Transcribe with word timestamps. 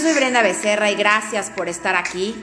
Soy 0.00 0.14
Brenda 0.14 0.40
Becerra 0.40 0.90
y 0.90 0.94
gracias 0.94 1.50
por 1.50 1.68
estar 1.68 1.94
aquí. 1.94 2.34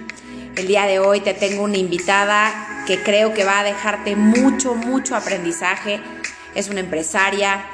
El 0.56 0.68
día 0.68 0.86
de 0.86 1.00
hoy 1.00 1.22
te 1.22 1.34
tengo 1.34 1.64
una 1.64 1.78
invitada 1.78 2.84
que 2.86 3.02
creo 3.02 3.34
que 3.34 3.46
va 3.46 3.62
a 3.62 3.64
dejarte 3.64 4.16
mucho, 4.16 4.76
mucho 4.76 5.16
aprendizaje. 5.16 6.00
Es 6.54 6.70
una 6.70 6.82
empresaria, 6.82 7.66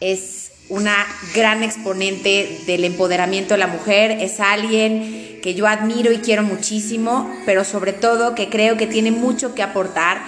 es 0.00 0.52
una 0.70 1.06
gran 1.34 1.62
exponente 1.62 2.62
del 2.66 2.84
empoderamiento 2.84 3.52
de 3.52 3.58
la 3.58 3.66
mujer, 3.66 4.12
es 4.12 4.40
alguien 4.40 5.40
que 5.42 5.54
yo 5.54 5.66
admiro 5.66 6.12
y 6.12 6.18
quiero 6.18 6.42
muchísimo, 6.42 7.30
pero 7.44 7.64
sobre 7.64 7.92
todo 7.92 8.34
que 8.34 8.48
creo 8.48 8.78
que 8.78 8.86
tiene 8.86 9.10
mucho 9.10 9.54
que 9.54 9.62
aportar. 9.62 10.22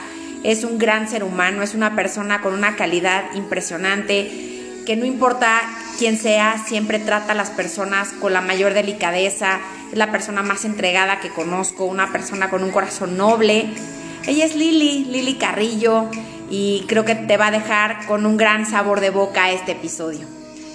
Es 0.44 0.64
un 0.64 0.76
gran 0.76 1.08
ser 1.08 1.24
humano, 1.24 1.62
es 1.62 1.74
una 1.74 1.96
persona 1.96 2.42
con 2.42 2.52
una 2.52 2.76
calidad 2.76 3.34
impresionante, 3.34 4.82
que 4.84 4.96
no 4.96 5.06
importa 5.06 5.62
quién 5.98 6.16
sea, 6.16 6.64
siempre 6.64 6.98
trata 7.00 7.32
a 7.32 7.34
las 7.34 7.50
personas 7.50 8.10
con 8.20 8.32
la 8.32 8.40
mayor 8.40 8.72
delicadeza, 8.72 9.58
es 9.90 9.98
la 9.98 10.10
persona 10.12 10.42
más 10.42 10.64
entregada 10.64 11.20
que 11.20 11.28
conozco, 11.28 11.84
una 11.84 12.12
persona 12.12 12.48
con 12.48 12.62
un 12.62 12.70
corazón 12.70 13.16
noble. 13.16 13.66
Ella 14.26 14.44
es 14.44 14.54
Lili, 14.54 15.04
Lili 15.04 15.34
Carrillo, 15.34 16.08
y 16.48 16.84
creo 16.88 17.04
que 17.04 17.16
te 17.16 17.36
va 17.36 17.48
a 17.48 17.50
dejar 17.50 18.06
con 18.06 18.24
un 18.24 18.36
gran 18.36 18.64
sabor 18.64 19.00
de 19.00 19.10
boca 19.10 19.50
este 19.50 19.72
episodio. 19.72 20.26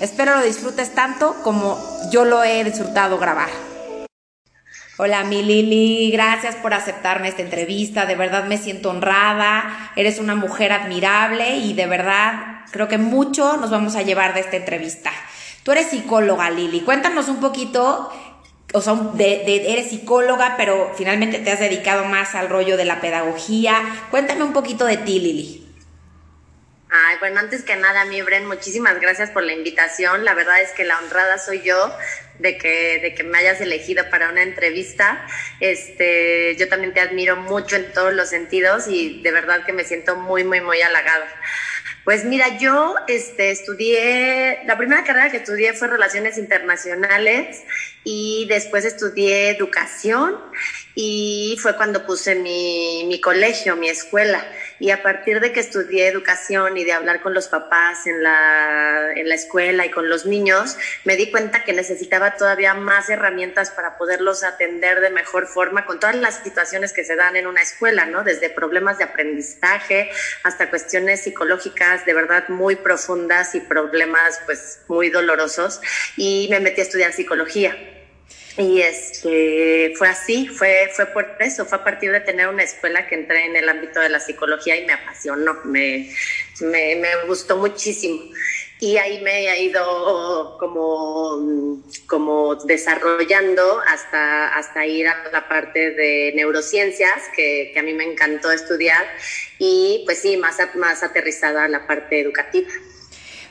Espero 0.01 0.35
lo 0.35 0.43
disfrutes 0.43 0.93
tanto 0.93 1.35
como 1.43 1.79
yo 2.11 2.25
lo 2.25 2.43
he 2.43 2.63
disfrutado 2.63 3.17
grabar. 3.17 3.72
Hola 5.05 5.25
mi 5.25 5.43
Lili, 5.43 6.11
gracias 6.11 6.55
por 6.55 6.73
aceptarme 6.73 7.27
esta 7.27 7.41
entrevista, 7.41 8.05
de 8.05 8.15
verdad 8.15 8.45
me 8.45 8.57
siento 8.57 8.89
honrada, 8.89 9.91
eres 9.97 10.17
una 10.17 10.33
mujer 10.33 10.71
admirable 10.71 11.57
y 11.57 11.73
de 11.73 11.87
verdad 11.87 12.61
creo 12.71 12.87
que 12.87 12.97
mucho 12.97 13.57
nos 13.57 13.69
vamos 13.69 13.97
a 13.97 14.01
llevar 14.01 14.33
de 14.33 14.39
esta 14.39 14.55
entrevista. 14.55 15.11
Tú 15.63 15.73
eres 15.73 15.87
psicóloga 15.87 16.49
Lili, 16.51 16.79
cuéntanos 16.79 17.27
un 17.27 17.41
poquito, 17.41 18.13
o 18.73 18.79
sea, 18.79 18.97
eres 19.19 19.89
psicóloga 19.89 20.53
pero 20.55 20.93
finalmente 20.95 21.39
te 21.39 21.51
has 21.51 21.59
dedicado 21.59 22.05
más 22.05 22.33
al 22.33 22.47
rollo 22.47 22.77
de 22.77 22.85
la 22.85 23.01
pedagogía, 23.01 23.75
cuéntame 24.09 24.45
un 24.45 24.53
poquito 24.53 24.85
de 24.85 24.95
ti 24.95 25.19
Lili. 25.19 25.62
Ay, 26.95 27.15
bueno, 27.17 27.39
antes 27.39 27.63
que 27.63 27.75
nada, 27.75 28.05
mi 28.05 28.21
Bren, 28.21 28.45
muchísimas 28.45 29.01
gracias 29.01 29.31
por 29.31 29.41
la 29.41 29.51
invitación. 29.51 30.23
La 30.23 30.35
verdad 30.35 30.61
es 30.61 30.69
que 30.73 30.83
la 30.83 30.99
honrada 30.99 31.39
soy 31.39 31.63
yo 31.63 31.91
de 32.37 32.55
que, 32.59 32.99
de 33.01 33.15
que 33.15 33.23
me 33.23 33.39
hayas 33.39 33.59
elegido 33.61 34.07
para 34.11 34.29
una 34.29 34.43
entrevista. 34.43 35.25
Este, 35.59 36.55
yo 36.55 36.69
también 36.69 36.93
te 36.93 36.99
admiro 36.99 37.35
mucho 37.35 37.77
en 37.77 37.91
todos 37.93 38.13
los 38.13 38.29
sentidos 38.29 38.87
y 38.87 39.23
de 39.23 39.31
verdad 39.31 39.65
que 39.65 39.73
me 39.73 39.85
siento 39.85 40.17
muy, 40.17 40.43
muy, 40.43 40.61
muy 40.61 40.83
halagada. 40.83 41.27
Pues 42.03 42.25
mira, 42.25 42.57
yo 42.57 42.95
este, 43.07 43.49
estudié, 43.49 44.59
la 44.65 44.77
primera 44.77 45.05
carrera 45.05 45.31
que 45.31 45.37
estudié 45.37 45.71
fue 45.73 45.87
Relaciones 45.87 46.37
Internacionales 46.37 47.63
y 48.03 48.45
después 48.49 48.83
estudié 48.83 49.49
Educación 49.49 50.37
y 50.95 51.57
fue 51.61 51.77
cuando 51.77 52.05
puse 52.05 52.35
mi, 52.35 53.05
mi, 53.07 53.21
colegio, 53.21 53.77
mi 53.77 53.87
escuela. 53.87 54.45
Y 54.79 54.91
a 54.91 55.03
partir 55.03 55.39
de 55.39 55.51
que 55.53 55.59
estudié 55.59 56.07
educación 56.07 56.77
y 56.77 56.83
de 56.83 56.93
hablar 56.93 57.21
con 57.21 57.33
los 57.33 57.47
papás 57.47 58.05
en 58.07 58.23
la, 58.23 59.11
en 59.15 59.29
la 59.29 59.35
escuela 59.35 59.85
y 59.85 59.91
con 59.91 60.09
los 60.09 60.25
niños, 60.25 60.77
me 61.03 61.15
di 61.15 61.31
cuenta 61.31 61.63
que 61.63 61.73
necesitaba 61.73 62.35
todavía 62.35 62.73
más 62.73 63.09
herramientas 63.09 63.71
para 63.71 63.97
poderlos 63.97 64.43
atender 64.43 64.99
de 64.99 65.09
mejor 65.09 65.47
forma 65.47 65.85
con 65.85 65.99
todas 65.99 66.15
las 66.15 66.43
situaciones 66.43 66.93
que 66.93 67.03
se 67.03 67.15
dan 67.15 67.35
en 67.35 67.47
una 67.47 67.61
escuela, 67.61 68.05
¿no? 68.05 68.23
Desde 68.23 68.49
problemas 68.49 68.97
de 68.97 69.05
aprendizaje 69.05 70.09
hasta 70.43 70.69
cuestiones 70.69 71.21
psicológicas 71.21 72.05
de 72.05 72.13
verdad 72.13 72.49
muy 72.49 72.75
profundas 72.75 73.55
y 73.55 73.59
problemas 73.59 74.41
pues 74.45 74.79
muy 74.87 75.09
dolorosos. 75.09 75.81
Y 76.17 76.47
me 76.49 76.59
metí 76.59 76.81
a 76.81 76.83
estudiar 76.83 77.13
psicología. 77.13 77.92
Y 78.57 78.81
este, 78.81 79.93
fue 79.97 80.07
así, 80.07 80.47
fue, 80.47 80.89
fue 80.95 81.07
por 81.07 81.25
eso, 81.39 81.65
fue 81.65 81.79
a 81.79 81.83
partir 81.83 82.11
de 82.11 82.19
tener 82.19 82.47
una 82.47 82.61
escuela 82.61 83.07
que 83.07 83.15
entré 83.15 83.45
en 83.45 83.55
el 83.55 83.67
ámbito 83.67 83.99
de 83.99 84.09
la 84.09 84.19
psicología 84.19 84.75
y 84.75 84.85
me 84.85 84.93
apasionó, 84.93 85.55
me, 85.63 86.13
me, 86.61 86.95
me 86.95 87.25
gustó 87.25 87.57
muchísimo. 87.57 88.21
Y 88.79 88.97
ahí 88.97 89.21
me 89.21 89.47
he 89.47 89.63
ido 89.63 90.57
como, 90.59 91.81
como 92.05 92.55
desarrollando 92.65 93.81
hasta, 93.87 94.55
hasta 94.55 94.85
ir 94.85 95.07
a 95.07 95.29
la 95.31 95.47
parte 95.47 95.91
de 95.91 96.33
neurociencias, 96.35 97.23
que, 97.35 97.71
que 97.73 97.79
a 97.79 97.83
mí 97.83 97.93
me 97.93 98.03
encantó 98.03 98.51
estudiar, 98.51 99.03
y 99.57 100.03
pues 100.05 100.19
sí, 100.19 100.37
más, 100.37 100.57
más 100.75 101.01
aterrizada 101.01 101.63
a 101.63 101.69
la 101.69 101.87
parte 101.87 102.19
educativa. 102.19 102.69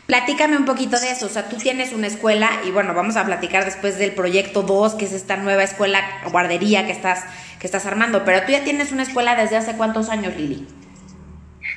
Platícame 0.06 0.56
un 0.56 0.64
poquito 0.64 0.98
de 0.98 1.10
eso, 1.10 1.26
o 1.26 1.28
sea, 1.28 1.48
tú 1.48 1.56
tienes 1.56 1.92
una 1.92 2.08
escuela 2.08 2.50
y 2.66 2.70
bueno, 2.72 2.92
vamos 2.92 3.16
a 3.16 3.24
platicar 3.24 3.64
después 3.64 3.98
del 3.98 4.12
proyecto 4.12 4.62
2, 4.62 4.94
que 4.94 5.04
es 5.04 5.12
esta 5.12 5.36
nueva 5.36 5.62
escuela 5.62 6.00
guardería 6.30 6.86
que 6.86 6.92
estás, 6.92 7.24
que 7.60 7.66
estás 7.66 7.86
armando, 7.86 8.24
pero 8.24 8.44
tú 8.44 8.50
ya 8.50 8.64
tienes 8.64 8.90
una 8.90 9.04
escuela 9.04 9.36
desde 9.36 9.56
hace 9.56 9.74
cuántos 9.74 10.08
años, 10.08 10.36
Lili? 10.36 10.66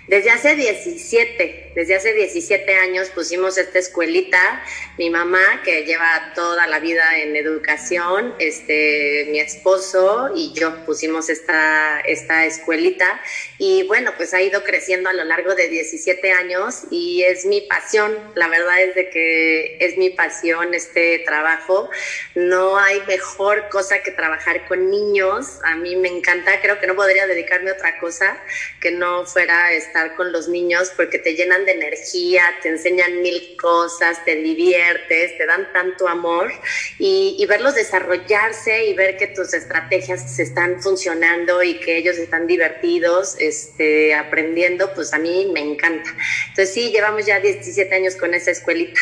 Desde 0.07 0.29
hace 0.29 0.55
17, 0.55 1.71
desde 1.73 1.95
hace 1.95 2.13
17 2.13 2.75
años 2.75 3.09
pusimos 3.09 3.57
esta 3.57 3.79
escuelita. 3.79 4.63
Mi 4.99 5.09
mamá, 5.09 5.63
que 5.63 5.83
lleva 5.83 6.31
toda 6.35 6.67
la 6.67 6.79
vida 6.79 7.17
en 7.17 7.35
educación, 7.35 8.35
este, 8.37 9.25
mi 9.31 9.39
esposo 9.39 10.29
y 10.35 10.53
yo 10.53 10.85
pusimos 10.85 11.29
esta, 11.29 12.01
esta 12.01 12.45
escuelita. 12.45 13.19
Y 13.57 13.81
bueno, 13.87 14.13
pues 14.15 14.35
ha 14.35 14.43
ido 14.43 14.63
creciendo 14.63 15.09
a 15.09 15.13
lo 15.13 15.23
largo 15.23 15.55
de 15.55 15.67
17 15.69 16.31
años 16.33 16.83
y 16.91 17.23
es 17.23 17.45
mi 17.45 17.61
pasión. 17.61 18.15
La 18.35 18.47
verdad 18.47 18.83
es 18.83 18.93
de 18.93 19.09
que 19.09 19.77
es 19.79 19.97
mi 19.97 20.11
pasión 20.11 20.75
este 20.75 21.23
trabajo. 21.25 21.89
No 22.35 22.77
hay 22.77 23.01
mejor 23.07 23.69
cosa 23.69 24.03
que 24.03 24.11
trabajar 24.11 24.67
con 24.67 24.91
niños. 24.91 25.59
A 25.63 25.75
mí 25.75 25.95
me 25.95 26.09
encanta, 26.09 26.61
creo 26.61 26.79
que 26.79 26.85
no 26.85 26.95
podría 26.95 27.25
dedicarme 27.25 27.71
a 27.71 27.73
otra 27.73 27.97
cosa 27.97 28.37
que 28.79 28.91
no 28.91 29.25
fuera 29.25 29.73
este 29.73 29.94
con 30.15 30.31
los 30.31 30.47
niños 30.47 30.91
porque 30.95 31.19
te 31.19 31.35
llenan 31.35 31.65
de 31.65 31.71
energía, 31.71 32.43
te 32.61 32.69
enseñan 32.69 33.21
mil 33.21 33.55
cosas, 33.55 34.23
te 34.25 34.35
diviertes, 34.35 35.37
te 35.37 35.45
dan 35.45 35.71
tanto 35.71 36.07
amor 36.07 36.51
y, 36.99 37.43
verlos 37.47 37.75
desarrollarse 37.75 38.85
y 38.87 38.93
ver 38.95 39.17
que 39.17 39.27
tus 39.27 39.53
estrategias 39.53 40.35
se 40.35 40.43
están 40.43 40.81
funcionando 40.81 41.63
y 41.63 41.79
que 41.79 41.95
ellos 41.97 42.17
están 42.17 42.47
divertidos, 42.47 43.35
este, 43.39 44.13
aprendiendo, 44.15 44.93
pues 44.93 45.13
a 45.13 45.19
mí 45.19 45.49
me 45.53 45.61
encanta. 45.61 46.09
Entonces 46.49 46.73
sí, 46.73 46.91
llevamos 46.91 47.25
ya 47.25 47.39
17 47.39 47.95
años 47.95 48.15
con 48.15 48.33
esa 48.33 48.51
escuelita. 48.51 48.99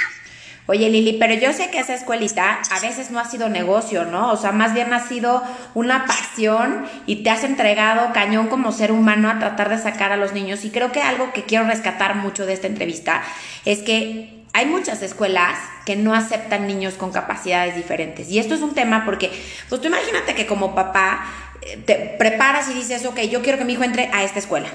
Oye 0.66 0.90
Lili, 0.90 1.18
pero 1.20 1.34
yo 1.34 1.52
sé 1.52 1.70
que 1.70 1.80
esa 1.80 1.94
escuelita 1.94 2.62
a 2.72 2.80
veces 2.80 3.12
no 3.12 3.20
ha 3.20 3.26
sido 3.26 3.50
negocio, 3.50 4.06
¿no? 4.06 4.32
O 4.32 4.38
sea, 4.38 4.54
más 4.54 4.74
bien 4.74 4.94
ha 4.94 5.06
sido 5.06 5.44
una 5.74 6.06
pasión 6.06 6.86
y 7.06 7.18
te 7.18 7.30
has 7.30 7.44
entregado 7.44 8.14
cañón 8.14 8.48
como 8.48 8.72
ser 8.72 8.94
humano 8.94 9.30
a 9.30 9.40
tratar 9.40 9.68
de 9.70 9.78
sacar 9.78 10.14
a 10.14 10.18
los 10.18 10.32
niños. 10.32 10.64
Y 10.64 10.70
creo 10.70 10.94
que 10.94 11.02
algo 11.02 11.34
que 11.34 11.44
quiero 11.44 11.66
rescatar 11.66 12.16
mucho 12.16 12.46
de 12.46 12.54
esta 12.54 12.68
entrevista 12.68 13.24
es 13.66 13.80
que 13.80 14.46
hay 14.54 14.66
muchas 14.68 15.02
escuelas 15.02 15.60
que 15.86 15.98
no 15.98 16.14
aceptan 16.14 16.66
niños 16.66 16.94
con 16.94 17.12
capacidades 17.12 17.76
diferentes. 17.76 18.30
Y 18.30 18.40
esto 18.40 18.54
es 18.54 18.62
un 18.62 18.74
tema 18.74 19.04
porque, 19.04 19.32
pues 19.68 19.82
tú 19.82 19.88
imagínate 19.88 20.34
que 20.34 20.46
como 20.46 20.76
papá 20.76 21.26
eh, 21.62 21.78
te 21.86 21.96
preparas 22.18 22.70
y 22.70 22.74
dices, 22.74 23.06
ok, 23.06 23.20
yo 23.22 23.42
quiero 23.42 23.58
que 23.58 23.66
mi 23.66 23.74
hijo 23.74 23.84
entre 23.84 24.10
a 24.14 24.24
esta 24.24 24.40
escuela. 24.40 24.70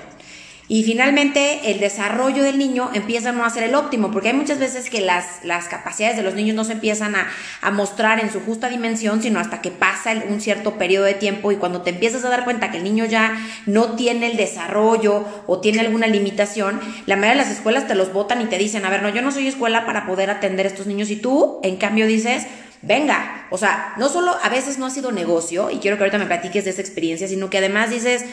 Y 0.70 0.84
finalmente 0.84 1.70
el 1.70 1.80
desarrollo 1.80 2.42
del 2.42 2.58
niño 2.58 2.90
empieza 2.92 3.32
no 3.32 3.46
a 3.46 3.50
ser 3.50 3.62
el 3.62 3.74
óptimo, 3.74 4.10
porque 4.10 4.28
hay 4.28 4.34
muchas 4.34 4.58
veces 4.58 4.90
que 4.90 5.00
las, 5.00 5.42
las 5.42 5.66
capacidades 5.66 6.18
de 6.18 6.22
los 6.22 6.34
niños 6.34 6.54
no 6.54 6.64
se 6.64 6.74
empiezan 6.74 7.14
a, 7.14 7.26
a, 7.62 7.70
mostrar 7.70 8.20
en 8.20 8.30
su 8.30 8.41
justa 8.41 8.68
dimensión, 8.68 9.22
sino 9.22 9.41
hasta 9.41 9.62
que 9.62 9.70
pasa 9.70 10.12
un 10.28 10.42
cierto 10.42 10.74
periodo 10.74 11.06
de 11.06 11.15
tiempo 11.15 11.53
y 11.53 11.56
cuando 11.56 11.80
te 11.80 11.91
empiezas 11.91 12.22
a 12.26 12.28
dar 12.28 12.44
cuenta 12.44 12.70
que 12.70 12.76
el 12.76 12.84
niño 12.84 13.06
ya 13.06 13.38
no 13.65 13.97
tiene 13.97 14.30
el 14.30 14.36
desarrollo 14.36 15.24
o 15.47 15.59
tiene 15.60 15.80
alguna 15.80 16.06
limitación, 16.06 16.80
la 17.06 17.16
mayoría 17.16 17.42
de 17.42 17.48
las 17.48 17.56
escuelas 17.56 17.88
te 17.88 17.94
los 17.94 18.12
votan 18.12 18.42
y 18.42 18.47
te 18.47 18.59
dicen, 18.59 18.84
a 18.84 18.91
ver, 18.91 19.03
no, 19.03 19.09
yo 19.09 19.22
no 19.22 19.32
soy 19.32 19.47
escuela 19.48 19.86
para 19.86 20.06
poder 20.06 20.28
atender 20.28 20.66
a 20.66 20.68
estos 20.68 20.86
niños 20.86 21.09
y 21.09 21.16
tú, 21.16 21.60
en 21.62 21.78
cambio, 21.78 22.06
dices, 22.06 22.47
venga, 22.82 23.47
o 23.50 23.56
sea, 23.56 23.94
no 23.97 24.09
solo 24.09 24.36
a 24.42 24.48
veces 24.50 24.78
no 24.78 24.86
ha 24.86 24.91
sido 24.91 25.12
negocio, 25.12 25.71
y 25.71 25.78
quiero 25.78 25.97
que 25.97 26.04
ahorita 26.04 26.18
me 26.18 26.26
platiques 26.26 26.64
de 26.64 26.71
esa 26.71 26.80
experiencia, 26.80 27.26
sino 27.26 27.50
que 27.50 27.59
además 27.59 27.91
dices, 27.91 28.24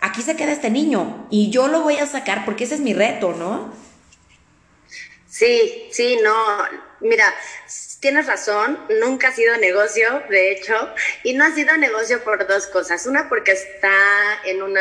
aquí 0.00 0.22
se 0.22 0.36
queda 0.36 0.52
este 0.52 0.70
niño 0.70 1.26
y 1.30 1.50
yo 1.50 1.68
lo 1.68 1.82
voy 1.82 1.96
a 1.96 2.06
sacar 2.06 2.44
porque 2.44 2.64
ese 2.64 2.74
es 2.74 2.80
mi 2.80 2.94
reto, 2.94 3.32
¿no? 3.32 3.72
Sí, 5.28 5.88
sí, 5.92 6.18
no. 6.22 6.34
Mira, 7.00 7.32
tienes 8.00 8.26
razón, 8.26 8.78
nunca 8.98 9.28
ha 9.28 9.32
sido 9.32 9.56
negocio, 9.58 10.22
de 10.30 10.52
hecho, 10.52 10.74
y 11.22 11.34
no 11.34 11.44
ha 11.44 11.54
sido 11.54 11.76
negocio 11.76 12.24
por 12.24 12.46
dos 12.46 12.66
cosas. 12.66 13.06
Una, 13.06 13.28
porque 13.28 13.52
está 13.52 14.40
en 14.46 14.62
una, 14.62 14.80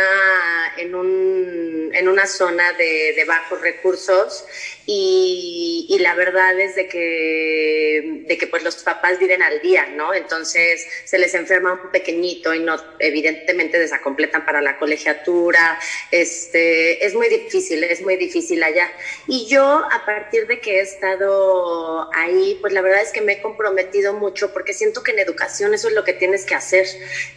en 0.78 0.96
un, 0.96 1.92
en 1.94 2.08
una 2.08 2.26
zona 2.26 2.72
de, 2.74 3.26
bajos 3.28 3.62
recursos 3.62 4.46
y, 4.86 5.86
y, 5.90 6.00
la 6.00 6.16
verdad 6.16 6.58
es 6.60 6.76
de 6.76 6.88
que, 6.88 8.24
de 8.26 8.38
que 8.38 8.48
pues 8.48 8.64
los 8.64 8.78
papás 8.78 9.20
viven 9.20 9.44
al 9.44 9.62
día, 9.62 9.86
¿no? 9.88 10.14
Entonces 10.14 10.88
se 11.04 11.20
les 11.20 11.36
enferma 11.36 11.74
un 11.74 11.92
pequeñito 11.92 12.56
y 12.56 12.62
no, 12.62 12.78
evidentemente 12.98 13.78
desacompletan 13.78 14.46
para 14.46 14.62
la 14.62 14.80
colegiatura, 14.80 15.78
este, 16.10 17.06
es 17.06 17.14
muy 17.14 17.28
difícil, 17.28 17.84
es 17.84 18.02
muy 18.02 18.16
difícil 18.16 18.64
allá. 18.64 18.90
Y 19.28 19.46
yo 19.48 19.64
a 19.92 20.06
partir 20.06 20.48
de 20.48 20.60
que 20.60 20.80
he 20.80 20.82
estado 20.82 22.10
ahí, 22.16 22.58
pues 22.62 22.74
la 22.74 22.82
verdad 22.82 23.02
es 23.02 23.09
que 23.12 23.22
me 23.22 23.34
he 23.34 23.42
comprometido 23.42 24.14
mucho 24.14 24.54
porque 24.54 24.74
siento 24.74 25.04
que 25.04 25.12
en 25.12 25.20
educación 25.20 25.74
eso 25.74 25.88
es 25.88 25.94
lo 25.94 26.04
que 26.04 26.14
tienes 26.14 26.46
que 26.46 26.56
hacer. 26.56 26.86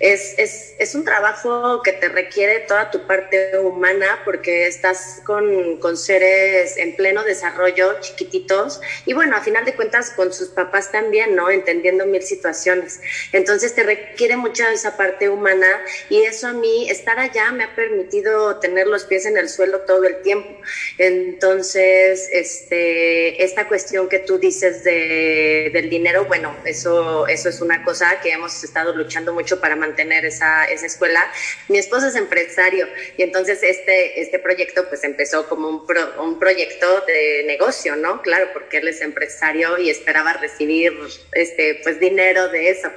Es, 0.00 0.34
es, 0.38 0.74
es 0.78 0.94
un 0.94 1.04
trabajo 1.04 1.82
que 1.82 1.92
te 1.92 2.08
requiere 2.08 2.60
toda 2.60 2.90
tu 2.90 3.06
parte 3.06 3.58
humana 3.58 4.20
porque 4.24 4.66
estás 4.66 5.20
con, 5.24 5.78
con 5.78 5.96
seres 5.96 6.76
en 6.76 6.96
pleno 6.96 7.24
desarrollo, 7.24 8.00
chiquititos, 8.00 8.80
y 9.06 9.14
bueno, 9.14 9.36
a 9.36 9.40
final 9.40 9.64
de 9.64 9.74
cuentas 9.74 10.10
con 10.10 10.32
sus 10.32 10.48
papás 10.48 10.92
también, 10.92 11.34
¿no? 11.34 11.50
Entendiendo 11.50 12.06
mil 12.06 12.22
situaciones. 12.22 13.00
Entonces 13.32 13.74
te 13.74 13.82
requiere 13.82 14.36
mucha 14.36 14.72
esa 14.72 14.96
parte 14.96 15.28
humana 15.28 15.68
y 16.08 16.22
eso 16.22 16.48
a 16.48 16.52
mí, 16.52 16.90
estar 16.90 17.18
allá 17.18 17.52
me 17.52 17.64
ha 17.64 17.74
permitido 17.74 18.58
tener 18.58 18.86
los 18.86 19.04
pies 19.04 19.26
en 19.26 19.36
el 19.36 19.48
suelo 19.48 19.80
todo 19.80 20.04
el 20.04 20.22
tiempo. 20.22 20.50
Entonces, 20.98 22.28
este, 22.32 23.42
esta 23.42 23.68
cuestión 23.68 24.08
que 24.08 24.18
tú 24.18 24.38
dices 24.38 24.84
de, 24.84 25.61
del 25.70 25.90
dinero, 25.90 26.24
bueno, 26.26 26.56
eso, 26.64 27.26
eso 27.26 27.48
es 27.48 27.60
una 27.60 27.84
cosa 27.84 28.20
que 28.20 28.30
hemos 28.30 28.62
estado 28.64 28.94
luchando 28.94 29.32
mucho 29.32 29.60
para 29.60 29.76
mantener 29.76 30.24
esa, 30.24 30.64
esa 30.64 30.86
escuela. 30.86 31.30
Mi 31.68 31.78
esposo 31.78 32.08
es 32.08 32.16
empresario 32.16 32.88
y 33.16 33.22
entonces 33.22 33.62
este, 33.62 34.20
este 34.20 34.38
proyecto 34.38 34.88
pues 34.88 35.04
empezó 35.04 35.48
como 35.48 35.68
un, 35.68 35.86
un 36.18 36.38
proyecto 36.38 37.00
de 37.06 37.44
negocio, 37.46 37.96
¿no? 37.96 38.22
Claro, 38.22 38.48
porque 38.52 38.78
él 38.78 38.88
es 38.88 39.00
empresario 39.00 39.78
y 39.78 39.90
esperaba 39.90 40.34
recibir 40.34 40.92
este, 41.32 41.80
pues 41.82 42.00
dinero 42.00 42.48
de 42.48 42.70
eso. 42.70 42.90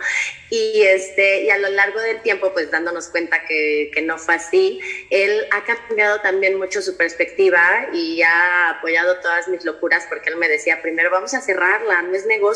Y, 0.50 0.84
este, 0.84 1.42
y 1.42 1.50
a 1.50 1.58
lo 1.58 1.70
largo 1.70 2.00
del 2.00 2.22
tiempo, 2.22 2.54
pues 2.54 2.70
dándonos 2.70 3.08
cuenta 3.08 3.46
que, 3.46 3.90
que, 3.94 4.02
no 4.02 4.18
fue 4.20 4.36
así, 4.36 4.80
él 5.10 5.46
ha 5.52 5.64
cambiado 5.66 6.22
también 6.22 6.58
mucho 6.58 6.82
su 6.82 6.96
perspectiva 6.96 7.90
y 7.94 8.22
ha 8.22 8.70
apoyado 8.70 9.20
todas 9.22 9.48
mis 9.48 9.66
locuras 9.66 10.06
porque 10.08 10.30
él 10.30 10.38
me 10.38 10.48
decía, 10.48 10.82
primero 10.82 11.10
vamos 11.10 11.34
a 11.34 11.42
cerrarla, 11.42 12.04
no 12.04 12.16
es 12.16 12.26
negocio. 12.28 12.55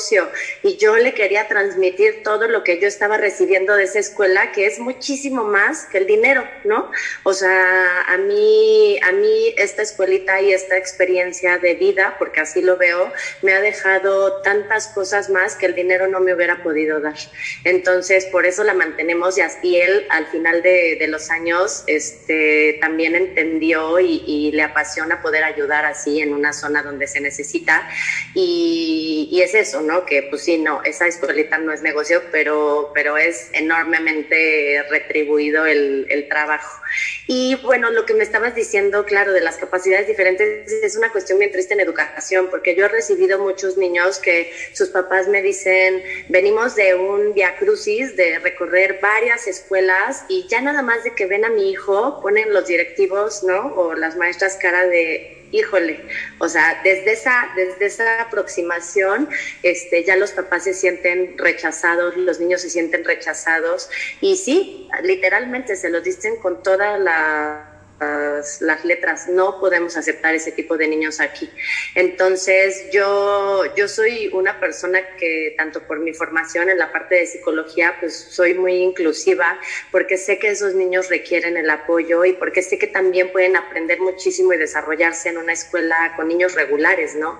Y 0.63 0.77
yo 0.77 0.95
le 0.95 1.13
quería 1.13 1.47
transmitir 1.47 2.23
todo 2.23 2.47
lo 2.47 2.63
que 2.63 2.79
yo 2.79 2.87
estaba 2.87 3.17
recibiendo 3.17 3.75
de 3.75 3.83
esa 3.83 3.99
escuela, 3.99 4.51
que 4.51 4.65
es 4.65 4.79
muchísimo 4.79 5.43
más 5.43 5.85
que 5.85 5.99
el 5.99 6.07
dinero, 6.07 6.43
¿no? 6.63 6.91
O 7.23 7.33
sea, 7.33 8.01
a 8.07 8.17
mí, 8.17 8.99
a 9.01 9.11
mí 9.11 9.53
esta 9.57 9.81
escuelita 9.81 10.41
y 10.41 10.53
esta 10.53 10.77
experiencia 10.77 11.57
de 11.57 11.75
vida, 11.75 12.15
porque 12.17 12.41
así 12.41 12.61
lo 12.61 12.77
veo, 12.77 13.11
me 13.41 13.53
ha 13.53 13.61
dejado 13.61 14.41
tantas 14.41 14.87
cosas 14.87 15.29
más 15.29 15.55
que 15.55 15.65
el 15.65 15.75
dinero 15.75 16.07
no 16.07 16.19
me 16.19 16.33
hubiera 16.33 16.63
podido 16.63 16.99
dar. 16.99 17.17
Entonces, 17.63 18.25
por 18.25 18.45
eso 18.45 18.63
la 18.63 18.73
mantenemos 18.73 19.37
y, 19.63 19.75
él 19.79 20.05
al 20.09 20.27
final 20.27 20.61
de, 20.61 20.97
de, 20.99 21.07
los 21.07 21.29
años 21.29 21.83
este, 21.87 22.77
también 22.81 23.15
entendió 23.15 23.99
y, 23.99 24.23
y, 24.25 24.51
le 24.51 24.63
apasiona 24.63 25.21
poder 25.21 25.43
ayudar 25.43 25.85
así 25.85 26.21
en 26.21 26.33
una 26.33 26.53
zona 26.53 26.83
donde 26.83 27.07
se 27.07 27.19
necesita. 27.19 27.87
Y, 28.33 29.29
y, 29.31 29.41
es 29.41 29.53
eso, 29.53 29.81
¿no? 29.81 29.88
Que 30.05 30.23
pues 30.23 30.43
sí, 30.43 30.57
no, 30.57 30.81
esa 30.83 31.07
escuelita 31.07 31.57
no 31.57 31.71
es 31.71 31.81
negocio, 31.81 32.21
pero, 32.31 32.91
pero 32.93 33.17
es 33.17 33.49
enormemente 33.53 34.83
retribuido 34.89 35.65
el, 35.65 36.05
el 36.09 36.27
trabajo. 36.27 36.81
Y 37.27 37.55
bueno, 37.63 37.91
lo 37.91 38.05
que 38.05 38.13
me 38.13 38.23
estabas 38.23 38.55
diciendo, 38.55 39.05
claro, 39.05 39.33
de 39.33 39.41
las 39.41 39.57
capacidades 39.57 40.07
diferentes, 40.07 40.71
es 40.71 40.95
una 40.95 41.11
cuestión 41.11 41.39
bien 41.39 41.51
triste 41.51 41.73
en 41.73 41.79
educación, 41.79 42.47
porque 42.49 42.75
yo 42.75 42.85
he 42.85 42.87
recibido 42.87 43.39
muchos 43.39 43.77
niños 43.77 44.19
que 44.19 44.51
sus 44.73 44.89
papás 44.89 45.27
me 45.27 45.41
dicen, 45.41 46.03
venimos 46.29 46.75
de 46.75 46.95
un 46.95 47.33
via 47.33 47.55
crucis, 47.57 48.15
de 48.15 48.39
recorrer 48.39 48.99
varias 49.01 49.47
escuelas, 49.47 50.23
y 50.27 50.47
ya 50.47 50.61
nada 50.61 50.81
más 50.81 51.03
de 51.03 51.13
que 51.13 51.25
ven 51.25 51.45
a 51.45 51.49
mi 51.49 51.71
hijo, 51.71 52.19
ponen 52.21 52.53
los 52.53 52.67
directivos, 52.67 53.43
¿no? 53.43 53.73
O 53.75 53.93
las 53.95 54.15
maestras 54.15 54.57
cara 54.57 54.87
de, 54.87 55.38
híjole, 55.51 56.05
o 56.39 56.47
sea, 56.47 56.81
desde 56.83 57.13
esa, 57.13 57.49
desde 57.55 57.85
esa 57.85 58.21
aproximación, 58.21 59.29
este, 59.63 60.03
ya 60.03 60.15
los 60.15 60.31
papás 60.31 60.63
se 60.63 60.73
sienten 60.73 61.37
rechazados, 61.37 62.15
los 62.17 62.39
niños 62.39 62.61
se 62.61 62.69
sienten 62.69 63.03
rechazados, 63.03 63.89
y 64.21 64.37
sí, 64.37 64.87
literalmente 65.03 65.75
se 65.75 65.89
lo 65.89 66.01
dicen 66.01 66.37
con 66.37 66.63
toda 66.63 66.97
la 66.97 67.68
las, 67.99 68.85
letras. 68.85 69.27
No 69.27 69.59
podemos 69.59 69.97
aceptar 69.97 70.33
ese 70.35 70.51
tipo 70.51 70.77
de 70.77 70.87
niños 70.87 71.19
aquí. 71.19 71.49
Entonces, 71.95 72.89
yo, 72.91 73.63
yo 73.75 73.87
soy 73.87 74.29
una 74.33 74.59
persona 74.59 74.99
que, 75.17 75.53
tanto 75.57 75.83
por 75.83 75.99
mi 75.99 76.13
formación 76.13 76.69
en 76.69 76.77
la 76.77 76.91
parte 76.91 77.15
de 77.15 77.25
psicología, 77.25 77.95
pues 77.99 78.15
soy 78.15 78.53
muy 78.53 78.75
inclusiva, 78.75 79.59
porque 79.91 80.17
sé 80.17 80.39
que 80.39 80.49
esos 80.49 80.75
niños 80.75 81.09
requieren 81.09 81.57
el 81.57 81.69
apoyo 81.69 82.25
y 82.25 82.33
porque 82.33 82.61
sé 82.61 82.77
que 82.77 82.87
también 82.87 83.31
pueden 83.31 83.55
aprender 83.55 83.99
muchísimo 83.99 84.53
y 84.53 84.57
desarrollarse 84.57 85.29
en 85.29 85.37
una 85.37 85.53
escuela 85.53 86.13
con 86.15 86.27
niños 86.27 86.55
regulares, 86.55 87.15
¿no? 87.15 87.39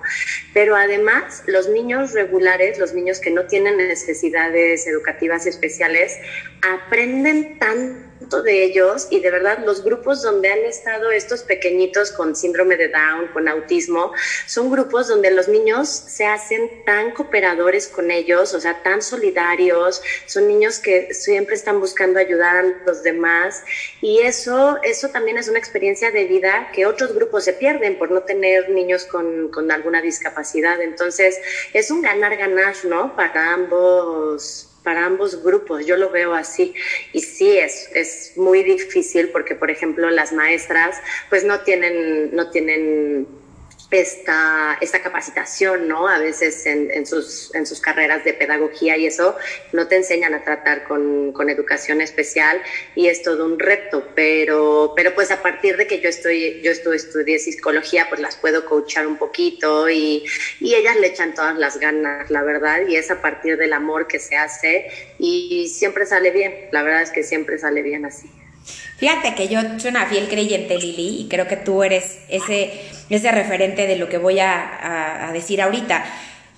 Pero 0.52 0.76
además, 0.76 1.42
los 1.46 1.68
niños 1.68 2.12
regulares, 2.12 2.78
los 2.78 2.92
niños 2.92 3.20
que 3.20 3.30
no 3.30 3.46
tienen 3.46 3.76
necesidades 3.76 4.86
educativas 4.86 5.46
especiales, 5.46 6.18
aprenden 6.62 7.58
tan 7.58 8.09
de 8.20 8.64
ellos 8.64 9.08
y 9.10 9.20
de 9.20 9.30
verdad 9.30 9.58
los 9.64 9.82
grupos 9.82 10.22
donde 10.22 10.50
han 10.50 10.60
estado 10.60 11.10
estos 11.10 11.42
pequeñitos 11.42 12.12
con 12.12 12.36
síndrome 12.36 12.76
de 12.76 12.88
Down, 12.88 13.28
con 13.32 13.48
autismo, 13.48 14.12
son 14.46 14.70
grupos 14.70 15.08
donde 15.08 15.30
los 15.30 15.48
niños 15.48 15.88
se 15.88 16.26
hacen 16.26 16.84
tan 16.84 17.12
cooperadores 17.12 17.88
con 17.88 18.10
ellos, 18.10 18.54
o 18.54 18.60
sea, 18.60 18.82
tan 18.82 19.02
solidarios, 19.02 20.02
son 20.26 20.48
niños 20.48 20.78
que 20.78 21.12
siempre 21.14 21.54
están 21.54 21.80
buscando 21.80 22.18
ayudar 22.18 22.56
a 22.56 22.62
los 22.86 23.02
demás 23.02 23.62
y 24.00 24.20
eso, 24.20 24.78
eso 24.82 25.08
también 25.08 25.38
es 25.38 25.48
una 25.48 25.58
experiencia 25.58 26.10
de 26.10 26.24
vida 26.24 26.70
que 26.72 26.86
otros 26.86 27.14
grupos 27.14 27.44
se 27.44 27.54
pierden 27.54 27.98
por 27.98 28.10
no 28.10 28.22
tener 28.22 28.70
niños 28.70 29.04
con, 29.04 29.48
con 29.48 29.70
alguna 29.70 30.02
discapacidad. 30.02 30.80
Entonces, 30.80 31.38
es 31.72 31.90
un 31.90 32.02
ganar-ganar, 32.02 32.74
¿no? 32.84 33.16
Para 33.16 33.52
ambos 33.52 34.69
para 34.82 35.04
ambos 35.04 35.42
grupos, 35.42 35.86
yo 35.86 35.96
lo 35.96 36.10
veo 36.10 36.34
así. 36.34 36.74
Y 37.12 37.20
sí, 37.20 37.58
es, 37.58 37.90
es 37.94 38.32
muy 38.36 38.62
difícil 38.62 39.28
porque, 39.28 39.54
por 39.54 39.70
ejemplo, 39.70 40.10
las 40.10 40.32
maestras 40.32 40.96
pues 41.28 41.44
no 41.44 41.60
tienen, 41.60 42.34
no 42.34 42.50
tienen 42.50 43.26
esta, 43.90 44.78
esta 44.80 45.02
capacitación, 45.02 45.88
¿no? 45.88 46.08
A 46.08 46.18
veces 46.18 46.64
en, 46.66 47.06
sus, 47.06 47.52
en 47.54 47.66
sus 47.66 47.80
carreras 47.80 48.24
de 48.24 48.32
pedagogía 48.32 48.96
y 48.96 49.06
eso 49.06 49.36
no 49.72 49.88
te 49.88 49.96
enseñan 49.96 50.32
a 50.34 50.44
tratar 50.44 50.84
con, 50.84 51.32
con, 51.32 51.50
educación 51.50 52.00
especial 52.00 52.62
y 52.94 53.08
es 53.08 53.22
todo 53.22 53.44
un 53.44 53.58
reto, 53.58 54.06
pero, 54.14 54.92
pero 54.94 55.14
pues 55.14 55.32
a 55.32 55.42
partir 55.42 55.76
de 55.76 55.88
que 55.88 56.00
yo 56.00 56.08
estoy, 56.08 56.60
yo 56.62 56.70
estuve, 56.70 56.96
estudié 56.96 57.38
psicología, 57.40 58.06
pues 58.08 58.20
las 58.20 58.36
puedo 58.36 58.64
coachar 58.64 59.06
un 59.06 59.16
poquito 59.16 59.90
y, 59.90 60.24
y 60.60 60.74
ellas 60.74 60.96
le 60.96 61.08
echan 61.08 61.34
todas 61.34 61.58
las 61.58 61.80
ganas, 61.80 62.30
la 62.30 62.42
verdad, 62.42 62.86
y 62.86 62.94
es 62.94 63.10
a 63.10 63.20
partir 63.20 63.56
del 63.56 63.72
amor 63.72 64.06
que 64.06 64.20
se 64.20 64.36
hace 64.36 64.90
y 65.18 65.68
siempre 65.68 66.06
sale 66.06 66.30
bien, 66.30 66.68
la 66.70 66.82
verdad 66.82 67.02
es 67.02 67.10
que 67.10 67.24
siempre 67.24 67.58
sale 67.58 67.82
bien 67.82 68.04
así. 68.04 68.30
Fíjate 69.00 69.34
que 69.34 69.48
yo 69.48 69.60
soy 69.78 69.90
una 69.92 70.04
fiel 70.04 70.28
creyente, 70.28 70.76
Lili, 70.76 71.22
y 71.22 71.28
creo 71.28 71.48
que 71.48 71.56
tú 71.56 71.82
eres 71.82 72.18
ese, 72.28 72.82
ese 73.08 73.32
referente 73.32 73.86
de 73.86 73.96
lo 73.96 74.10
que 74.10 74.18
voy 74.18 74.40
a, 74.40 75.26
a, 75.26 75.32
decir 75.32 75.62
ahorita. 75.62 76.04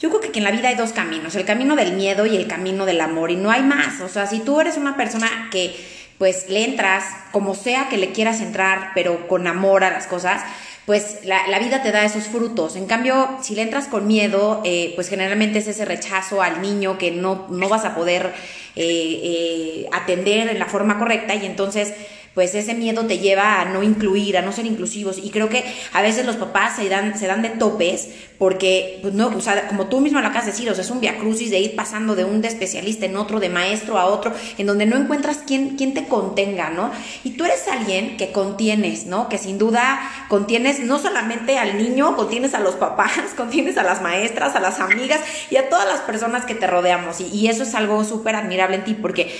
Yo 0.00 0.08
creo 0.10 0.32
que, 0.32 0.36
en 0.36 0.42
la 0.42 0.50
vida 0.50 0.68
hay 0.68 0.74
dos 0.74 0.92
caminos, 0.92 1.36
el 1.36 1.44
camino 1.44 1.76
del 1.76 1.92
miedo 1.92 2.26
y 2.26 2.34
el 2.34 2.48
camino 2.48 2.84
del 2.84 3.00
amor, 3.00 3.30
y 3.30 3.36
no 3.36 3.52
hay 3.52 3.62
más. 3.62 4.00
O 4.00 4.08
sea, 4.08 4.26
si 4.26 4.40
tú 4.40 4.60
eres 4.60 4.76
una 4.76 4.96
persona 4.96 5.48
que 5.52 5.72
pues 6.18 6.48
le 6.48 6.64
entras, 6.64 7.04
como 7.30 7.54
sea 7.54 7.88
que 7.88 7.96
le 7.96 8.10
quieras 8.10 8.40
entrar, 8.40 8.90
pero 8.92 9.28
con 9.28 9.46
amor 9.46 9.84
a 9.84 9.90
las 9.90 10.08
cosas, 10.08 10.42
pues 10.84 11.20
la, 11.24 11.46
la, 11.46 11.60
vida 11.60 11.82
te 11.82 11.92
da 11.92 12.04
esos 12.04 12.24
frutos. 12.24 12.74
En 12.74 12.86
cambio, 12.86 13.38
si 13.40 13.54
le 13.54 13.62
entras 13.62 13.86
con 13.86 14.06
miedo, 14.08 14.62
eh, 14.64 14.92
pues 14.96 15.08
generalmente 15.08 15.60
es 15.60 15.68
ese 15.68 15.84
rechazo 15.84 16.42
al 16.42 16.60
niño 16.60 16.98
que 16.98 17.12
no, 17.12 17.46
no 17.50 17.68
vas 17.68 17.84
a 17.84 17.94
poder 17.94 18.32
eh, 18.74 19.20
eh, 19.22 19.88
atender 19.92 20.48
en 20.48 20.58
la 20.58 20.66
forma 20.66 20.98
correcta 20.98 21.34
y 21.34 21.46
entonces 21.46 21.94
pues 22.34 22.54
ese 22.54 22.74
miedo 22.74 23.06
te 23.06 23.18
lleva 23.18 23.60
a 23.60 23.64
no 23.66 23.82
incluir, 23.82 24.36
a 24.36 24.42
no 24.42 24.52
ser 24.52 24.66
inclusivos. 24.66 25.18
Y 25.18 25.30
creo 25.30 25.48
que 25.48 25.64
a 25.92 26.02
veces 26.02 26.24
los 26.24 26.36
papás 26.36 26.76
se 26.76 26.88
dan, 26.88 27.18
se 27.18 27.26
dan 27.26 27.42
de 27.42 27.50
topes 27.50 28.08
porque, 28.38 28.98
pues 29.02 29.14
no, 29.14 29.28
o 29.28 29.40
sea, 29.40 29.68
como 29.68 29.86
tú 29.86 30.00
mismo 30.00 30.20
lo 30.20 30.26
acabas 30.26 30.46
de 30.46 30.52
decir, 30.52 30.68
o 30.68 30.74
sea, 30.74 30.82
es 30.82 30.90
un 30.90 31.00
viacrucis 31.00 31.50
de 31.50 31.60
ir 31.60 31.76
pasando 31.76 32.16
de 32.16 32.24
un 32.24 32.40
de 32.40 32.48
especialista 32.48 33.06
en 33.06 33.16
otro, 33.16 33.38
de 33.38 33.48
maestro 33.48 33.98
a 33.98 34.06
otro, 34.06 34.32
en 34.58 34.66
donde 34.66 34.86
no 34.86 34.96
encuentras 34.96 35.38
quién, 35.46 35.76
quién 35.76 35.94
te 35.94 36.06
contenga, 36.08 36.70
¿no? 36.70 36.90
Y 37.22 37.30
tú 37.30 37.44
eres 37.44 37.68
alguien 37.68 38.16
que 38.16 38.32
contienes, 38.32 39.06
¿no? 39.06 39.28
Que 39.28 39.38
sin 39.38 39.58
duda 39.58 40.00
contienes 40.28 40.80
no 40.80 40.98
solamente 40.98 41.58
al 41.58 41.78
niño, 41.78 42.16
contienes 42.16 42.54
a 42.54 42.60
los 42.60 42.74
papás, 42.74 43.12
contienes 43.36 43.76
a 43.78 43.82
las 43.82 44.02
maestras, 44.02 44.56
a 44.56 44.60
las 44.60 44.80
amigas 44.80 45.20
y 45.50 45.56
a 45.56 45.68
todas 45.68 45.86
las 45.86 46.00
personas 46.00 46.44
que 46.44 46.54
te 46.54 46.66
rodeamos. 46.66 47.20
Y, 47.20 47.26
y 47.26 47.48
eso 47.48 47.62
es 47.62 47.74
algo 47.74 48.02
súper 48.04 48.34
admirable 48.34 48.76
en 48.76 48.84
ti 48.84 48.94
porque 48.94 49.32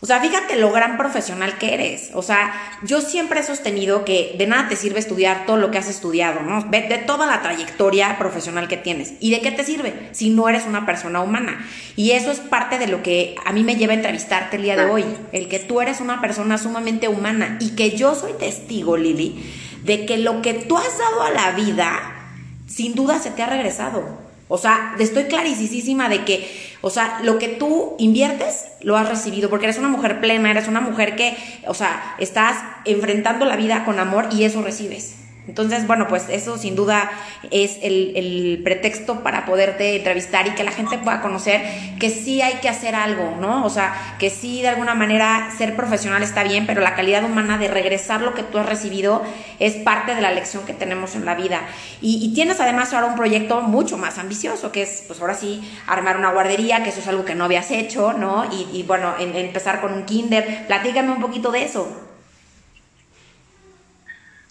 O 0.00 0.06
sea, 0.06 0.20
fíjate 0.20 0.56
lo 0.56 0.70
gran 0.72 0.98
profesional 0.98 1.56
que 1.56 1.72
eres. 1.72 2.10
O 2.12 2.20
sea, 2.20 2.52
yo 2.82 3.00
siempre 3.00 3.40
he 3.40 3.42
sostenido 3.42 4.04
que 4.04 4.34
de 4.36 4.46
nada 4.46 4.68
te 4.68 4.76
sirve 4.76 4.98
estudiar 4.98 5.46
todo 5.46 5.56
lo 5.56 5.70
que 5.70 5.78
has 5.78 5.88
estudiado, 5.88 6.40
¿no? 6.42 6.62
De, 6.62 6.82
toda 7.06 7.26
la 7.26 7.40
trayectoria 7.40 8.18
profesional 8.18 8.68
que 8.68 8.76
tienes. 8.76 9.14
¿Y 9.20 9.30
de 9.30 9.40
qué 9.40 9.52
te 9.52 9.64
sirve 9.64 10.10
si 10.12 10.28
no 10.28 10.50
eres 10.50 10.66
una 10.66 10.84
persona 10.84 11.22
humana? 11.22 11.66
Y 11.96 12.10
eso 12.10 12.30
es 12.30 12.40
parte 12.40 12.78
de 12.78 12.88
lo 12.88 13.02
que 13.02 13.36
a 13.46 13.52
mí 13.52 13.64
me 13.64 13.76
lleva 13.76 13.94
a 13.94 13.96
entrevistarte 13.96 14.56
el 14.56 14.62
día 14.64 14.76
de 14.76 14.84
hoy. 14.84 15.04
El 15.32 15.48
que 15.48 15.60
tú 15.60 15.80
eres 15.80 16.00
una 16.00 16.20
persona 16.20 16.58
sumamente 16.58 17.08
humana 17.08 17.56
y 17.58 17.70
que 17.70 17.96
yo 17.96 18.14
soy 18.14 18.34
testigo, 18.34 18.98
Lili, 18.98 19.50
de 19.82 20.04
que 20.04 20.18
lo 20.18 20.42
que 20.42 20.52
tú 20.52 20.76
has 20.76 20.98
dado 20.98 21.22
a 21.22 21.30
la 21.30 21.52
vida, 21.52 22.34
sin 22.66 22.94
duda 22.94 23.18
se 23.18 23.30
te 23.30 23.42
ha 23.42 23.46
regresado. 23.46 24.26
O 24.48 24.58
sea, 24.58 24.94
estoy 24.98 25.24
clarísima 25.24 26.08
de 26.08 26.24
que, 26.24 26.65
o 26.80 26.90
sea, 26.90 27.20
lo 27.22 27.38
que 27.38 27.48
tú 27.48 27.94
inviertes 27.98 28.66
lo 28.80 28.96
has 28.96 29.08
recibido 29.08 29.50
porque 29.50 29.66
eres 29.66 29.78
una 29.78 29.88
mujer 29.88 30.20
plena, 30.20 30.50
eres 30.50 30.68
una 30.68 30.80
mujer 30.80 31.16
que, 31.16 31.36
o 31.66 31.74
sea, 31.74 32.14
estás 32.18 32.62
enfrentando 32.84 33.44
la 33.44 33.56
vida 33.56 33.84
con 33.84 33.98
amor 33.98 34.28
y 34.32 34.44
eso 34.44 34.62
recibes. 34.62 35.25
Entonces, 35.48 35.86
bueno, 35.86 36.08
pues 36.08 36.28
eso 36.28 36.58
sin 36.58 36.74
duda 36.74 37.10
es 37.50 37.78
el, 37.82 38.60
pretexto 38.64 39.22
para 39.22 39.44
poderte 39.44 39.96
entrevistar 39.96 40.46
y 40.48 40.50
que 40.50 40.64
la 40.64 40.72
gente 40.72 40.98
pueda 40.98 41.20
conocer 41.20 41.62
que 42.00 42.10
sí 42.10 42.42
hay 42.42 42.54
que 42.54 42.68
hacer 42.68 42.94
algo, 42.94 43.36
¿no? 43.40 43.64
O 43.64 43.70
sea, 43.70 44.16
que 44.18 44.30
sí 44.30 44.62
de 44.62 44.68
alguna 44.68 44.94
manera 44.94 45.50
ser 45.56 45.76
profesional 45.76 46.22
está 46.22 46.42
bien, 46.42 46.66
pero 46.66 46.80
la 46.80 46.94
calidad 46.94 47.24
humana 47.24 47.58
de 47.58 47.68
regresar 47.68 48.22
lo 48.22 48.34
que 48.34 48.42
tú 48.42 48.58
has 48.58 48.66
recibido 48.66 49.22
es 49.60 49.74
parte 49.74 50.14
de 50.14 50.20
la 50.20 50.32
lección 50.32 50.64
que 50.64 50.74
tenemos 50.74 51.14
en 51.14 51.24
la 51.24 51.34
vida. 51.34 51.60
Y, 52.00 52.34
tienes 52.34 52.60
además 52.60 52.92
ahora 52.92 53.06
un 53.06 53.16
proyecto 53.16 53.62
mucho 53.62 53.96
más 53.96 54.18
ambicioso, 54.18 54.72
que 54.72 54.82
es, 54.82 55.04
pues 55.06 55.20
ahora 55.20 55.34
sí, 55.34 55.62
armar 55.86 56.16
una 56.16 56.32
guardería, 56.32 56.82
que 56.82 56.90
eso 56.90 57.00
es 57.00 57.08
algo 57.08 57.24
que 57.24 57.34
no 57.34 57.44
habías 57.44 57.70
hecho, 57.70 58.12
¿no? 58.12 58.44
Y, 58.72 58.82
bueno, 58.82 59.14
empezar 59.18 59.80
con 59.80 59.92
un 59.92 60.04
kinder. 60.04 60.66
Platícame 60.66 61.12
un 61.12 61.20
poquito 61.20 61.50
de 61.52 61.64
eso. 61.64 62.05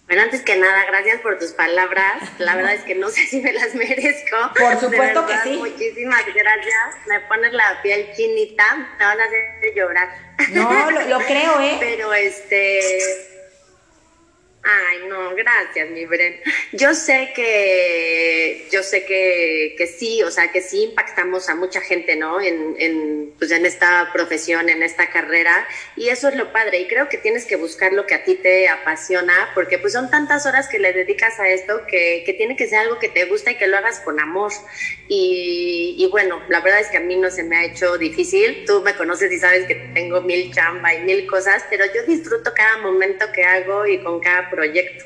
Bueno, 0.07 0.21
antes 0.21 0.41
que 0.43 0.55
nada, 0.55 0.85
gracias 0.85 1.21
por 1.21 1.39
tus 1.39 1.51
palabras. 1.53 2.21
La 2.37 2.55
verdad 2.55 2.73
es 2.73 2.83
que 2.83 2.93
no 2.93 3.09
sé 3.09 3.25
si 3.25 3.41
me 3.41 3.51
las 3.53 3.73
merezco. 3.75 4.37
Por 4.57 4.79
supuesto 4.79 5.25
que 5.25 5.33
sí. 5.43 5.57
Muchísimas 5.57 6.23
gracias. 6.25 6.95
Me 7.07 7.19
pones 7.21 7.53
la 7.53 7.81
piel 7.81 8.11
chinita. 8.15 8.75
Me 8.99 9.05
van 9.05 9.19
a 9.19 9.23
hacer 9.23 9.73
llorar. 9.75 10.09
No, 10.51 10.91
lo, 10.91 11.01
lo 11.07 11.19
creo, 11.25 11.59
¿eh? 11.59 11.77
Pero 11.79 12.13
este 12.13 13.34
Ay, 14.67 15.07
no, 15.07 15.35
gracias, 15.35 15.91
mi 15.91 16.07
Bren. 16.07 16.41
Yo 16.71 16.95
sé 16.95 17.31
que, 17.35 18.67
yo 18.71 18.81
sé 18.81 19.05
que, 19.05 19.75
que 19.77 19.85
sí, 19.85 20.23
o 20.23 20.31
sea, 20.31 20.51
que 20.51 20.59
sí 20.59 20.85
impactamos 20.85 21.49
a 21.49 21.55
mucha 21.55 21.81
gente, 21.81 22.15
¿no? 22.15 22.41
En, 22.41 22.75
en, 22.79 23.31
pues 23.37 23.51
en 23.51 23.67
esta 23.67 24.09
profesión, 24.11 24.67
en 24.67 24.81
esta 24.81 25.11
carrera, 25.11 25.67
y 25.95 26.09
eso 26.09 26.29
es 26.29 26.35
lo 26.35 26.51
padre. 26.51 26.79
Y 26.79 26.87
creo 26.87 27.09
que 27.09 27.19
tienes 27.19 27.45
que 27.45 27.57
buscar 27.57 27.93
lo 27.93 28.07
que 28.07 28.15
a 28.15 28.23
ti 28.23 28.33
te 28.41 28.67
apasiona, 28.67 29.51
porque 29.53 29.77
pues 29.77 29.93
son 29.93 30.09
tantas 30.09 30.47
horas 30.47 30.67
que 30.67 30.79
le 30.79 30.93
dedicas 30.93 31.39
a 31.39 31.47
esto 31.47 31.85
que, 31.85 32.23
que 32.25 32.33
tiene 32.33 32.55
que 32.55 32.67
ser 32.67 32.79
algo 32.79 32.97
que 32.97 33.09
te 33.09 33.25
gusta 33.25 33.51
y 33.51 33.57
que 33.57 33.67
lo 33.67 33.77
hagas 33.77 33.99
con 33.99 34.19
amor. 34.19 34.51
Y, 35.07 35.95
y 35.99 36.07
bueno, 36.07 36.41
la 36.49 36.61
verdad 36.61 36.79
es 36.79 36.87
que 36.87 36.97
a 36.97 37.01
mí 37.01 37.15
no 37.17 37.29
se 37.29 37.43
me 37.43 37.57
ha 37.57 37.65
hecho 37.65 37.99
difícil. 37.99 38.63
Tú 38.65 38.81
me 38.81 38.95
conoces 38.95 39.31
y 39.31 39.37
sabes 39.37 39.67
que 39.67 39.75
tengo 39.93 40.21
mil 40.21 40.51
chamba 40.51 40.95
y 40.95 41.01
mil 41.01 41.27
cosas, 41.27 41.63
pero 41.69 41.85
yo 41.93 42.01
disfruto 42.07 42.51
cada 42.55 42.77
momento 42.77 43.27
que 43.31 43.43
hago 43.43 43.85
y 43.85 44.01
con 44.01 44.19
cada 44.19 44.49
proyecto. 44.55 45.05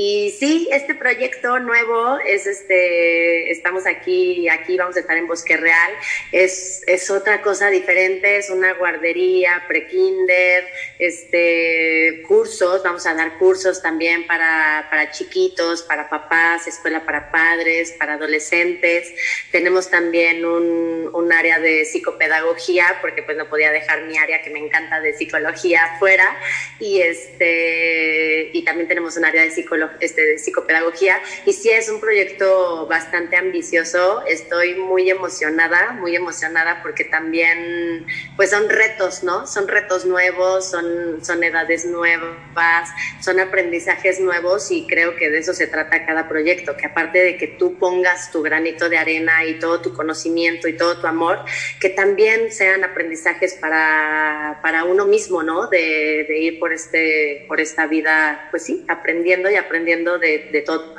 Y 0.00 0.30
sí, 0.30 0.68
este 0.70 0.94
proyecto 0.94 1.58
nuevo 1.58 2.20
es 2.24 2.46
este, 2.46 3.50
estamos 3.50 3.84
aquí, 3.84 4.48
aquí 4.48 4.76
vamos 4.76 4.96
a 4.96 5.00
estar 5.00 5.16
en 5.16 5.26
Bosque 5.26 5.56
Real, 5.56 5.92
es, 6.30 6.84
es 6.86 7.10
otra 7.10 7.42
cosa 7.42 7.68
diferente, 7.68 8.36
es 8.36 8.48
una 8.48 8.74
guardería, 8.74 9.64
prekinder, 9.66 10.68
este, 11.00 12.22
cursos, 12.28 12.84
vamos 12.84 13.06
a 13.06 13.14
dar 13.14 13.38
cursos 13.38 13.82
también 13.82 14.24
para, 14.28 14.86
para 14.88 15.10
chiquitos, 15.10 15.82
para 15.82 16.08
papás, 16.08 16.68
escuela 16.68 17.04
para 17.04 17.32
padres, 17.32 17.90
para 17.98 18.14
adolescentes. 18.14 19.12
Tenemos 19.50 19.90
también 19.90 20.44
un, 20.44 21.10
un 21.12 21.32
área 21.32 21.58
de 21.58 21.84
psicopedagogía, 21.84 22.98
porque 23.00 23.24
pues 23.24 23.36
no 23.36 23.48
podía 23.48 23.72
dejar 23.72 24.04
mi 24.04 24.16
área 24.16 24.42
que 24.42 24.50
me 24.50 24.60
encanta 24.60 25.00
de 25.00 25.12
psicología 25.14 25.96
fuera, 25.98 26.38
y 26.78 27.00
este, 27.00 28.50
y 28.52 28.62
también 28.62 28.86
tenemos 28.86 29.16
un 29.16 29.24
área 29.24 29.42
de 29.42 29.50
psicología 29.50 29.87
este, 30.00 30.22
de 30.22 30.38
psicopedagogía 30.38 31.18
y 31.46 31.52
sí 31.52 31.70
es 31.70 31.88
un 31.88 32.00
proyecto 32.00 32.86
bastante 32.86 33.36
ambicioso. 33.36 34.22
Estoy 34.26 34.74
muy 34.74 35.10
emocionada, 35.10 35.92
muy 35.92 36.16
emocionada 36.16 36.82
porque 36.82 37.04
también 37.04 38.06
pues 38.36 38.50
son 38.50 38.68
retos, 38.68 39.22
¿no? 39.22 39.46
Son 39.46 39.68
retos 39.68 40.04
nuevos, 40.04 40.70
son, 40.70 41.24
son 41.24 41.42
edades 41.42 41.86
nuevas, 41.86 42.90
son 43.20 43.40
aprendizajes 43.40 44.20
nuevos 44.20 44.70
y 44.70 44.86
creo 44.86 45.16
que 45.16 45.30
de 45.30 45.38
eso 45.38 45.52
se 45.54 45.66
trata 45.66 46.04
cada 46.06 46.28
proyecto, 46.28 46.76
que 46.76 46.86
aparte 46.86 47.18
de 47.18 47.36
que 47.36 47.46
tú 47.46 47.78
pongas 47.78 48.30
tu 48.30 48.42
granito 48.42 48.88
de 48.88 48.98
arena 48.98 49.44
y 49.44 49.58
todo 49.58 49.80
tu 49.80 49.94
conocimiento 49.94 50.68
y 50.68 50.76
todo 50.76 51.00
tu 51.00 51.06
amor, 51.06 51.44
que 51.80 51.88
también 51.88 52.52
sean 52.52 52.84
aprendizajes 52.84 53.54
para, 53.54 54.60
para 54.62 54.84
uno 54.84 55.06
mismo, 55.06 55.42
¿no? 55.42 55.68
De, 55.68 56.26
de 56.28 56.38
ir 56.38 56.58
por, 56.58 56.72
este, 56.72 57.44
por 57.48 57.60
esta 57.60 57.86
vida, 57.86 58.48
pues 58.50 58.64
sí, 58.64 58.84
aprendiendo 58.88 59.50
y 59.50 59.56
aprendiendo 59.56 59.77
aprendiendo 59.78 60.18
de, 60.18 60.62
todo. 60.66 60.94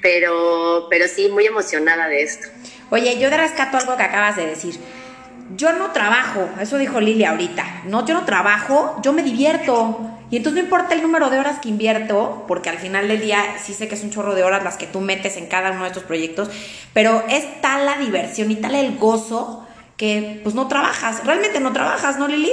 Pero, 0.00 0.86
pero 0.88 1.06
sí, 1.08 1.28
muy 1.28 1.46
emocionada 1.46 2.08
de 2.08 2.22
esto. 2.22 2.48
Oye, 2.90 3.18
yo 3.18 3.28
te 3.28 3.36
rescato 3.36 3.76
algo 3.76 3.96
que 3.96 4.02
acabas 4.02 4.36
de 4.36 4.46
decir. 4.46 4.78
Yo 5.56 5.72
no 5.72 5.92
trabajo, 5.92 6.48
eso 6.60 6.76
dijo 6.78 7.00
Lili 7.00 7.24
ahorita. 7.24 7.82
No, 7.84 8.04
yo 8.04 8.14
no 8.14 8.24
trabajo, 8.24 9.00
yo 9.02 9.12
me 9.12 9.22
divierto. 9.22 10.00
Y 10.30 10.38
entonces 10.38 10.60
no 10.60 10.64
importa 10.64 10.94
el 10.94 11.02
número 11.02 11.30
de 11.30 11.38
horas 11.38 11.60
que 11.60 11.68
invierto, 11.68 12.44
porque 12.48 12.68
al 12.68 12.78
final 12.78 13.06
del 13.06 13.20
día 13.20 13.38
sí 13.62 13.72
sé 13.72 13.86
que 13.86 13.94
es 13.94 14.02
un 14.02 14.10
chorro 14.10 14.34
de 14.34 14.42
horas 14.42 14.64
las 14.64 14.76
que 14.76 14.86
tú 14.86 15.00
metes 15.00 15.36
en 15.36 15.46
cada 15.46 15.70
uno 15.70 15.82
de 15.82 15.88
estos 15.88 16.02
proyectos, 16.02 16.48
pero 16.92 17.22
es 17.28 17.60
tal 17.60 17.86
la 17.86 17.98
diversión 17.98 18.50
y 18.50 18.56
tal 18.56 18.74
el 18.74 18.96
gozo 18.96 19.64
que 19.96 20.40
pues 20.42 20.54
no 20.54 20.66
trabajas. 20.66 21.24
Realmente 21.24 21.60
no 21.60 21.72
trabajas, 21.72 22.18
¿no, 22.18 22.26
Lili? 22.26 22.52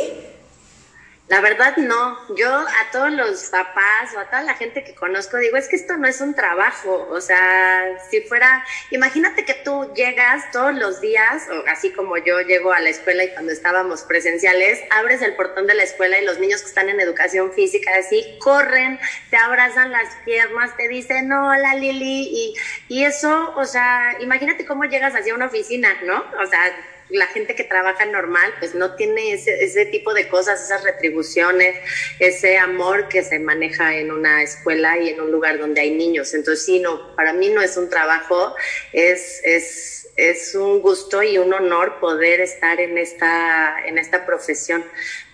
La 1.33 1.41
verdad 1.41 1.75
no, 1.77 2.19
yo 2.35 2.47
a 2.47 2.91
todos 2.91 3.11
los 3.11 3.45
papás 3.45 4.13
o 4.15 4.19
a 4.19 4.25
toda 4.25 4.43
la 4.43 4.53
gente 4.53 4.83
que 4.83 4.93
conozco 4.93 5.37
digo, 5.37 5.57
es 5.57 5.67
que 5.67 5.77
esto 5.77 5.97
no 5.97 6.07
es 6.07 6.21
un 6.21 6.35
trabajo, 6.35 7.07
o 7.09 7.19
sea, 7.21 7.97
si 8.11 8.21
fuera, 8.21 8.63
imagínate 8.91 9.43
que 9.43 9.55
tú 9.55 9.91
llegas 9.95 10.51
todos 10.51 10.75
los 10.75 11.01
días, 11.01 11.47
o 11.49 11.67
así 11.67 11.89
como 11.89 12.17
yo 12.17 12.39
llego 12.41 12.71
a 12.71 12.79
la 12.81 12.89
escuela 12.89 13.23
y 13.23 13.33
cuando 13.33 13.51
estábamos 13.51 14.03
presenciales, 14.03 14.79
abres 14.91 15.23
el 15.23 15.35
portón 15.35 15.65
de 15.65 15.73
la 15.73 15.81
escuela 15.81 16.19
y 16.19 16.23
los 16.23 16.37
niños 16.37 16.61
que 16.61 16.67
están 16.67 16.89
en 16.89 16.99
educación 16.99 17.51
física 17.51 17.89
así 17.97 18.37
corren, 18.39 18.99
te 19.31 19.37
abrazan 19.37 19.91
las 19.91 20.13
piernas, 20.25 20.77
te 20.77 20.87
dicen, 20.87 21.31
hola 21.33 21.73
Lili, 21.73 22.29
y, 22.31 22.53
y 22.89 23.05
eso, 23.05 23.55
o 23.55 23.65
sea, 23.65 24.17
imagínate 24.19 24.67
cómo 24.67 24.83
llegas 24.83 25.15
hacia 25.15 25.33
una 25.33 25.47
oficina, 25.47 25.89
¿no? 26.03 26.25
O 26.39 26.45
sea, 26.45 26.71
la 27.09 27.27
gente 27.27 27.55
que 27.55 27.63
trabaja 27.63 28.05
normal, 28.05 28.53
pues 28.59 28.75
no 28.75 28.95
tiene 28.95 29.33
ese, 29.33 29.85
tipo 29.87 30.13
de 30.13 30.27
cosas, 30.27 30.63
esas 30.63 30.83
retribuciones, 30.83 31.75
ese 32.19 32.57
amor 32.57 33.07
que 33.07 33.23
se 33.23 33.39
maneja 33.39 33.95
en 33.95 34.11
una 34.11 34.41
escuela 34.41 34.97
y 34.97 35.09
en 35.09 35.21
un 35.21 35.31
lugar 35.31 35.59
donde 35.59 35.81
hay 35.81 35.91
niños. 35.91 36.33
Entonces, 36.33 36.65
sí, 36.65 36.79
no, 36.79 37.15
para 37.15 37.33
mí 37.33 37.49
no 37.49 37.61
es 37.61 37.77
un 37.77 37.89
trabajo, 37.89 38.55
es, 38.91 39.41
es, 39.43 40.09
es 40.15 40.55
un 40.55 40.81
gusto 40.81 41.23
y 41.23 41.37
un 41.37 41.53
honor 41.53 41.99
poder 41.99 42.39
estar 42.41 42.79
en 42.79 42.97
esta, 42.97 43.75
en 43.85 43.97
esta 43.97 44.25
profesión, 44.25 44.83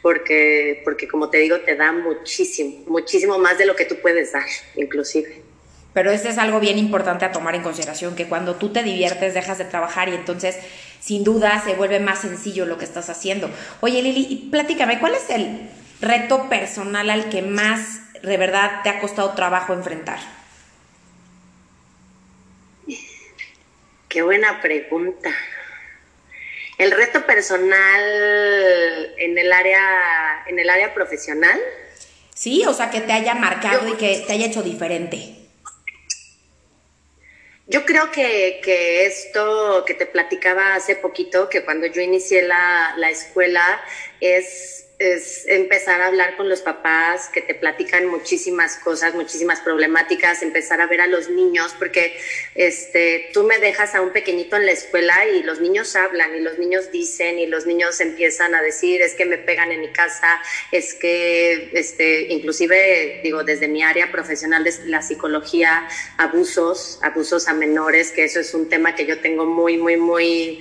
porque, 0.01 0.81
porque 0.83 1.07
como 1.07 1.29
te 1.29 1.37
digo, 1.37 1.59
te 1.61 1.75
da 1.75 1.91
muchísimo, 1.91 2.85
muchísimo 2.87 3.37
más 3.37 3.57
de 3.57 3.65
lo 3.65 3.75
que 3.75 3.85
tú 3.85 3.95
puedes 4.01 4.31
dar, 4.31 4.45
inclusive. 4.75 5.49
Pero 5.93 6.11
este 6.11 6.29
es 6.29 6.37
algo 6.37 6.59
bien 6.59 6.77
importante 6.77 7.25
a 7.25 7.31
tomar 7.31 7.55
en 7.55 7.63
consideración, 7.63 8.15
que 8.15 8.27
cuando 8.27 8.55
tú 8.55 8.71
te 8.71 8.83
diviertes 8.83 9.33
dejas 9.33 9.57
de 9.57 9.65
trabajar 9.65 10.07
y 10.07 10.13
entonces 10.13 10.57
sin 10.99 11.23
duda 11.23 11.61
se 11.63 11.75
vuelve 11.75 11.99
más 11.99 12.19
sencillo 12.19 12.65
lo 12.65 12.77
que 12.77 12.85
estás 12.85 13.09
haciendo. 13.09 13.49
Oye 13.81 14.01
Lili, 14.01 14.49
platícame, 14.51 14.99
¿cuál 14.99 15.15
es 15.15 15.29
el 15.29 15.69
reto 16.01 16.49
personal 16.49 17.09
al 17.09 17.29
que 17.29 17.41
más 17.41 17.99
de 18.21 18.37
verdad 18.37 18.81
te 18.83 18.89
ha 18.89 18.99
costado 18.99 19.33
trabajo 19.33 19.73
enfrentar? 19.73 20.19
Qué 24.07 24.21
buena 24.23 24.59
pregunta. 24.61 25.29
El 26.77 26.91
reto 26.91 27.25
personal 27.25 28.01
en 29.17 29.37
el 29.37 29.51
área, 29.51 30.43
en 30.47 30.57
el 30.57 30.69
área 30.69 30.93
profesional. 30.93 31.59
Sí, 32.33 32.63
o 32.65 32.73
sea, 32.73 32.89
que 32.89 33.01
te 33.01 33.11
haya 33.11 33.35
marcado 33.35 33.87
y 33.87 33.93
que 33.97 34.23
te 34.25 34.33
haya 34.33 34.47
hecho 34.47 34.63
diferente. 34.63 35.38
Yo 37.69 37.85
creo 37.85 38.09
que, 38.11 38.59
que, 38.63 39.05
esto 39.05 39.83
que 39.85 39.93
te 39.93 40.07
platicaba 40.07 40.73
hace 40.73 40.95
poquito, 40.95 41.49
que 41.49 41.63
cuando 41.63 41.85
yo 41.85 42.01
inicié 42.01 42.41
la, 42.41 42.95
la 42.97 43.11
escuela, 43.11 43.79
es 44.19 44.88
es 44.99 45.45
empezar 45.47 46.01
a 46.01 46.07
hablar 46.07 46.35
con 46.35 46.49
los 46.49 46.59
papás 46.59 47.29
que 47.29 47.41
te 47.41 47.55
platican 47.55 48.05
muchísimas 48.07 48.75
cosas, 48.75 49.15
muchísimas 49.15 49.61
problemáticas, 49.61 50.43
empezar 50.43 50.81
a 50.81 50.87
ver 50.87 50.99
a 50.99 51.07
los 51.07 51.29
niños, 51.29 51.73
porque 51.79 52.19
este, 52.53 53.29
tú 53.33 53.43
me 53.43 53.59
dejas 53.59 53.95
a 53.95 54.01
un 54.01 54.11
pequeñito 54.11 54.57
en 54.57 54.65
la 54.65 54.73
escuela 54.73 55.25
y 55.25 55.41
los 55.43 55.61
niños 55.61 55.95
hablan 55.95 56.35
y 56.35 56.41
los 56.41 56.59
niños 56.59 56.91
dicen 56.91 57.39
y 57.39 57.47
los 57.47 57.65
niños 57.65 58.01
empiezan 58.01 58.53
a 58.55 58.61
decir 58.61 59.01
es 59.01 59.13
que 59.13 59.23
me 59.23 59.37
pegan 59.37 59.71
en 59.71 59.79
mi 59.79 59.89
casa, 59.89 60.41
es 60.73 60.93
que, 60.95 61.71
este, 61.73 62.33
inclusive, 62.33 63.21
digo, 63.23 63.45
desde 63.45 63.69
mi 63.69 63.81
área 63.81 64.11
profesional 64.11 64.65
de 64.65 64.73
la 64.87 65.01
psicología, 65.01 65.87
abusos, 66.17 66.99
abusos 67.03 67.47
a 67.47 67.53
menores, 67.53 68.11
que 68.11 68.25
eso 68.25 68.41
es 68.41 68.53
un 68.53 68.67
tema 68.67 68.95
que 68.95 69.05
yo 69.05 69.19
tengo 69.19 69.45
muy, 69.45 69.77
muy, 69.77 69.95
muy 69.95 70.59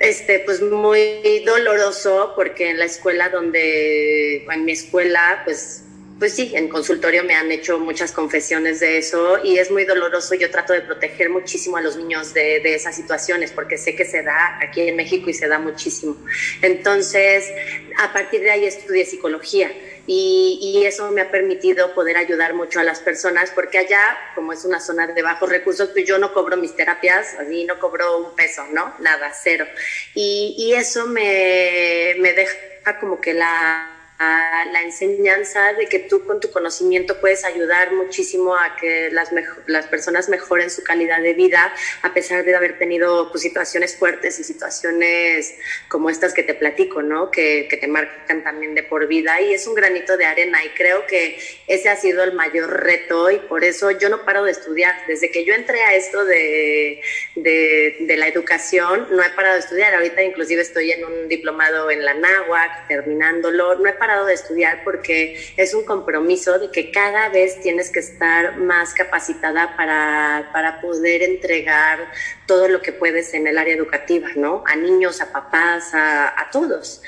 este, 0.00 0.40
pues 0.40 0.60
muy 0.60 1.42
doloroso 1.44 2.32
porque 2.34 2.70
en 2.70 2.78
la 2.78 2.84
escuela 2.84 3.28
donde, 3.28 4.44
en 4.44 4.64
mi 4.64 4.72
escuela, 4.72 5.42
pues, 5.44 5.84
pues 6.18 6.34
sí, 6.34 6.52
en 6.54 6.68
consultorio 6.68 7.22
me 7.22 7.34
han 7.34 7.52
hecho 7.52 7.78
muchas 7.78 8.10
confesiones 8.10 8.80
de 8.80 8.98
eso 8.98 9.38
y 9.42 9.58
es 9.58 9.70
muy 9.70 9.84
doloroso. 9.84 10.34
Yo 10.34 10.50
trato 10.50 10.72
de 10.72 10.80
proteger 10.80 11.30
muchísimo 11.30 11.76
a 11.76 11.80
los 11.80 11.96
niños 11.96 12.34
de, 12.34 12.60
de 12.60 12.74
esas 12.74 12.96
situaciones 12.96 13.52
porque 13.52 13.78
sé 13.78 13.94
que 13.94 14.04
se 14.04 14.22
da 14.22 14.58
aquí 14.60 14.80
en 14.80 14.96
México 14.96 15.30
y 15.30 15.34
se 15.34 15.46
da 15.46 15.58
muchísimo. 15.58 16.16
Entonces, 16.60 17.52
a 17.98 18.12
partir 18.12 18.40
de 18.40 18.50
ahí 18.50 18.64
estudié 18.64 19.04
psicología 19.04 19.70
y, 20.10 20.84
eso 20.86 21.10
me 21.10 21.20
ha 21.20 21.30
permitido 21.30 21.94
poder 21.94 22.16
ayudar 22.16 22.54
mucho 22.54 22.80
a 22.80 22.84
las 22.84 23.00
personas 23.00 23.50
porque 23.50 23.76
allá, 23.76 24.16
como 24.34 24.54
es 24.54 24.64
una 24.64 24.80
zona 24.80 25.06
de 25.06 25.22
bajos 25.22 25.50
recursos, 25.50 25.90
pues 25.90 26.06
yo 26.06 26.18
no 26.18 26.32
cobro 26.32 26.56
mis 26.56 26.74
terapias, 26.74 27.34
así 27.34 27.64
no 27.64 27.78
cobro 27.78 28.18
un 28.18 28.34
peso, 28.34 28.64
¿no? 28.72 28.94
Nada, 29.00 29.32
cero. 29.34 29.66
Y, 30.14 30.54
y 30.58 30.74
eso 30.74 31.06
me, 31.06 32.16
me 32.20 32.32
deja 32.32 32.98
como 33.00 33.20
que 33.20 33.34
la 33.34 33.97
la 34.18 34.82
enseñanza 34.82 35.74
de 35.74 35.86
que 35.86 36.00
tú 36.00 36.24
con 36.24 36.40
tu 36.40 36.50
conocimiento 36.50 37.20
puedes 37.20 37.44
ayudar 37.44 37.92
muchísimo 37.92 38.56
a 38.56 38.74
que 38.76 39.10
las, 39.12 39.30
las 39.66 39.86
personas 39.86 40.28
mejoren 40.28 40.70
su 40.70 40.82
calidad 40.82 41.22
de 41.22 41.34
vida 41.34 41.72
a 42.02 42.12
pesar 42.12 42.44
de 42.44 42.56
haber 42.56 42.78
tenido 42.78 43.30
pues, 43.30 43.42
situaciones 43.42 43.96
fuertes 43.96 44.40
y 44.40 44.44
situaciones 44.44 45.54
como 45.86 46.10
estas 46.10 46.34
que 46.34 46.42
te 46.42 46.54
platico, 46.54 47.00
¿no? 47.00 47.30
Que, 47.30 47.68
que, 47.70 47.76
te 47.76 47.86
marcan 47.86 48.42
también 48.42 48.74
de 48.74 48.82
por 48.82 49.06
vida 49.06 49.40
y 49.40 49.54
es 49.54 49.68
un 49.68 49.76
granito 49.76 50.16
de 50.16 50.24
arena 50.24 50.64
y 50.64 50.70
creo 50.70 51.06
que 51.06 51.38
ese 51.68 51.88
ha 51.88 51.94
sido 51.94 52.24
el 52.24 52.32
mayor 52.32 52.82
reto 52.82 53.30
y 53.30 53.38
por 53.38 53.62
eso 53.62 53.92
yo 53.92 54.08
no 54.08 54.24
paro 54.24 54.42
de 54.42 54.50
estudiar. 54.50 54.96
Desde 55.06 55.30
que 55.30 55.44
yo 55.44 55.54
entré 55.54 55.80
a 55.84 55.94
esto 55.94 56.24
de, 56.24 57.00
de, 57.36 57.98
de 58.00 58.16
la 58.16 58.26
educación, 58.26 59.06
no 59.12 59.22
he 59.22 59.30
parado 59.30 59.54
de 59.54 59.60
estudiar. 59.60 59.94
Ahorita 59.94 60.22
inclusive 60.22 60.62
estoy 60.62 60.90
en 60.90 61.04
un 61.04 61.28
diplomado 61.28 61.88
en 61.88 62.04
la 62.04 62.14
NAWAC, 62.14 62.88
terminándolo. 62.88 63.76
No 63.76 63.88
he 63.88 63.92
parado 63.92 64.07
de 64.08 64.34
estudiar 64.34 64.82
porque 64.84 65.52
es 65.56 65.74
un 65.74 65.84
compromiso 65.84 66.58
de 66.58 66.70
que 66.70 66.90
cada 66.90 67.28
vez 67.28 67.60
tienes 67.60 67.90
que 67.90 68.00
estar 68.00 68.56
más 68.56 68.94
capacitada 68.94 69.76
para, 69.76 70.50
para 70.52 70.80
poder 70.80 71.22
entregar 71.22 72.10
todo 72.46 72.68
lo 72.68 72.80
que 72.80 72.92
puedes 72.92 73.34
en 73.34 73.46
el 73.46 73.58
área 73.58 73.74
educativa, 73.74 74.28
¿no? 74.34 74.64
A 74.66 74.76
niños, 74.76 75.20
a 75.20 75.30
papás, 75.30 75.92
a, 75.92 76.28
a 76.28 76.50
todos. 76.50 77.02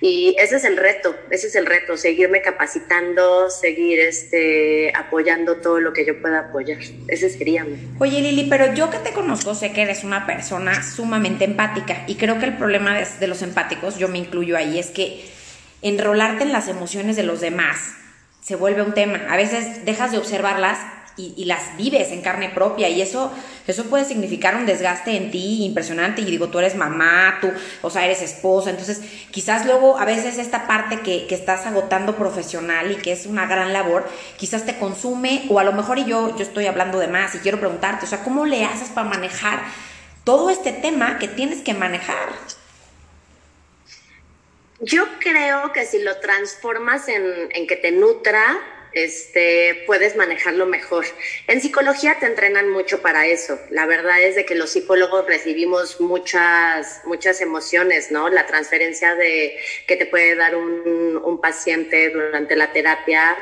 Y 0.00 0.36
ese 0.38 0.56
es 0.56 0.64
el 0.64 0.76
reto, 0.76 1.14
ese 1.30 1.46
es 1.46 1.54
el 1.54 1.66
reto, 1.66 1.96
seguirme 1.96 2.42
capacitando, 2.42 3.48
seguir 3.50 3.98
este, 4.00 4.92
apoyando 4.94 5.56
todo 5.56 5.80
lo 5.80 5.92
que 5.92 6.04
yo 6.04 6.20
pueda 6.20 6.40
apoyar. 6.40 6.78
Ese 7.08 7.30
sería. 7.30 7.66
Oye 7.98 8.20
Lili, 8.20 8.46
pero 8.48 8.74
yo 8.74 8.90
que 8.90 8.98
te 8.98 9.12
conozco 9.12 9.54
sé 9.54 9.72
que 9.72 9.82
eres 9.82 10.04
una 10.04 10.26
persona 10.26 10.82
sumamente 10.82 11.44
empática 11.44 12.04
y 12.06 12.16
creo 12.16 12.38
que 12.38 12.46
el 12.46 12.56
problema 12.56 12.98
de, 12.98 13.06
de 13.18 13.26
los 13.26 13.42
empáticos, 13.42 13.98
yo 13.98 14.08
me 14.08 14.18
incluyo 14.18 14.56
ahí, 14.56 14.78
es 14.78 14.88
que 14.88 15.35
enrolarte 15.82 16.44
en 16.44 16.52
las 16.52 16.68
emociones 16.68 17.16
de 17.16 17.22
los 17.22 17.40
demás 17.40 17.78
se 18.42 18.54
vuelve 18.54 18.82
un 18.82 18.94
tema. 18.94 19.20
A 19.28 19.36
veces 19.36 19.84
dejas 19.84 20.12
de 20.12 20.18
observarlas 20.18 20.78
y, 21.16 21.46
las 21.46 21.76
vives 21.76 22.12
en 22.12 22.20
carne 22.20 22.50
propia 22.50 22.88
y 22.88 23.00
eso, 23.00 23.32
eso 23.66 23.84
puede 23.86 24.04
significar 24.04 24.54
un 24.54 24.66
desgaste 24.66 25.16
en 25.16 25.30
ti 25.30 25.64
impresionante 25.64 26.20
y 26.20 26.26
digo, 26.26 26.48
tú 26.48 26.58
eres 26.58 26.76
mamá, 26.76 27.38
tú, 27.40 27.50
o 27.82 27.90
sea, 27.90 28.04
eres 28.04 28.20
esposa, 28.22 28.70
entonces 28.70 29.00
quizás 29.30 29.64
luego 29.64 29.98
a 29.98 30.04
veces 30.04 30.38
esta 30.38 30.66
parte 30.66 31.00
que, 31.00 31.26
que 31.26 31.34
estás 31.34 31.66
agotando 31.66 32.16
profesional 32.16 32.90
y 32.92 32.96
que 32.96 33.12
es 33.12 33.26
una 33.26 33.46
gran 33.46 33.72
labor, 33.72 34.08
quizás 34.36 34.66
te 34.66 34.78
consume 34.78 35.46
o 35.48 35.58
a 35.58 35.64
lo 35.64 35.72
mejor 35.72 35.98
y 35.98 36.04
yo, 36.04 36.36
yo 36.36 36.42
estoy 36.42 36.66
hablando 36.66 36.98
de 36.98 37.08
más 37.08 37.34
y 37.34 37.38
quiero 37.38 37.58
preguntarte, 37.58 38.04
o 38.04 38.08
sea, 38.08 38.22
¿cómo 38.22 38.44
le 38.44 38.64
haces 38.64 38.90
para 38.90 39.08
manejar 39.08 39.62
todo 40.24 40.50
este 40.50 40.72
tema 40.72 41.18
que 41.18 41.28
tienes 41.28 41.62
que 41.62 41.72
manejar? 41.72 42.28
Yo 44.80 45.06
creo 45.20 45.72
que 45.72 45.86
si 45.86 46.00
lo 46.00 46.18
transformas 46.18 47.08
en, 47.08 47.66
que 47.66 47.76
te 47.76 47.92
nutra, 47.92 48.60
este, 48.92 49.84
puedes 49.86 50.16
manejarlo 50.16 50.66
mejor. 50.66 51.06
En 51.46 51.62
psicología 51.62 52.18
te 52.20 52.26
entrenan 52.26 52.68
mucho 52.68 53.00
para 53.00 53.26
eso. 53.26 53.58
La 53.70 53.86
verdad 53.86 54.20
es 54.20 54.34
de 54.36 54.44
que 54.44 54.54
los 54.54 54.70
psicólogos 54.70 55.26
recibimos 55.26 56.00
muchas, 56.00 57.00
muchas 57.04 57.40
emociones, 57.40 58.10
¿no? 58.10 58.28
La 58.28 58.46
transferencia 58.46 59.14
de 59.14 59.58
que 59.86 59.96
te 59.96 60.04
puede 60.04 60.34
dar 60.34 60.56
un, 60.56 61.20
un 61.24 61.40
paciente 61.40 62.10
durante 62.10 62.54
la 62.54 62.72
terapia, 62.72 63.34